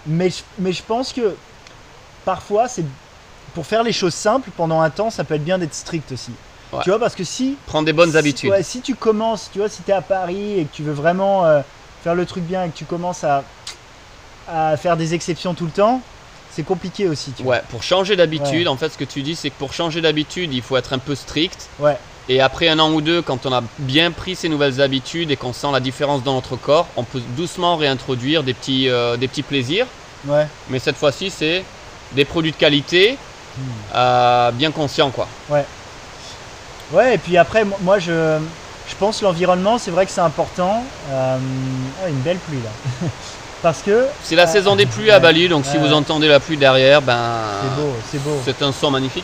Mais, 0.05 0.29
je- 0.29 0.43
mais 0.59 0.73
je 0.73 0.83
pense 0.83 1.13
que 1.13 1.35
parfois, 2.25 2.67
c'est 2.67 2.85
pour 3.53 3.65
faire 3.65 3.83
les 3.83 3.93
choses 3.93 4.13
simples 4.13 4.49
pendant 4.55 4.81
un 4.81 4.89
temps, 4.89 5.09
ça 5.09 5.23
peut 5.23 5.35
être 5.35 5.43
bien 5.45 5.57
d'être 5.57 5.73
strict 5.73 6.11
aussi. 6.11 6.31
Ouais. 6.71 6.79
Tu 6.83 6.89
vois, 6.89 6.99
parce 6.99 7.15
que 7.15 7.23
si. 7.23 7.55
Prendre 7.67 7.85
des 7.85 7.93
bonnes 7.93 8.11
si- 8.11 8.17
habitudes. 8.17 8.49
ouais, 8.51 8.63
si 8.63 8.81
tu 8.81 8.95
commences, 8.95 9.49
tu 9.51 9.59
vois, 9.59 9.69
si 9.69 9.81
tu 9.83 9.91
es 9.91 9.93
à 9.93 10.01
Paris 10.01 10.59
et 10.59 10.65
que 10.65 10.73
tu 10.75 10.83
veux 10.83 10.91
vraiment 10.93 11.43
faire 12.03 12.15
le 12.15 12.25
truc 12.25 12.43
bien 12.43 12.63
et 12.65 12.69
que 12.69 12.75
tu 12.77 12.85
commences 12.85 13.23
à, 13.23 13.43
à 14.51 14.75
faire 14.77 14.97
des 14.97 15.13
exceptions 15.13 15.53
tout 15.53 15.65
le 15.65 15.71
temps, 15.71 16.01
c'est 16.51 16.63
compliqué 16.63 17.07
aussi. 17.07 17.31
Tu 17.31 17.43
vois. 17.43 17.55
Ouais, 17.55 17.61
pour 17.69 17.83
changer 17.83 18.15
d'habitude, 18.15 18.63
Ouais. 18.63 18.67
en 18.67 18.77
fait, 18.77 18.89
ce 18.89 18.97
que 18.97 19.03
tu 19.03 19.21
dis, 19.21 19.35
c'est 19.35 19.49
que 19.49 19.57
pour 19.57 19.73
changer 19.73 20.01
d'habitude, 20.01 20.53
il 20.53 20.61
faut 20.61 20.77
être 20.77 20.93
un 20.93 20.99
peu 20.99 21.15
strict. 21.15 21.69
Ouais. 21.79 21.97
Et 22.29 22.39
après 22.41 22.69
un 22.69 22.79
an 22.79 22.91
ou 22.93 23.01
deux, 23.01 23.21
quand 23.21 23.45
on 23.45 23.51
a 23.53 23.61
bien 23.79 24.11
pris 24.11 24.35
ces 24.35 24.47
nouvelles 24.49 24.79
habitudes 24.81 25.29
et 25.31 25.35
qu'on 25.35 25.51
sent 25.51 25.67
la 25.73 25.79
différence 25.81 26.23
dans 26.23 26.35
notre 26.35 26.55
corps, 26.55 26.87
on 26.95 27.03
peut 27.03 27.19
doucement 27.35 27.75
réintroduire 27.75 28.43
des 28.43 28.53
petits, 28.53 28.87
euh, 28.89 29.17
des 29.17 29.27
petits 29.27 29.43
plaisirs. 29.43 29.87
Ouais. 30.25 30.47
Mais 30.69 30.79
cette 30.79 30.95
fois-ci, 30.95 31.29
c'est 31.29 31.63
des 32.13 32.23
produits 32.25 32.51
de 32.51 32.55
qualité, 32.57 33.17
Hmm. 33.57 33.61
euh, 33.95 34.51
bien 34.51 34.71
conscients, 34.71 35.11
quoi. 35.11 35.27
Ouais, 36.91 37.15
et 37.15 37.17
puis 37.17 37.37
après, 37.37 37.65
mo- 37.65 37.75
moi, 37.81 37.99
je, 37.99 38.39
je 38.87 38.95
pense 38.99 39.21
l'environnement, 39.21 39.77
c'est 39.77 39.91
vrai 39.91 40.05
que 40.05 40.11
c'est 40.11 40.21
important. 40.21 40.83
Euh, 41.11 41.37
ah, 42.03 42.09
une 42.09 42.21
belle 42.21 42.37
pluie 42.37 42.59
là. 42.63 43.07
Parce 43.63 43.81
que 43.81 44.05
C'est 44.23 44.35
la 44.35 44.43
Euh, 44.43 44.47
saison 44.47 44.75
des 44.75 44.85
pluies 44.85 45.09
à 45.09 45.19
Bali, 45.19 45.47
donc 45.47 45.65
si 45.65 45.77
vous 45.77 45.93
entendez 45.93 46.27
la 46.27 46.39
pluie 46.41 46.57
derrière, 46.57 47.01
ben, 47.01 47.17
c'est 47.61 47.81
beau, 47.81 47.93
c'est 48.11 48.23
beau. 48.23 48.41
c'est 48.45 48.61
un 48.61 48.73
son 48.73 48.91
magnifique. 48.91 49.23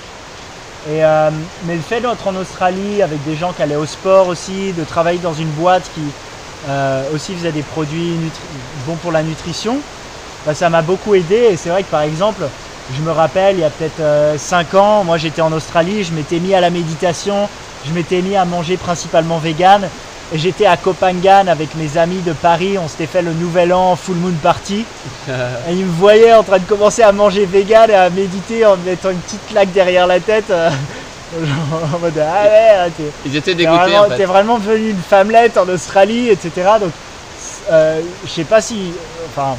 Et, 0.90 1.04
euh, 1.04 1.30
mais 1.66 1.76
le 1.76 1.82
fait 1.82 2.00
d'être 2.00 2.26
en 2.26 2.36
Australie 2.38 3.02
avec 3.04 3.22
des 3.26 3.36
gens 3.36 3.52
qui 3.52 3.62
allaient 3.62 3.76
au 3.76 3.86
sport 3.86 4.30
aussi, 4.30 4.72
de 4.72 4.86
travailler 4.86 5.20
dans 5.20 5.34
une 5.34 5.50
boîte 5.50 5.84
qui, 5.94 6.02
euh, 6.70 7.04
aussi 7.14 7.36
faisait 7.36 7.52
des 7.52 7.64
produits 7.64 8.16
bons 8.88 8.96
pour 8.96 9.12
la 9.12 9.24
nutrition, 9.24 9.78
bah, 10.46 10.54
ça 10.56 10.70
m'a 10.70 10.82
beaucoup 10.82 11.16
aidé. 11.16 11.50
Et 11.52 11.58
c'est 11.58 11.70
vrai 11.70 11.84
que 11.84 11.92
par 11.92 12.02
exemple, 12.02 12.44
je 12.96 13.02
me 13.02 13.12
rappelle, 13.12 13.58
il 13.58 13.62
y 13.62 13.66
a 13.66 13.70
peut-être 13.70 14.40
5 14.40 14.74
ans, 14.76 15.04
moi 15.04 15.18
j'étais 15.18 15.42
en 15.42 15.52
Australie, 15.52 16.06
je 16.06 16.14
m'étais 16.14 16.40
mis 16.40 16.56
à 16.56 16.62
la 16.62 16.70
méditation, 16.70 17.50
je 17.86 17.92
m'étais 17.92 18.22
mis 18.22 18.38
à 18.38 18.46
manger 18.46 18.78
principalement 18.78 19.38
vegan. 19.38 19.82
J'étais 20.34 20.68
à 20.68 20.78
Copenhague 20.78 21.48
avec 21.50 21.74
mes 21.76 21.98
amis 21.98 22.22
de 22.22 22.34
Paris, 22.34 22.78
on 22.78 22.88
s'était 22.88 23.08
fait 23.08 23.24
le 23.24 23.34
nouvel 23.34 23.74
an 23.74 23.96
full 23.96 24.16
moon 24.16 24.34
party. 24.44 24.86
Et 25.28 25.72
ils 25.74 25.86
me 25.86 25.92
voyaient 25.92 26.34
en 26.34 26.44
train 26.44 26.60
de 26.60 26.66
commencer 26.66 27.02
à 27.02 27.12
manger 27.12 27.46
vegan 27.46 27.90
et 27.90 27.96
à 27.96 28.10
méditer 28.12 28.64
en 28.66 28.78
me 28.78 28.84
mettant 28.86 29.10
une 29.10 29.18
petite 29.18 29.48
claque 29.50 29.72
derrière 29.72 30.06
la 30.06 30.20
tête. 30.20 30.46
genre 30.50 31.96
en 31.96 32.00
mode 32.00 32.18
ah 32.20 32.44
ouais, 32.44 32.92
t'es 32.96 33.04
Ils 33.26 33.36
étaient 33.36 33.52
t'es 33.52 33.56
dégoûtés 33.56 33.78
vraiment, 33.78 34.02
en 34.02 34.10
fait. 34.10 34.18
t'es 34.18 34.26
vraiment 34.26 34.58
devenu 34.60 34.90
une 34.92 35.02
femmelette 35.02 35.58
en 35.58 35.68
Australie, 35.68 36.30
etc. 36.30 36.52
Donc 36.80 36.92
euh, 37.72 38.02
je 38.26 38.30
sais 38.30 38.44
pas 38.44 38.62
si. 38.62 38.92
Enfin, 39.28 39.56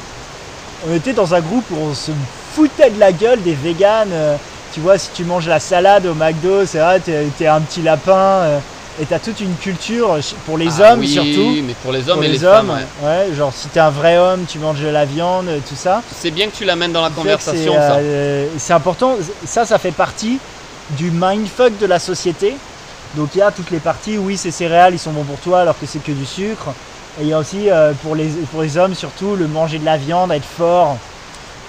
on 0.89 0.95
était 0.95 1.13
dans 1.13 1.35
un 1.35 1.41
groupe 1.41 1.65
où 1.71 1.77
on 1.91 1.95
se 1.95 2.13
foutait 2.55 2.91
de 2.91 2.99
la 3.01 3.13
gueule 3.13 3.43
des 3.43 3.55
véganes. 3.55 4.13
euh, 4.13 4.37
tu 4.73 4.79
vois, 4.81 4.99
si 4.99 5.11
tu 5.13 5.25
manges 5.25 5.49
la 5.49 5.59
salade 5.59 6.07
au 6.07 6.15
McDo, 6.15 6.65
c'est 6.65 6.79
vrai, 6.79 7.01
t'es, 7.01 7.27
t'es 7.37 7.49
un 7.49 7.61
petit 7.61 7.83
lapin. 7.83 8.13
euh, 8.13 8.59
et 9.01 9.07
t'as 9.07 9.19
toute 9.19 9.41
une 9.41 9.55
culture 9.57 10.19
pour 10.47 10.59
les 10.59 10.69
Ah 10.81 10.93
hommes 10.93 11.01
oui, 11.01 11.09
surtout. 11.09 11.57
mais 11.65 11.75
pour 11.83 11.91
les 11.93 12.09
hommes 12.09 12.17
Pour 12.17 12.25
et 12.25 12.29
les, 12.29 12.35
les, 12.39 12.45
hommes, 12.45 12.67
femmes, 12.69 12.85
ouais. 13.03 13.09
ouais, 13.29 13.35
genre 13.35 13.53
si 13.55 13.69
t'es 13.69 13.81
un 13.81 13.91
vrai 13.91 14.19
homme, 14.19 14.45
tu 14.47 14.59
manges 14.59 14.81
de 14.81 14.89
la 14.89 15.05
viande, 15.07 15.49
euh, 15.49 15.59
tout 15.67 15.75
ça. 15.77 16.03
C'est 16.15 16.31
bien 16.31 16.47
que 16.49 16.55
tu 16.57 16.65
l'amènes 16.65 16.93
dans 16.93 17.03
la 17.03 17.11
conversation, 17.11 17.73
c'est, 17.73 17.79
ça. 17.79 17.95
euh, 17.97 18.47
c'est 18.59 18.73
important, 18.75 19.17
ça, 19.47 19.65
ça 19.65 19.79
fait 19.79 19.91
partie 19.93 20.39
du 20.91 21.11
mindfuck 21.11 21.79
de 21.79 21.87
la 21.87 21.99
société. 21.99 22.57
Donc 23.17 23.31
il 23.35 23.39
y 23.39 23.43
a 23.43 23.51
toutes 23.51 23.71
les 23.71 23.79
parties, 23.81 24.19
oui, 24.19 24.37
ces 24.37 24.51
céréales, 24.51 24.95
ils 24.95 24.99
sont 24.99 25.13
bons 25.13 25.25
pour 25.25 25.39
toi 25.39 25.61
alors 25.63 25.79
que 25.79 25.87
c'est 25.87 26.03
que 26.03 26.13
du 26.13 26.27
sucre. 26.27 26.69
Et 27.21 27.25
il 27.25 27.29
y 27.29 27.33
a 27.33 27.39
aussi 27.39 27.71
euh, 27.71 27.93
pour, 28.03 28.15
les, 28.15 28.27
pour 28.53 28.63
les 28.63 28.77
hommes 28.77 28.95
surtout 28.95 29.35
le 29.35 29.49
manger 29.49 29.79
de 29.79 29.85
la 29.85 29.97
viande, 29.97 30.31
être 30.31 30.45
fort. 30.45 30.97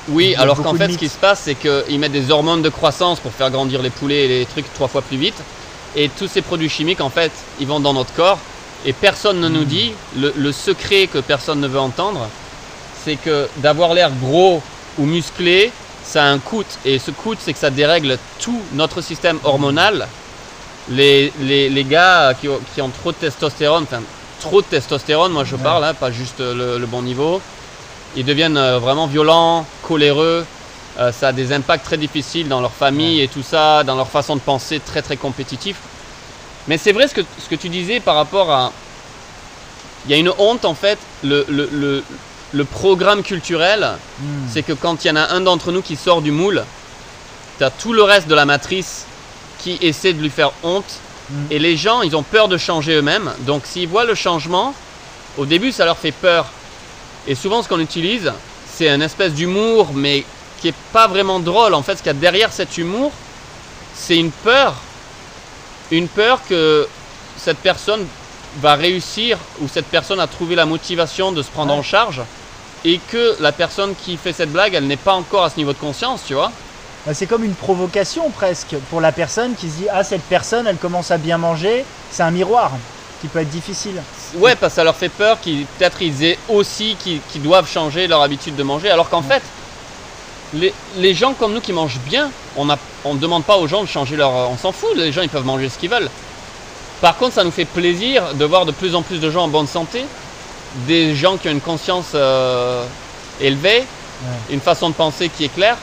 Oui, 0.10 0.36
alors 0.38 0.62
qu'en 0.62 0.74
fait, 0.74 0.92
ce 0.92 0.98
qui 0.98 1.10
se 1.10 1.18
passe, 1.18 1.42
c'est 1.46 1.56
qu'ils 1.56 2.00
mettent 2.00 2.12
des 2.12 2.32
hormones 2.32 2.62
de 2.62 2.70
croissance 2.70 3.20
pour 3.20 3.32
faire 3.32 3.52
grandir 3.52 3.82
les 3.82 3.90
poulets 3.92 4.26
et 4.26 4.28
les 4.28 4.46
trucs 4.46 4.72
trois 4.74 4.88
fois 4.88 5.02
plus 5.02 5.18
vite. 5.18 5.36
Et 5.96 6.10
tous 6.10 6.28
ces 6.28 6.42
produits 6.42 6.70
chimiques, 6.70 7.02
en 7.02 7.10
fait, 7.10 7.32
ils 7.60 7.68
vont 7.68 7.80
dans 7.80 7.94
notre 7.94 8.14
corps. 8.14 8.40
Et 8.86 8.94
personne 8.94 9.40
ne 9.40 9.50
nous 9.50 9.66
dit, 9.66 9.94
le, 10.18 10.34
le 10.36 10.52
secret 10.52 11.08
que 11.08 11.20
personne 11.20 11.60
ne 11.60 11.68
veut 11.68 11.80
entendre, 11.80 12.28
c'est 13.04 13.16
que 13.16 13.48
d'avoir 13.58 13.94
l'air 13.94 14.12
gros 14.22 14.62
ou 14.98 15.06
musclé, 15.06 15.72
ça 16.04 16.24
a 16.24 16.28
un 16.28 16.40
coût. 16.40 16.64
Et 16.86 16.98
ce 16.98 17.12
coût, 17.12 17.36
c'est 17.40 17.54
que 17.54 17.60
ça 17.60 17.70
dérègle 17.70 18.18
tout 18.40 18.60
notre 18.74 19.02
système 19.02 19.40
hormonal. 19.44 20.08
Les, 20.90 21.32
les, 21.42 21.70
les 21.70 21.84
gars 21.84 22.34
qui 22.40 22.50
ont, 22.50 22.60
qui 22.74 22.82
ont 22.82 22.90
trop 22.90 23.12
de 23.12 23.18
testostérone, 23.18 23.84
enfin 23.84 24.02
trop 24.40 24.62
de 24.62 24.66
testostérone, 24.66 25.32
moi 25.32 25.44
je 25.44 25.56
parle, 25.56 25.84
hein, 25.84 25.94
pas 25.94 26.12
juste 26.12 26.40
le, 26.40 26.80
le 26.80 26.86
bon 26.88 27.04
niveau, 27.04 27.40
ils 28.16 28.26
deviennent 28.26 28.58
euh, 28.58 28.80
vraiment 28.80 29.06
violents, 29.06 29.66
coléreux. 29.84 30.44
Euh, 31.00 31.12
ça 31.12 31.30
a 31.30 31.32
des 31.32 31.54
impacts 31.54 31.86
très 31.86 31.98
difficiles 31.98 32.48
dans 32.48 32.60
leur 32.62 32.74
famille 32.74 33.22
et 33.22 33.28
tout 33.28 33.44
ça, 33.44 33.84
dans 33.84 33.96
leur 33.96 34.10
façon 34.10 34.36
de 34.36 34.42
penser 34.42 34.80
très 34.80 35.02
très 35.02 35.18
compétitif. 35.18 35.78
Mais 36.68 36.78
c'est 36.78 36.92
vrai 36.92 37.08
ce 37.08 37.14
que, 37.16 37.22
ce 37.40 37.50
que 37.50 37.56
tu 37.56 37.70
disais 37.70 38.00
par 38.00 38.16
rapport 38.16 38.52
à. 38.52 38.72
Il 40.06 40.12
y 40.12 40.14
a 40.14 40.18
une 40.18 40.32
honte 40.38 40.66
en 40.66 40.74
fait, 40.76 40.98
le, 41.24 41.46
le, 41.48 41.70
le, 41.72 42.04
le 42.54 42.66
programme 42.66 43.24
culturel, 43.24 43.92
Hmm. 44.20 44.48
c'est 44.52 44.64
que 44.64 44.74
quand 44.74 45.04
il 45.04 45.08
y 45.08 45.12
en 45.12 45.16
a 45.16 45.30
un 45.34 45.42
d'entre 45.42 45.72
nous 45.72 45.82
qui 45.82 45.96
sort 45.96 46.22
du 46.22 46.32
moule, 46.32 46.64
tu 47.58 47.64
as 47.64 47.72
tout 47.72 47.94
le 47.94 48.04
reste 48.04 48.28
de 48.28 48.36
la 48.36 48.46
matrice 48.46 49.06
qui 49.60 49.78
essaie 49.82 50.14
de 50.14 50.22
lui 50.22 50.30
faire 50.30 50.52
honte. 50.64 51.00
Mm. 51.30 51.36
Et 51.52 51.60
les 51.60 51.78
gens, 51.78 52.02
ils 52.02 52.16
ont 52.16 52.24
peur 52.24 52.48
de 52.48 52.58
changer 52.58 52.94
eux-mêmes. 52.96 53.32
Donc 53.42 53.64
s'ils 53.66 53.88
voient 53.88 54.06
le 54.06 54.16
changement, 54.16 54.74
au 55.38 55.46
début, 55.46 55.72
ça 55.72 55.86
leur 55.86 55.98
fait 55.98 56.12
peur. 56.12 56.48
Et 57.28 57.36
souvent, 57.36 57.62
ce 57.64 57.70
qu'on 57.70 57.80
utilise, 57.80 58.32
c'est 58.72 58.90
une 58.90 59.02
espèce 59.04 59.34
d'humour, 59.34 59.92
mais 59.94 60.26
qui 60.62 60.68
est 60.70 60.76
pas 60.94 61.08
vraiment 61.08 61.40
drôle. 61.40 61.74
En 61.74 61.82
fait, 61.82 61.94
ce 61.98 62.04
qu'il 62.04 62.08
y 62.08 62.16
a 62.16 62.20
derrière 62.20 62.52
cet 62.54 62.78
humour, 62.78 63.12
c'est 63.96 64.18
une 64.18 64.32
peur. 64.32 64.76
Une 65.90 66.08
peur 66.08 66.40
que 66.48 66.88
cette 67.38 67.58
personne 67.58 68.06
va 68.62 68.76
réussir 68.76 69.38
ou 69.62 69.68
cette 69.68 69.88
personne 69.88 70.20
a 70.20 70.28
trouvé 70.28 70.56
la 70.56 70.66
motivation 70.66 71.32
de 71.32 71.42
se 71.42 71.50
prendre 71.50 71.74
Ouais. 71.74 71.80
en 71.80 71.84
charge 71.84 72.22
et 72.86 73.00
que 73.12 73.36
la 73.40 73.52
personne 73.52 73.94
qui 73.96 74.18
fait 74.18 74.34
cette 74.34 74.52
blague, 74.52 74.74
elle 74.74 74.88
n'est 74.88 74.98
pas 74.98 75.14
encore 75.14 75.44
à 75.46 75.50
ce 75.50 75.58
niveau 75.58 75.74
de 75.74 75.78
conscience, 75.78 76.22
tu 76.28 76.34
vois. 76.34 76.52
Bah, 77.06 77.14
c'est 77.14 77.26
comme 77.28 77.44
une 77.44 77.56
provocation 77.56 78.30
presque 78.30 78.76
pour 78.90 79.02
la 79.02 79.12
personne 79.12 79.56
qui 79.56 79.70
se 79.70 79.76
dit 79.78 79.88
ah 79.92 80.04
cette 80.04 80.22
personne 80.24 80.68
elle 80.68 80.78
commence 80.78 81.10
à 81.12 81.18
bien 81.18 81.38
manger, 81.38 81.84
c'est 82.12 82.24
un 82.24 82.32
miroir 82.32 82.72
qui 83.22 83.28
peut 83.28 83.40
être 83.40 83.50
difficile. 83.50 84.02
Ouais, 84.36 84.56
parce 84.56 84.74
que 84.74 84.76
ça 84.78 84.84
leur 84.84 84.96
fait 84.96 85.10
peur 85.10 85.40
qu'ils 85.40 85.66
peut-être 85.66 86.02
ils 86.02 86.24
aient 86.24 86.40
aussi 86.50 86.96
qu'ils 87.00 87.20
qu'ils 87.32 87.42
doivent 87.42 87.68
changer 87.70 88.08
leur 88.08 88.22
habitude 88.22 88.56
de 88.56 88.64
manger, 88.64 88.90
alors 88.92 89.10
qu'en 89.10 89.22
fait, 89.24 89.42
les, 90.54 90.74
les 90.98 91.14
gens 91.14 91.34
comme 91.34 91.54
nous 91.54 91.62
qui 91.62 91.74
mangent 91.74 92.00
bien, 92.06 92.30
on 92.56 92.66
ne 92.66 92.76
on 93.06 93.16
demande 93.16 93.44
pas 93.44 93.58
aux 93.58 93.68
gens 93.68 93.82
de 93.82 93.88
changer 93.88 94.16
leur, 94.16 94.32
on 94.32 94.58
s'en 94.58 94.72
fout, 94.72 94.90
les 94.96 95.12
gens 95.12 95.22
ils 95.22 95.30
peuvent 95.30 95.46
manger 95.46 95.70
ce 95.70 95.78
qu'ils 95.78 95.90
veulent. 95.90 96.10
Par 97.02 97.18
contre, 97.18 97.34
ça 97.34 97.44
nous 97.44 97.52
fait 97.52 97.66
plaisir 97.66 98.36
de 98.36 98.46
voir 98.46 98.66
de 98.66 98.72
plus 98.72 98.94
en 98.94 99.02
plus 99.02 99.20
de 99.20 99.32
gens 99.32 99.46
en 99.46 99.48
bonne 99.48 99.68
santé, 99.68 100.06
des 100.88 101.16
gens 101.16 101.38
qui 101.38 101.48
ont 101.48 101.52
une 101.52 101.62
conscience 101.62 102.12
euh, 102.14 102.86
élevée, 103.40 103.84
une 104.52 104.62
façon 104.62 104.90
de 104.90 104.94
penser 104.94 105.30
qui 105.30 105.46
est 105.46 105.54
claire. 105.54 105.78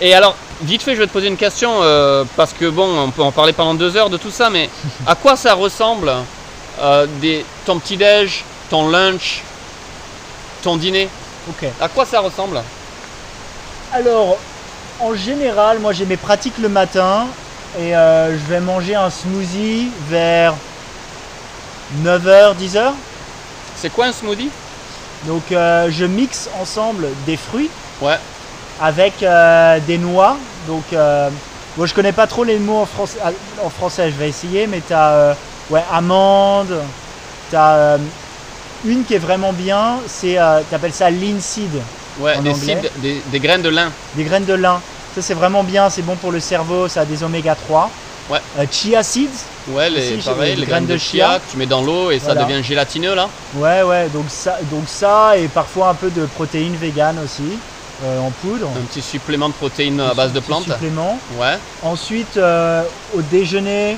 Et 0.00 0.12
alors, 0.12 0.36
vite 0.60 0.82
fait, 0.82 0.94
je 0.94 1.00
vais 1.00 1.06
te 1.06 1.12
poser 1.12 1.28
une 1.28 1.38
question, 1.38 1.70
euh, 1.80 2.24
parce 2.36 2.52
que 2.52 2.68
bon, 2.68 3.00
on 3.00 3.10
peut 3.10 3.22
en 3.22 3.32
parler 3.32 3.54
pendant 3.54 3.72
deux 3.72 3.96
heures 3.96 4.10
de 4.10 4.18
tout 4.18 4.30
ça, 4.30 4.50
mais 4.50 4.68
à 5.06 5.14
quoi 5.14 5.36
ça 5.36 5.54
ressemble 5.54 6.12
euh, 6.80 7.06
des, 7.22 7.44
ton 7.64 7.78
petit-déj, 7.78 8.44
ton 8.68 8.90
lunch, 8.90 9.42
ton 10.62 10.76
dîner? 10.76 11.08
Ok. 11.48 11.66
À 11.80 11.88
quoi 11.88 12.04
ça 12.04 12.20
ressemble? 12.20 12.60
Alors, 13.96 14.36
en 15.00 15.14
général, 15.14 15.78
moi 15.78 15.94
j'ai 15.94 16.04
mes 16.04 16.18
pratiques 16.18 16.58
le 16.58 16.68
matin 16.68 17.26
et 17.78 17.96
euh, 17.96 18.30
je 18.32 18.44
vais 18.44 18.60
manger 18.60 18.94
un 18.94 19.08
smoothie 19.08 19.88
vers 20.10 20.52
9h, 22.04 22.56
10h. 22.56 22.92
C'est 23.74 23.88
quoi 23.88 24.04
un 24.04 24.12
smoothie? 24.12 24.50
Donc 25.26 25.50
euh, 25.50 25.88
je 25.90 26.04
mixe 26.04 26.50
ensemble 26.60 27.06
des 27.24 27.38
fruits 27.38 27.70
Ouais. 28.02 28.18
avec 28.82 29.22
euh, 29.22 29.78
des 29.86 29.96
noix. 29.96 30.36
Donc 30.68 30.84
moi 31.78 31.86
je 31.86 31.94
connais 31.94 32.12
pas 32.12 32.26
trop 32.26 32.44
les 32.44 32.58
mots 32.58 32.80
en 32.82 32.86
français, 32.86 33.18
en 33.64 33.70
français 33.70 34.10
je 34.10 34.16
vais 34.16 34.28
essayer, 34.28 34.66
mais 34.66 34.82
tu 34.86 34.92
as 34.92 35.34
ouais, 35.70 35.82
amandes, 35.90 36.82
tu 37.48 37.56
as 37.56 37.96
une 38.84 39.04
qui 39.04 39.14
est 39.14 39.18
vraiment 39.18 39.54
bien, 39.54 39.96
c'est 40.06 40.36
tu 40.68 40.74
appelles 40.74 40.92
ça 40.92 41.08
linseed, 41.08 41.80
Ouais, 42.20 42.36
En 42.36 42.42
des, 42.42 42.50
anglais. 42.50 42.90
des, 42.96 43.22
des 43.30 43.40
graines 43.40 43.62
de 43.62 43.68
lin. 43.68 43.90
des 44.14 44.24
graines 44.24 44.44
de 44.44 44.54
lin. 44.54 44.80
Ça 45.14 45.22
c'est 45.22 45.34
vraiment 45.34 45.62
bien, 45.64 45.88
c'est 45.90 46.02
bon 46.02 46.16
pour 46.16 46.32
le 46.32 46.40
cerveau, 46.40 46.88
ça 46.88 47.02
a 47.02 47.04
des 47.04 47.22
oméga 47.22 47.54
3. 47.54 47.90
Ouais. 48.30 48.38
Euh, 48.58 48.64
chia 48.70 49.02
seeds, 49.02 49.28
Ouais, 49.68 49.88
les, 49.90 50.16
pareil, 50.18 50.56
graines 50.64 50.86
de 50.86 50.96
chia, 50.96 51.38
que 51.44 51.50
tu 51.52 51.56
mets 51.56 51.66
dans 51.66 51.82
l'eau 51.82 52.10
et 52.10 52.18
ça 52.18 52.34
devient 52.34 52.62
gélatineux 52.62 53.14
là. 53.14 53.28
ouais 53.56 53.82
ouais, 53.82 54.08
donc 54.08 54.24
ça, 54.28 54.58
donc 54.70 54.84
ça 54.86 55.36
et 55.36 55.48
parfois 55.48 55.88
un 55.90 55.94
peu 55.94 56.10
de 56.10 56.24
protéines 56.26 56.76
véganes 56.76 57.18
aussi 57.24 57.58
euh, 58.04 58.20
en 58.20 58.30
poudre. 58.30 58.68
Un 58.76 58.80
petit 58.86 59.02
supplément 59.02 59.48
de 59.48 59.54
protéines 59.54 60.00
à 60.00 60.12
base 60.14 60.32
de 60.32 60.40
plantes. 60.40 60.64
supplément. 60.64 61.18
Ouais. 61.38 61.56
Ensuite 61.82 62.36
euh, 62.36 62.82
au 63.16 63.22
déjeuner, 63.22 63.96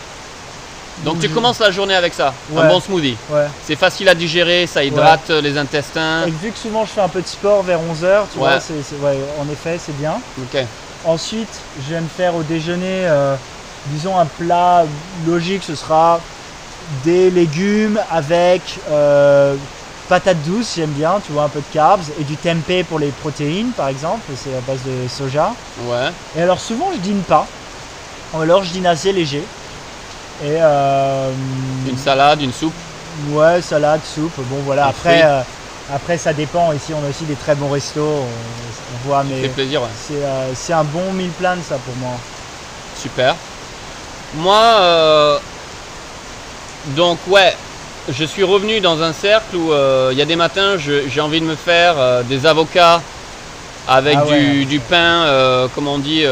Donc 1.04 1.20
tu 1.20 1.28
commences 1.28 1.61
la 1.61 1.70
journée 1.70 1.94
avec 1.94 2.14
ça, 2.14 2.34
un 2.56 2.68
bon 2.68 2.80
smoothie. 2.80 3.16
ouais. 3.30 3.46
C'est 3.64 3.76
facile 3.76 4.08
à 4.08 4.14
digérer, 4.14 4.66
ça 4.66 4.82
hydrate 4.84 5.30
les 5.30 5.56
intestins. 5.56 6.26
Et 6.26 6.30
vu 6.30 6.50
que 6.50 6.58
souvent 6.58 6.84
je 6.84 6.90
fais 6.90 7.00
un 7.00 7.08
peu 7.08 7.22
de 7.22 7.26
sport 7.26 7.62
vers 7.62 7.78
11h, 7.80 8.24
tu 8.32 8.38
vois, 8.38 8.58
en 9.38 9.48
effet, 9.52 9.78
c'est 9.78 9.96
bien. 9.96 10.20
Ok. 10.38 10.64
Ensuite, 11.04 11.61
je 11.87 11.94
vais 11.94 12.00
me 12.00 12.08
faire 12.08 12.34
au 12.34 12.42
déjeuner, 12.42 13.06
euh, 13.06 13.37
disons 13.87 14.18
un 14.18 14.26
plat 14.26 14.84
logique, 15.26 15.62
ce 15.62 15.74
sera 15.76 16.20
des 17.04 17.30
légumes 17.30 18.00
avec 18.11 18.62
euh, 18.90 19.54
patates 20.08 20.42
douces, 20.42 20.74
j'aime 20.76 20.90
bien, 20.90 21.20
tu 21.24 21.32
vois, 21.32 21.44
un 21.44 21.48
peu 21.48 21.61
de 21.61 21.72
carbs, 21.72 22.02
et 22.20 22.24
du 22.24 22.37
tempeh 22.37 22.82
pour 22.82 22.98
les 22.98 23.08
protéines, 23.08 23.70
par 23.72 23.88
exemple, 23.88 24.22
c'est 24.34 24.56
à 24.56 24.61
base 24.66 24.80
de 24.84 25.08
soja. 25.08 25.52
Ouais. 25.87 26.11
Et 26.37 26.42
alors 26.42 26.58
souvent 26.58 26.87
je 26.92 26.98
dîne 26.98 27.22
pas, 27.22 27.46
ou 28.35 28.40
alors 28.40 28.64
je 28.64 28.73
dîne 28.73 28.87
assez 28.87 29.12
léger. 29.12 29.44
Et 30.44 30.56
euh, 30.60 31.30
Une 31.88 31.98
salade, 31.98 32.40
une 32.42 32.52
soupe. 32.52 32.72
Ouais, 33.30 33.60
salade, 33.60 34.00
soupe. 34.04 34.32
Bon, 34.38 34.58
voilà. 34.64 34.86
Après, 34.86 35.22
euh, 35.24 35.40
après, 35.92 36.16
ça 36.18 36.32
dépend. 36.32 36.72
Ici, 36.72 36.92
on 36.94 37.04
a 37.04 37.10
aussi 37.10 37.24
des 37.24 37.34
très 37.34 37.54
bons 37.56 37.70
restos. 37.70 38.00
On, 38.00 38.22
on 38.24 39.08
voit, 39.08 39.24
mais 39.24 39.48
plaisir. 39.48 39.82
ouais. 39.82 39.88
c'est 40.06 40.14
euh, 40.24 40.50
c'est 40.54 40.72
un 40.72 40.84
bon 40.84 41.12
meal 41.12 41.30
plan, 41.30 41.56
ça, 41.68 41.76
pour 41.76 41.96
moi. 41.96 42.16
Super. 42.96 43.34
Moi, 44.36 45.40
donc 46.96 47.18
ouais, 47.28 47.56
je 48.08 48.24
suis 48.24 48.44
revenu 48.44 48.80
dans 48.80 49.02
un 49.02 49.12
cercle 49.12 49.56
où 49.56 49.72
il 50.12 50.16
y 50.18 50.22
a 50.22 50.24
des 50.24 50.36
matins, 50.36 50.76
je- 50.78 51.08
j'ai 51.08 51.20
envie 51.20 51.40
de 51.40 51.46
me 51.46 51.56
faire 51.56 52.22
des 52.24 52.46
avocats 52.46 53.00
avec 53.88 54.18
Ah 54.20 54.26
ouais. 54.26 54.38
du, 54.40 54.64
du 54.66 54.80
pain, 54.80 55.68
comment 55.74 55.94
on 55.94 55.98
dit, 55.98 56.24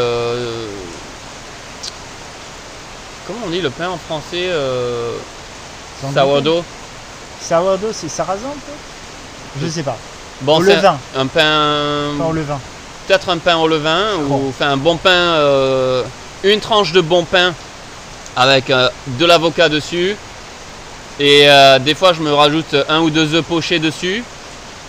comment 3.27 3.41
on 3.47 3.51
dit 3.51 3.61
le 3.61 3.71
pain 3.71 3.89
en 3.89 3.97
français, 3.99 4.47
euh, 4.49 5.13
sourdough, 6.15 6.63
Sourdough, 7.47 7.93
c'est 7.93 8.09
sarrasin 8.09 8.49
peut-être? 8.49 9.63
Je 9.65 9.69
sais 9.71 9.83
pas. 9.83 9.97
Bon, 10.43 10.59
au 10.59 10.65
c'est 10.65 10.77
levain, 10.77 10.99
un 11.17 11.27
pain, 11.27 12.13
pas 12.19 12.25
au 12.27 12.33
levain. 12.33 12.59
peut-être 13.07 13.29
un 13.31 13.39
pain 13.39 13.57
au 13.57 13.69
levain 13.69 14.03
Bon. 14.29 14.37
ou 14.37 14.49
enfin 14.51 14.71
un 14.71 14.77
bon 14.77 14.97
pain, 14.97 15.11
euh, 15.11 16.03
une 16.45 16.61
tranche 16.61 16.93
de 16.93 17.01
bon 17.01 17.25
pain 17.25 17.55
avec 18.37 18.69
euh, 18.71 18.89
de 19.07 19.25
l'avocat 19.25 19.69
dessus. 19.69 20.15
Et 21.19 21.49
euh, 21.49 21.79
des 21.79 21.95
fois, 21.95 22.13
je 22.13 22.21
me 22.21 22.33
rajoute 22.33 22.77
un 22.91 23.01
ou 23.01 23.09
deux 23.11 23.35
œufs 23.35 23.45
pochés 23.45 23.79
dessus 23.79 24.23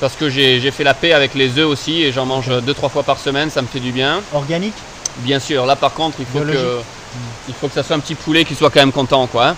parce 0.01 0.13
que 0.15 0.29
j'ai 0.29 0.59
j'ai 0.59 0.71
fait 0.71 0.83
la 0.83 0.93
paix 0.93 1.13
avec 1.13 1.33
les 1.33 1.57
œufs 1.57 1.65
aussi 1.67 2.03
et 2.03 2.11
j'en 2.11 2.25
mange 2.25 2.49
deux 2.63 2.73
trois 2.73 2.89
fois 2.89 3.03
par 3.03 3.17
semaine, 3.17 3.49
ça 3.49 3.61
me 3.61 3.67
fait 3.67 3.79
du 3.79 3.91
bien. 3.91 4.21
Organique? 4.33 4.75
Bien 5.19 5.39
sûr, 5.39 5.65
là 5.65 5.75
par 5.77 5.93
contre, 5.93 6.17
il 6.19 6.25
faut 6.25 6.39
Biologique? 6.39 6.61
que 6.61 6.79
il 7.47 7.53
faut 7.53 7.67
que 7.67 7.73
ça 7.73 7.83
soit 7.83 7.95
un 7.95 7.99
petit 7.99 8.15
poulet 8.15 8.45
qui 8.45 8.55
soit 8.55 8.69
quand 8.69 8.79
même 8.79 8.91
content, 8.91 9.27
quoi. 9.27 9.49
hein. 9.49 9.55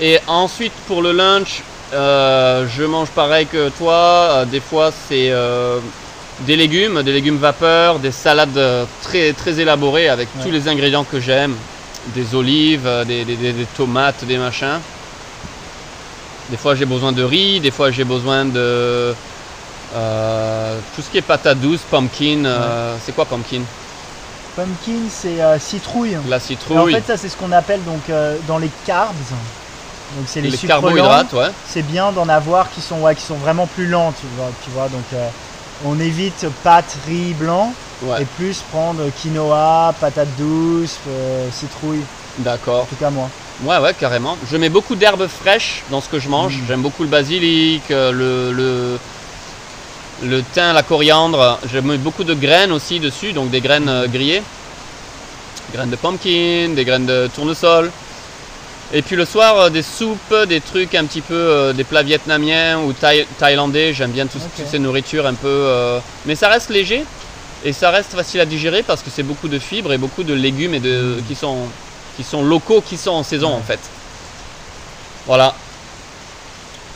Et 0.00 0.18
ensuite 0.26 0.72
pour 0.88 1.02
le 1.02 1.12
lunch, 1.12 1.62
euh, 1.92 2.66
je 2.76 2.82
mange 2.84 3.08
pareil 3.10 3.46
que 3.46 3.68
toi. 3.70 3.94
Euh, 3.94 4.44
des 4.44 4.60
fois 4.60 4.90
c'est 5.08 5.30
euh, 5.30 5.78
des 6.40 6.56
légumes, 6.56 7.02
des 7.02 7.12
légumes 7.12 7.36
vapeur, 7.38 7.98
des 8.00 8.10
salades 8.10 8.86
très 9.02 9.32
très 9.32 9.60
élaborées 9.60 10.08
avec 10.08 10.28
Ouais. 10.36 10.42
tous 10.44 10.50
les 10.50 10.66
ingrédients 10.68 11.04
que 11.04 11.20
j'aime, 11.20 11.54
des 12.14 12.34
olives, 12.34 12.88
des, 13.06 13.24
des- 13.24 13.36
des- 13.36 13.52
des 13.52 13.66
tomates, 13.76 14.24
des 14.24 14.36
machins. 14.38 14.80
Des 16.50 16.56
fois 16.56 16.74
j'ai 16.74 16.86
besoin 16.86 17.12
de 17.12 17.22
riz, 17.22 17.60
des 17.60 17.70
fois 17.70 17.90
j'ai 17.92 18.04
besoin 18.04 18.44
de 18.44 19.14
euh, 19.96 20.78
tout 20.96 21.02
ce 21.02 21.08
qui 21.10 21.18
est 21.18 21.22
patate 21.22 21.58
douce, 21.60 21.80
pumpkin. 21.90 22.42
c'est 23.04 23.14
quoi 23.14 23.24
pumpkin? 23.26 23.62
Pumpkin, 24.56 25.08
c'est 25.10 25.40
euh, 25.40 25.58
citrouille. 25.58 26.16
La 26.28 26.36
Et 26.36 26.40
en 26.40 26.40
citrouille, 26.40 26.94
fait, 26.94 27.02
ça, 27.06 27.16
c'est 27.16 27.28
ce 27.28 27.36
qu'on 27.36 27.52
appelle 27.52 27.82
donc 27.84 28.08
euh, 28.08 28.36
dans 28.46 28.58
les 28.58 28.70
carbs. 28.86 29.14
Donc, 30.16 30.26
c'est 30.26 30.40
les, 30.40 30.50
les, 30.50 30.56
lents. 30.56 30.68
carbohydrates, 30.68 31.32
ouais. 31.32 31.48
C'est 31.66 31.82
bien 31.82 32.12
d'en 32.12 32.28
avoir 32.28 32.70
qui 32.70 32.80
sont, 32.80 33.00
ouais, 33.00 33.14
qui 33.14 33.22
sont 33.22 33.36
vraiment 33.36 33.66
plus 33.66 33.86
lents, 33.86 34.12
tu 34.18 34.26
vois. 34.36 34.50
Tu 34.64 34.70
vois 34.70 34.88
donc, 34.88 35.04
euh, 35.12 35.28
on 35.84 35.98
évite 35.98 36.46
pâtes, 36.62 36.96
riz 37.06 37.34
blanc 37.34 37.74
ouais. 38.02 38.22
et 38.22 38.24
plus 38.24 38.62
prendre 38.70 39.02
quinoa, 39.20 39.94
patate 40.00 40.28
douce, 40.38 40.98
citrouille. 41.52 42.04
D'accord. 42.38 42.82
En 42.82 42.86
tout 42.86 42.96
cas, 42.96 43.10
moi. 43.10 43.28
Ouais, 43.64 43.78
ouais, 43.78 43.94
carrément. 43.94 44.36
Je 44.50 44.56
mets 44.56 44.68
beaucoup 44.68 44.94
d'herbes 44.94 45.26
fraîches 45.26 45.82
dans 45.90 46.00
ce 46.00 46.08
que 46.08 46.18
je 46.18 46.28
mange. 46.28 46.56
Mm. 46.58 46.66
J'aime 46.68 46.82
beaucoup 46.82 47.02
le 47.02 47.08
basilic, 47.08 47.82
le, 47.88 48.52
le, 48.52 48.98
le 50.22 50.42
thym, 50.42 50.72
la 50.74 50.82
coriandre. 50.82 51.58
Je 51.72 51.78
mets 51.78 51.98
beaucoup 51.98 52.24
de 52.24 52.34
graines 52.34 52.72
aussi 52.72 53.00
dessus, 53.00 53.32
donc 53.32 53.50
des 53.50 53.60
graines 53.60 53.88
euh, 53.88 54.06
grillées. 54.06 54.42
Graines 55.72 55.90
de 55.90 55.96
pumpkin, 55.96 56.70
des 56.74 56.84
graines 56.84 57.06
de 57.06 57.28
tournesol. 57.34 57.90
Et 58.92 59.02
puis 59.02 59.16
le 59.16 59.24
soir, 59.24 59.58
euh, 59.58 59.70
des 59.70 59.82
soupes, 59.82 60.34
des 60.48 60.60
trucs 60.60 60.94
un 60.94 61.04
petit 61.04 61.20
peu, 61.22 61.34
euh, 61.34 61.72
des 61.72 61.84
plats 61.84 62.02
vietnamiens 62.02 62.78
ou 62.80 62.92
thaï- 62.92 63.26
thaïlandais. 63.38 63.92
J'aime 63.92 64.12
bien 64.12 64.26
tout- 64.26 64.38
toutes 64.56 64.66
ces 64.68 64.78
nourritures 64.78 65.26
un 65.26 65.34
peu. 65.34 65.48
euh, 65.48 65.98
Mais 66.26 66.34
ça 66.36 66.48
reste 66.48 66.70
léger 66.70 67.04
et 67.64 67.72
ça 67.72 67.90
reste 67.90 68.12
facile 68.12 68.40
à 68.40 68.46
digérer 68.46 68.82
parce 68.82 69.02
que 69.02 69.10
c'est 69.10 69.22
beaucoup 69.22 69.48
de 69.48 69.58
fibres 69.58 69.92
et 69.92 69.98
beaucoup 69.98 70.22
de 70.22 70.34
légumes 70.34 70.74
et 70.74 70.80
de, 70.80 71.16
qui, 71.26 71.34
sont, 71.34 71.56
qui 72.16 72.22
sont 72.22 72.44
locaux, 72.44 72.82
qui 72.86 72.96
sont 72.98 73.10
en 73.12 73.22
saison 73.24 73.48
Ouais. 73.48 73.54
en 73.56 73.62
fait. 73.62 73.80
Voilà. 75.26 75.54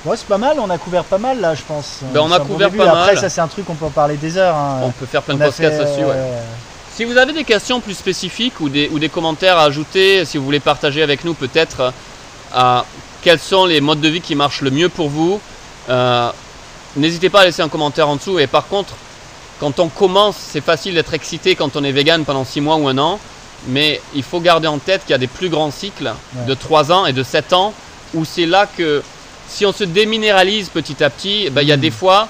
Ouais, 0.05 0.17
c'est 0.17 0.27
pas 0.27 0.39
mal, 0.39 0.59
on 0.61 0.71
a 0.71 0.79
couvert 0.79 1.05
pas 1.05 1.19
mal 1.19 1.41
là, 1.41 1.55
je 1.55 1.63
pense. 1.63 1.99
Ben, 2.13 2.21
on 2.21 2.29
C'est 2.29 2.35
a 2.35 2.39
bon 2.39 2.45
couvert 2.47 2.71
pas 2.71 2.85
Après, 2.85 3.15
mal. 3.15 3.19
ça, 3.19 3.29
c'est 3.29 3.41
un 3.41 3.49
truc, 3.49 3.69
on 3.69 3.75
peut 3.75 3.87
en 3.87 3.91
parler 3.91 4.17
des 4.17 4.37
heures. 4.37 4.55
hein. 4.57 4.79
On 4.85 4.91
peut 4.91 5.07
faire 5.07 5.23
plein 5.23 5.35
On 5.35 5.39
de 5.39 5.45
podcasts 5.45 5.77
fait, 5.77 5.83
là-dessus. 5.85 6.05
ouais. 6.05 6.13
euh, 6.15 6.41
Si 6.95 7.05
vous 7.05 7.17
avez 7.17 7.33
des 7.33 7.45
questions 7.45 7.81
plus 7.81 7.95
spécifiques 7.95 8.61
ou 8.61 8.69
des, 8.69 8.89
ou 8.93 8.99
des 8.99 9.09
commentaires 9.09 9.59
à 9.59 9.65
ajouter, 9.65 10.25
si 10.25 10.39
vous 10.39 10.45
voulez 10.45 10.61
partager 10.61 11.03
avec 11.03 11.25
nous 11.25 11.35
peut-être 11.35 11.93
euh, 12.57 12.81
quels 13.23 13.41
sont 13.41 13.65
les 13.67 13.81
modes 13.81 14.01
de 14.01 14.09
vie 14.09 14.21
qui 14.21 14.35
marchent 14.37 14.63
le 14.63 14.71
mieux 14.71 14.89
pour 14.89 15.09
vous, 15.09 15.41
euh, 15.91 16.31
n'hésitez 16.97 17.29
pas 17.29 17.41
à 17.41 17.45
laisser 17.45 17.63
un 17.63 17.69
commentaire 17.69 18.09
en 18.09 18.17
dessous. 18.17 18.39
Et 18.39 18.47
par 18.47 18.69
contre, 18.69 18.95
quand 19.59 19.81
on 19.81 19.89
commence, 19.89 20.37
c'est 20.37 20.61
facile 20.61 20.95
d'être 20.95 21.13
excité 21.13 21.57
quand 21.57 21.75
on 21.75 21.83
est 21.83 21.91
vegan 21.93 22.25
pendant 22.25 22.45
6 22.45 22.61
mois 22.61 22.77
ou 22.77 22.87
un 22.89 22.97
an. 22.99 23.19
Mais 23.67 24.01
il 24.15 24.23
faut 24.23 24.39
garder 24.39 24.69
en 24.69 24.79
tête 24.79 25.01
qu'il 25.03 25.11
y 25.11 25.15
a 25.15 25.19
des 25.19 25.27
plus 25.27 25.49
grands 25.49 25.73
cycles 25.73 26.05
Ouais. 26.37 26.45
de 26.47 26.55
3 26.55 26.93
ans 26.93 27.07
et 27.07 27.13
de 27.13 27.25
7 27.25 27.53
ans 27.53 27.75
où 28.15 28.25
c'est 28.25 28.47
là 28.47 28.67
que 28.67 29.03
si 29.49 29.65
on 29.67 29.73
se 29.73 29.85
déminéralise 29.85 30.69
petit 30.69 31.03
à 31.03 31.11
petit, 31.11 31.51
ben, 31.51 31.63
il 31.63 31.69
y 31.69 31.73
a 31.73 31.77
Mm. 31.77 31.81
des 31.81 31.91
fois, 31.91 32.29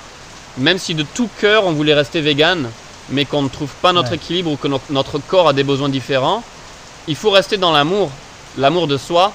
même 0.56 0.78
si 0.78 0.94
de 0.94 1.04
tout 1.14 1.28
cœur 1.40 1.66
on 1.66 1.72
voulait 1.72 1.94
rester 1.94 2.20
vegan, 2.20 2.68
mais 3.10 3.24
qu'on 3.24 3.42
ne 3.42 3.48
trouve 3.48 3.70
pas 3.82 3.92
notre 3.92 4.10
Ouais. 4.10 4.16
équilibre 4.16 4.50
ou 4.52 4.56
que 4.56 4.68
no- 4.68 4.80
notre 4.90 5.18
corps 5.18 5.48
a 5.48 5.52
des 5.52 5.64
besoins 5.64 5.88
différents, 5.88 6.42
il 7.06 7.16
faut 7.16 7.30
rester 7.30 7.56
dans 7.56 7.72
l'amour, 7.72 8.10
l'amour 8.56 8.86
de 8.86 8.96
soi, 8.98 9.32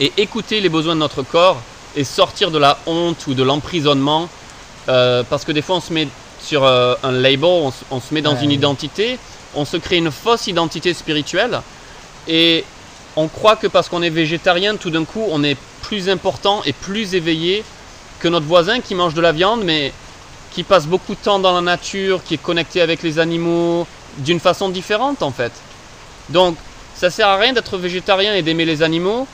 et 0.00 0.12
écouter 0.16 0.60
les 0.60 0.68
besoins 0.68 0.94
de 0.94 1.00
notre 1.00 1.22
corps 1.22 1.58
et 1.96 2.02
sortir 2.04 2.50
de 2.50 2.58
la 2.58 2.78
honte 2.86 3.26
ou 3.28 3.34
de 3.34 3.42
l'emprisonnement, 3.42 4.28
euh, 4.88 5.22
parce 5.28 5.44
que 5.44 5.52
des 5.52 5.62
fois 5.62 5.76
on 5.76 5.80
se 5.80 5.92
met 5.92 6.08
sur 6.42 6.64
euh, 6.64 6.94
un 7.02 7.12
label, 7.12 7.44
on, 7.44 7.70
se- 7.70 7.84
on 7.90 8.00
se 8.00 8.12
met 8.12 8.20
dans 8.22 8.34
Ouais. 8.34 8.42
une 8.44 8.50
identité, 8.50 9.18
on 9.54 9.64
se 9.64 9.76
crée 9.76 9.96
une 9.98 10.10
fausse 10.10 10.46
identité 10.48 10.92
spirituelle, 10.94 11.60
et 12.26 12.64
on 13.16 13.28
croit 13.28 13.56
que 13.56 13.66
parce 13.66 13.88
qu'on 13.88 14.02
est 14.02 14.10
végétarien, 14.10 14.76
tout 14.76 14.90
d'un 14.90 15.04
coup 15.04 15.24
on 15.30 15.42
est 15.44 15.56
plus 15.82 16.08
important 16.08 16.62
et 16.64 16.72
plus 16.72 17.14
éveillé 17.14 17.64
que 18.20 18.28
notre 18.28 18.46
voisin 18.46 18.80
qui 18.80 18.94
mange 18.94 19.14
de 19.14 19.20
la 19.20 19.32
viande, 19.32 19.62
mais 19.64 19.92
qui 20.52 20.62
passe 20.62 20.86
beaucoup 20.86 21.14
de 21.14 21.20
temps 21.20 21.38
dans 21.38 21.52
la 21.52 21.60
nature, 21.60 22.22
qui 22.24 22.34
est 22.34 22.42
connecté 22.42 22.80
avec 22.80 23.02
les 23.02 23.18
animaux 23.18 23.86
d'une 24.18 24.40
façon 24.40 24.68
différente 24.68 25.22
en 25.22 25.30
fait. 25.30 25.52
Donc 26.28 26.56
ça 26.94 27.10
sert 27.10 27.28
à 27.28 27.36
rien 27.36 27.52
d'être 27.52 27.76
végétarien 27.76 28.34
et 28.34 28.42
d'aimer 28.42 28.64
les 28.64 28.82
animaux, 28.82 29.26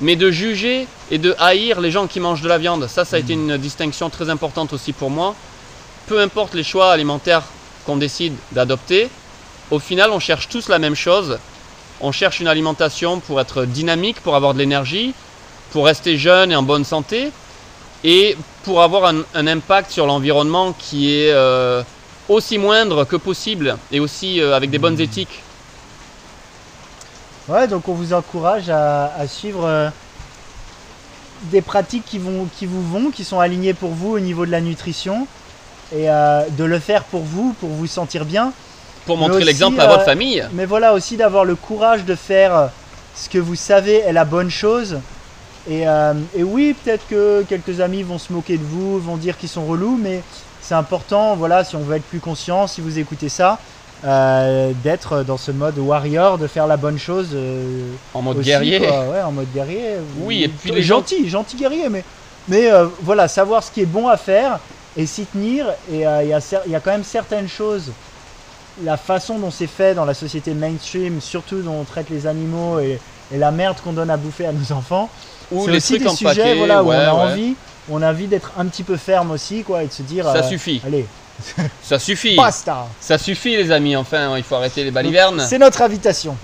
mais 0.00 0.16
de 0.16 0.30
juger 0.30 0.86
et 1.10 1.18
de 1.18 1.34
haïr 1.38 1.80
les 1.80 1.90
gens 1.90 2.06
qui 2.06 2.20
mangent 2.20 2.42
de 2.42 2.48
la 2.48 2.58
viande. 2.58 2.86
Ça, 2.88 3.04
ça 3.04 3.16
a 3.16 3.18
été 3.18 3.32
une 3.32 3.56
distinction 3.56 4.10
très 4.10 4.28
importante 4.28 4.72
aussi 4.72 4.92
pour 4.92 5.10
moi. 5.10 5.34
Peu 6.06 6.20
importe 6.20 6.54
les 6.54 6.62
choix 6.62 6.92
alimentaires 6.92 7.42
qu'on 7.84 7.96
décide 7.96 8.34
d'adopter, 8.52 9.08
au 9.70 9.78
final 9.78 10.10
on 10.10 10.20
cherche 10.20 10.48
tous 10.48 10.68
la 10.68 10.78
même 10.78 10.94
chose. 10.94 11.38
On 12.00 12.12
cherche 12.12 12.40
une 12.40 12.48
alimentation 12.48 13.20
pour 13.20 13.40
être 13.40 13.64
dynamique, 13.64 14.20
pour 14.20 14.36
avoir 14.36 14.52
de 14.54 14.58
l'énergie, 14.58 15.14
pour 15.72 15.86
rester 15.86 16.18
jeune 16.18 16.52
et 16.52 16.56
en 16.56 16.62
bonne 16.62 16.84
santé, 16.84 17.32
et 18.04 18.36
pour 18.64 18.82
avoir 18.82 19.06
un, 19.06 19.22
un 19.34 19.46
impact 19.46 19.90
sur 19.90 20.06
l'environnement 20.06 20.74
qui 20.78 21.12
est 21.12 21.32
euh, 21.32 21.82
aussi 22.28 22.58
moindre 22.58 23.04
que 23.04 23.16
possible 23.16 23.76
et 23.90 24.00
aussi 24.00 24.40
euh, 24.40 24.54
avec 24.54 24.70
des 24.70 24.78
bonnes 24.78 25.00
éthiques. 25.00 25.42
Ouais, 27.48 27.66
donc 27.66 27.88
on 27.88 27.94
vous 27.94 28.12
encourage 28.12 28.68
à, 28.68 29.06
à 29.16 29.26
suivre 29.26 29.64
euh, 29.64 29.88
des 31.44 31.62
pratiques 31.62 32.04
qui, 32.04 32.18
vont, 32.18 32.48
qui 32.58 32.66
vous 32.66 32.82
vont, 32.82 33.10
qui 33.10 33.24
sont 33.24 33.40
alignées 33.40 33.74
pour 33.74 33.90
vous 33.90 34.12
au 34.12 34.20
niveau 34.20 34.44
de 34.44 34.50
la 34.50 34.60
nutrition, 34.60 35.26
et 35.94 36.06
de 36.06 36.64
le 36.64 36.80
faire 36.80 37.04
pour 37.04 37.22
vous, 37.22 37.54
pour 37.60 37.68
vous 37.68 37.86
sentir 37.86 38.24
bien. 38.24 38.52
Pour 39.06 39.16
montrer 39.16 39.44
l'exemple 39.44 39.80
à 39.80 39.84
euh, 39.84 39.88
votre 39.88 40.04
famille. 40.04 40.44
Mais 40.52 40.66
voilà 40.66 40.92
aussi 40.94 41.16
d'avoir 41.16 41.44
le 41.44 41.54
courage 41.54 42.04
de 42.04 42.14
faire 42.14 42.56
euh, 42.56 42.66
ce 43.14 43.28
que 43.28 43.38
vous 43.38 43.54
savez 43.54 43.96
est 44.00 44.12
la 44.12 44.24
bonne 44.24 44.50
chose. 44.50 44.98
Et, 45.70 45.88
euh, 45.88 46.12
et 46.36 46.44
oui, 46.44 46.74
peut-être 46.84 47.06
que 47.08 47.42
quelques 47.48 47.80
amis 47.80 48.02
vont 48.02 48.18
se 48.18 48.32
moquer 48.32 48.56
de 48.58 48.62
vous, 48.64 48.98
vont 49.00 49.16
dire 49.16 49.36
qu'ils 49.36 49.48
sont 49.48 49.64
relous, 49.66 49.98
mais 50.00 50.22
c'est 50.60 50.74
important, 50.74 51.34
voilà, 51.36 51.64
si 51.64 51.74
on 51.76 51.80
veut 51.80 51.96
être 51.96 52.04
plus 52.04 52.20
conscient, 52.20 52.66
si 52.66 52.80
vous 52.80 52.98
écoutez 52.98 53.28
ça, 53.28 53.58
euh, 54.04 54.72
d'être 54.84 55.22
dans 55.24 55.36
ce 55.36 55.50
mode 55.50 55.78
warrior, 55.78 56.38
de 56.38 56.46
faire 56.46 56.66
la 56.66 56.76
bonne 56.76 56.98
chose. 56.98 57.30
euh, 57.34 57.94
En 58.14 58.22
mode 58.22 58.38
aussi, 58.38 58.48
guerrier. 58.48 58.78
ouais, 58.80 59.22
en 59.22 59.32
mode 59.32 59.52
guerrier. 59.52 59.96
Oui, 60.20 60.44
et 60.44 60.48
puis 60.48 60.70
les 60.70 60.82
gens- 60.82 60.98
gentil, 60.98 61.28
gentil 61.28 61.56
guerrier, 61.56 61.88
mais, 61.88 62.04
mais 62.48 62.70
euh, 62.70 62.86
voilà, 63.02 63.26
savoir 63.26 63.62
ce 63.64 63.70
qui 63.72 63.80
est 63.80 63.86
bon 63.86 64.06
à 64.06 64.16
faire 64.16 64.60
et 64.96 65.06
s'y 65.06 65.24
tenir. 65.26 65.66
Et 65.92 66.06
euh, 66.06 66.22
il 66.22 66.28
y, 66.28 66.70
y 66.70 66.74
a 66.76 66.80
quand 66.80 66.90
même 66.92 67.04
certaines 67.04 67.48
choses, 67.48 67.90
la 68.84 68.96
façon 68.96 69.38
dont 69.38 69.50
c'est 69.50 69.66
fait 69.66 69.94
dans 69.94 70.04
la 70.04 70.14
société 70.14 70.52
mainstream, 70.54 71.20
surtout 71.20 71.62
dont 71.62 71.80
on 71.80 71.84
traite 71.84 72.10
les 72.10 72.26
animaux 72.26 72.78
et, 72.78 73.00
et 73.32 73.38
la 73.38 73.50
merde 73.50 73.76
qu'on 73.82 73.92
donne 73.92 74.10
à 74.10 74.16
bouffer 74.16 74.46
à 74.46 74.52
nos 74.52 74.72
enfants. 74.72 75.08
Ou 75.52 75.64
c'est 75.64 75.70
les 75.70 75.76
aussi 75.78 75.92
trucs 75.94 76.02
des 76.02 76.08
en 76.08 76.16
sujets 76.16 76.42
paquet. 76.42 76.54
voilà, 76.56 76.82
où 76.82 76.88
ouais, 76.88 76.96
on 76.96 76.98
a 76.98 77.14
ouais. 77.14 77.32
envie, 77.32 77.54
on 77.88 78.02
a 78.02 78.10
envie 78.10 78.26
d'être 78.26 78.52
un 78.58 78.66
petit 78.66 78.82
peu 78.82 78.96
ferme 78.96 79.30
aussi, 79.30 79.62
quoi, 79.62 79.82
et 79.84 79.86
de 79.86 79.92
se 79.92 80.02
dire. 80.02 80.24
Ça 80.24 80.36
euh, 80.36 80.42
suffit. 80.42 80.82
Allez, 80.84 81.06
Ça 81.82 81.98
suffit. 81.98 82.34
basta. 82.36 82.86
Ça 83.00 83.18
suffit 83.18 83.56
les 83.56 83.70
amis, 83.70 83.94
enfin 83.96 84.36
il 84.36 84.42
faut 84.42 84.56
arrêter 84.56 84.84
les 84.84 84.90
balivernes. 84.90 85.44
C'est 85.46 85.58
notre 85.58 85.82
invitation. 85.82 86.36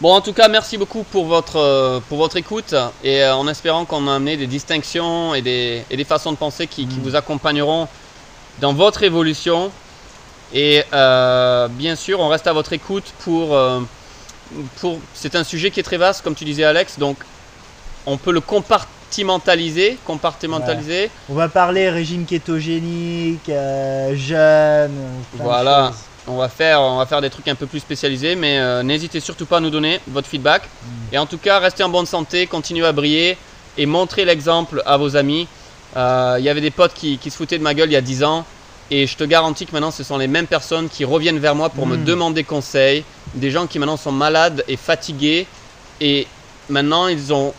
Bon 0.00 0.12
en 0.14 0.20
tout 0.20 0.32
cas 0.32 0.48
merci 0.48 0.76
beaucoup 0.78 1.04
pour 1.04 1.26
votre, 1.26 1.56
euh, 1.60 2.00
pour 2.08 2.18
votre 2.18 2.36
écoute 2.36 2.74
et 3.04 3.22
euh, 3.22 3.36
en 3.36 3.46
espérant 3.46 3.84
qu'on 3.84 4.08
a 4.08 4.14
amené 4.16 4.36
des 4.36 4.48
distinctions 4.48 5.32
et 5.32 5.42
des, 5.42 5.84
et 5.90 5.96
des 5.96 6.04
façons 6.04 6.32
de 6.32 6.36
penser 6.36 6.66
qui, 6.66 6.86
qui 6.88 6.96
Mm. 6.96 7.02
vous 7.04 7.14
accompagneront 7.14 7.86
dans 8.60 8.72
votre 8.74 9.04
évolution. 9.04 9.70
Et 10.54 10.84
euh, 10.92 11.68
bien 11.68 11.96
sûr 11.96 12.20
on 12.20 12.28
reste 12.28 12.46
à 12.46 12.52
votre 12.52 12.72
écoute 12.72 13.12
pour... 13.20 13.54
euh, 13.54 13.80
pour 14.80 14.98
c'est 15.14 15.34
un 15.34 15.44
sujet 15.44 15.70
qui 15.70 15.80
est 15.80 15.82
très 15.82 15.96
vaste 15.96 16.22
comme 16.22 16.34
tu 16.34 16.44
disais 16.44 16.64
Alex, 16.64 16.98
donc 16.98 17.16
on 18.06 18.16
peut 18.16 18.32
le 18.32 18.40
compartimentaliser, 18.40 19.98
compartimentaliser. 20.04 21.10
On 21.28 21.34
va 21.34 21.48
parler 21.48 21.88
régime 21.88 22.24
kétogénique, 22.24 23.48
euh, 23.48 24.14
jeûne. 24.16 24.98
Voilà. 25.34 25.92
On 26.26 26.36
va 26.36 26.48
faire, 26.48 26.80
on 26.80 26.98
va 26.98 27.06
faire 27.06 27.20
des 27.20 27.30
trucs 27.30 27.48
un 27.48 27.56
peu 27.56 27.66
plus 27.66 27.80
spécialisés, 27.80 28.36
mais 28.36 28.58
euh, 28.58 28.82
n'hésitez 28.82 29.18
surtout 29.18 29.46
pas 29.46 29.56
à 29.56 29.60
nous 29.60 29.70
donner 29.70 30.00
votre 30.08 30.28
feedback. 30.28 30.62
Mm. 30.62 31.14
Et 31.14 31.18
en 31.18 31.26
tout 31.26 31.38
cas, 31.38 31.58
restez 31.58 31.82
en 31.82 31.88
bonne 31.88 32.06
santé, 32.06 32.46
continuez 32.46 32.86
à 32.86 32.92
briller 32.92 33.36
et 33.76 33.86
montrez 33.86 34.24
l'exemple 34.24 34.82
à 34.86 34.96
vos 34.96 35.16
amis. 35.16 35.48
Il 35.94 36.42
y 36.44 36.48
avait 36.48 36.60
des 36.60 36.70
potes 36.70 36.94
qui, 36.94 37.18
qui 37.18 37.30
se 37.30 37.36
foutaient 37.36 37.58
de 37.58 37.62
ma 37.62 37.74
gueule 37.74 37.90
il 37.90 37.94
y 37.94 37.96
a 37.96 38.00
10 38.00 38.24
ans. 38.24 38.44
Et 38.94 39.06
je 39.06 39.16
te 39.16 39.24
garantis 39.24 39.64
que 39.64 39.72
maintenant, 39.72 39.90
ce 39.90 40.04
sont 40.04 40.18
les 40.18 40.26
mêmes 40.26 40.46
personnes 40.46 40.90
qui 40.90 41.06
reviennent 41.06 41.38
vers 41.38 41.54
moi 41.54 41.70
pour 41.70 41.86
me 41.86 41.96
Mm. 41.96 42.04
demander 42.04 42.44
conseil. 42.44 43.04
Des 43.34 43.50
gens 43.50 43.66
qui 43.66 43.78
maintenant 43.78 43.96
sont 43.96 44.12
malades 44.12 44.62
et 44.68 44.76
fatigués. 44.76 45.46
Et 46.02 46.26
maintenant, 46.68 47.08
ils 47.08 47.32
ont 47.32 47.54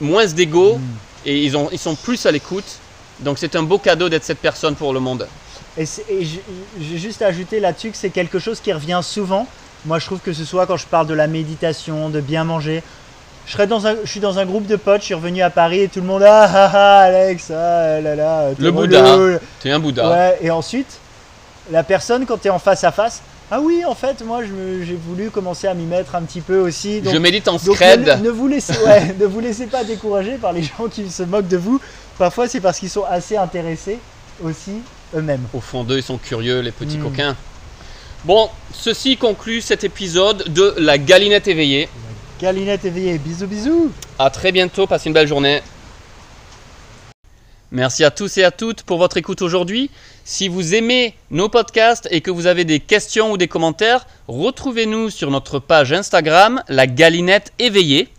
moins 0.00 0.26
d'ego 0.26 0.78
Mm. 0.78 0.80
et 1.26 1.44
ils, 1.44 1.56
ont, 1.56 1.68
ils 1.70 1.78
sont 1.78 1.94
plus 1.94 2.26
à 2.26 2.32
l'écoute. 2.32 2.64
Donc 3.20 3.38
c'est 3.38 3.54
un 3.54 3.62
beau 3.62 3.78
cadeau 3.78 4.08
d'être 4.08 4.24
cette 4.24 4.40
personne 4.40 4.74
pour 4.74 4.92
le 4.92 4.98
monde. 4.98 5.28
Et, 5.78 5.84
j'ai 5.86 6.98
juste 6.98 7.22
ajouté 7.22 7.60
là-dessus 7.60 7.92
que 7.92 7.96
c'est 7.96 8.10
quelque 8.10 8.40
chose 8.40 8.58
qui 8.60 8.72
revient 8.72 9.00
souvent. 9.04 9.46
Moi, 9.86 10.00
je 10.00 10.06
trouve 10.06 10.18
que 10.18 10.32
ce 10.32 10.44
soit 10.44 10.66
quand 10.66 10.76
je 10.76 10.86
parle 10.86 11.06
de 11.06 11.14
la 11.14 11.28
méditation, 11.28 12.10
de 12.10 12.20
bien 12.20 12.42
manger. 12.42 12.82
Je, 13.46 13.52
serais 13.52 13.66
dans 13.66 13.86
un, 13.86 13.94
je 14.04 14.10
suis 14.10 14.20
dans 14.20 14.38
un 14.38 14.46
groupe 14.46 14.66
de 14.66 14.76
potes, 14.76 15.00
je 15.02 15.06
suis 15.06 15.14
revenu 15.14 15.42
à 15.42 15.50
Paris 15.50 15.80
et 15.80 15.88
tout 15.88 16.00
le 16.00 16.06
monde 16.06 16.22
ah 16.22 16.48
ah 16.52 16.70
ah 16.72 16.98
Alex 17.00 17.50
ah 17.50 18.00
là 18.00 18.14
là 18.14 18.48
t'es 18.56 18.62
Le. 18.62 18.70
Bouddha. 18.72 19.16
Tu 19.60 19.68
es 19.68 19.70
un 19.72 19.78
Bouddha. 19.78 20.10
Ouais, 20.10 20.38
et 20.40 20.50
ensuite 20.50 20.98
la 21.70 21.82
personne 21.82 22.24
quand 22.26 22.38
tu 22.40 22.48
es 22.48 22.50
en 22.50 22.58
face 22.58 22.84
à 22.84 22.92
face 22.92 23.20
ah 23.50 23.60
oui 23.60 23.84
en 23.86 23.94
fait 23.94 24.24
moi 24.24 24.40
j'ai 24.42 24.98
voulu 25.06 25.28
commencer 25.30 25.66
à 25.66 25.74
m'y 25.74 25.84
mettre 25.84 26.14
un 26.14 26.22
petit 26.22 26.40
peu 26.40 26.58
aussi 26.60 27.00
donc 27.02 27.12
je 27.12 27.18
médite 27.18 27.46
en 27.48 27.56
donc 27.56 27.76
scred. 27.76 28.06
ne, 28.18 28.24
ne 28.24 28.30
vous 28.30 28.48
laissez, 28.48 28.72
ouais, 28.86 29.14
ne 29.20 29.26
vous 29.26 29.40
laissez 29.40 29.66
pas 29.66 29.84
décourager 29.84 30.32
par 30.38 30.52
les 30.54 30.62
gens 30.62 30.88
qui 30.90 31.10
se 31.10 31.22
moquent 31.22 31.48
de 31.48 31.58
vous. 31.58 31.80
Parfois, 32.18 32.48
c'est 32.48 32.60
parce 32.60 32.78
qu'ils 32.78 32.90
sont 32.90 33.04
assez 33.04 33.36
intéressés 33.36 33.98
aussi 34.42 34.80
eux-mêmes. 35.14 35.42
Au 35.52 35.60
fond 35.60 35.84
d'eux, 35.84 35.96
ils 35.98 36.02
sont 36.02 36.16
curieux, 36.16 36.60
les 36.60 36.70
petits 36.70 36.96
Mm. 36.98 37.02
coquins. 37.02 37.36
Bon, 38.24 38.48
ceci 38.72 39.16
conclut 39.18 39.60
cet 39.60 39.84
épisode 39.84 40.44
de 40.48 40.74
La 40.78 40.96
Galinette 40.96 41.46
éveillée. 41.48 41.88
Galinette 42.44 42.84
éveillée, 42.84 43.16
bisous 43.16 43.46
bisous 43.46 43.90
À 44.18 44.28
très 44.28 44.52
bientôt, 44.52 44.86
passez 44.86 45.08
une 45.08 45.14
belle 45.14 45.26
journée. 45.26 45.62
Merci 47.70 48.04
à 48.04 48.10
tous 48.10 48.36
et 48.36 48.44
à 48.44 48.50
toutes 48.50 48.82
pour 48.82 48.98
votre 48.98 49.16
écoute 49.16 49.40
aujourd'hui. 49.40 49.90
Si 50.26 50.48
vous 50.48 50.74
aimez 50.74 51.14
nos 51.30 51.48
podcasts 51.48 52.06
et 52.10 52.20
que 52.20 52.30
vous 52.30 52.44
avez 52.46 52.66
des 52.66 52.80
questions 52.80 53.32
ou 53.32 53.38
des 53.38 53.48
commentaires, 53.48 54.06
retrouvez-nous 54.28 55.08
sur 55.08 55.30
notre 55.30 55.58
page 55.58 55.94
Instagram, 55.94 56.62
La 56.68 56.86
Galinette 56.86 57.54
éveillée. 57.58 58.10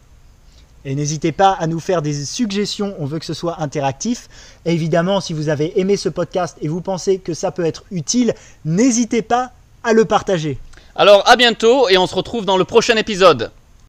Et 0.85 0.95
n'hésitez 0.95 1.31
pas 1.31 1.51
à 1.51 1.67
nous 1.67 1.79
faire 1.79 2.01
des 2.01 2.25
suggestions, 2.25 2.95
on 2.97 3.05
veut 3.05 3.19
que 3.19 3.27
ce 3.27 3.35
soit 3.35 3.61
interactif. 3.61 4.27
Et 4.65 4.73
évidemment, 4.73 5.21
si 5.21 5.33
vous 5.33 5.49
avez 5.49 5.79
aimé 5.79 5.97
ce 5.97 6.09
podcast 6.09 6.57
et 6.63 6.67
vous 6.67 6.81
pensez 6.81 7.19
que 7.19 7.35
ça 7.35 7.51
peut 7.51 7.65
être 7.65 7.83
utile, 7.91 8.33
n'hésitez 8.65 9.21
pas 9.21 9.51
à 9.83 9.93
le 9.93 10.03
partager. 10.05 10.57
Alors 10.95 11.21
à 11.29 11.35
bientôt 11.35 11.89
et 11.89 11.99
on 11.99 12.07
se 12.07 12.15
retrouve 12.15 12.45
dans 12.45 12.57
le 12.57 12.65
prochain 12.65 12.97
épisode. 12.97 13.51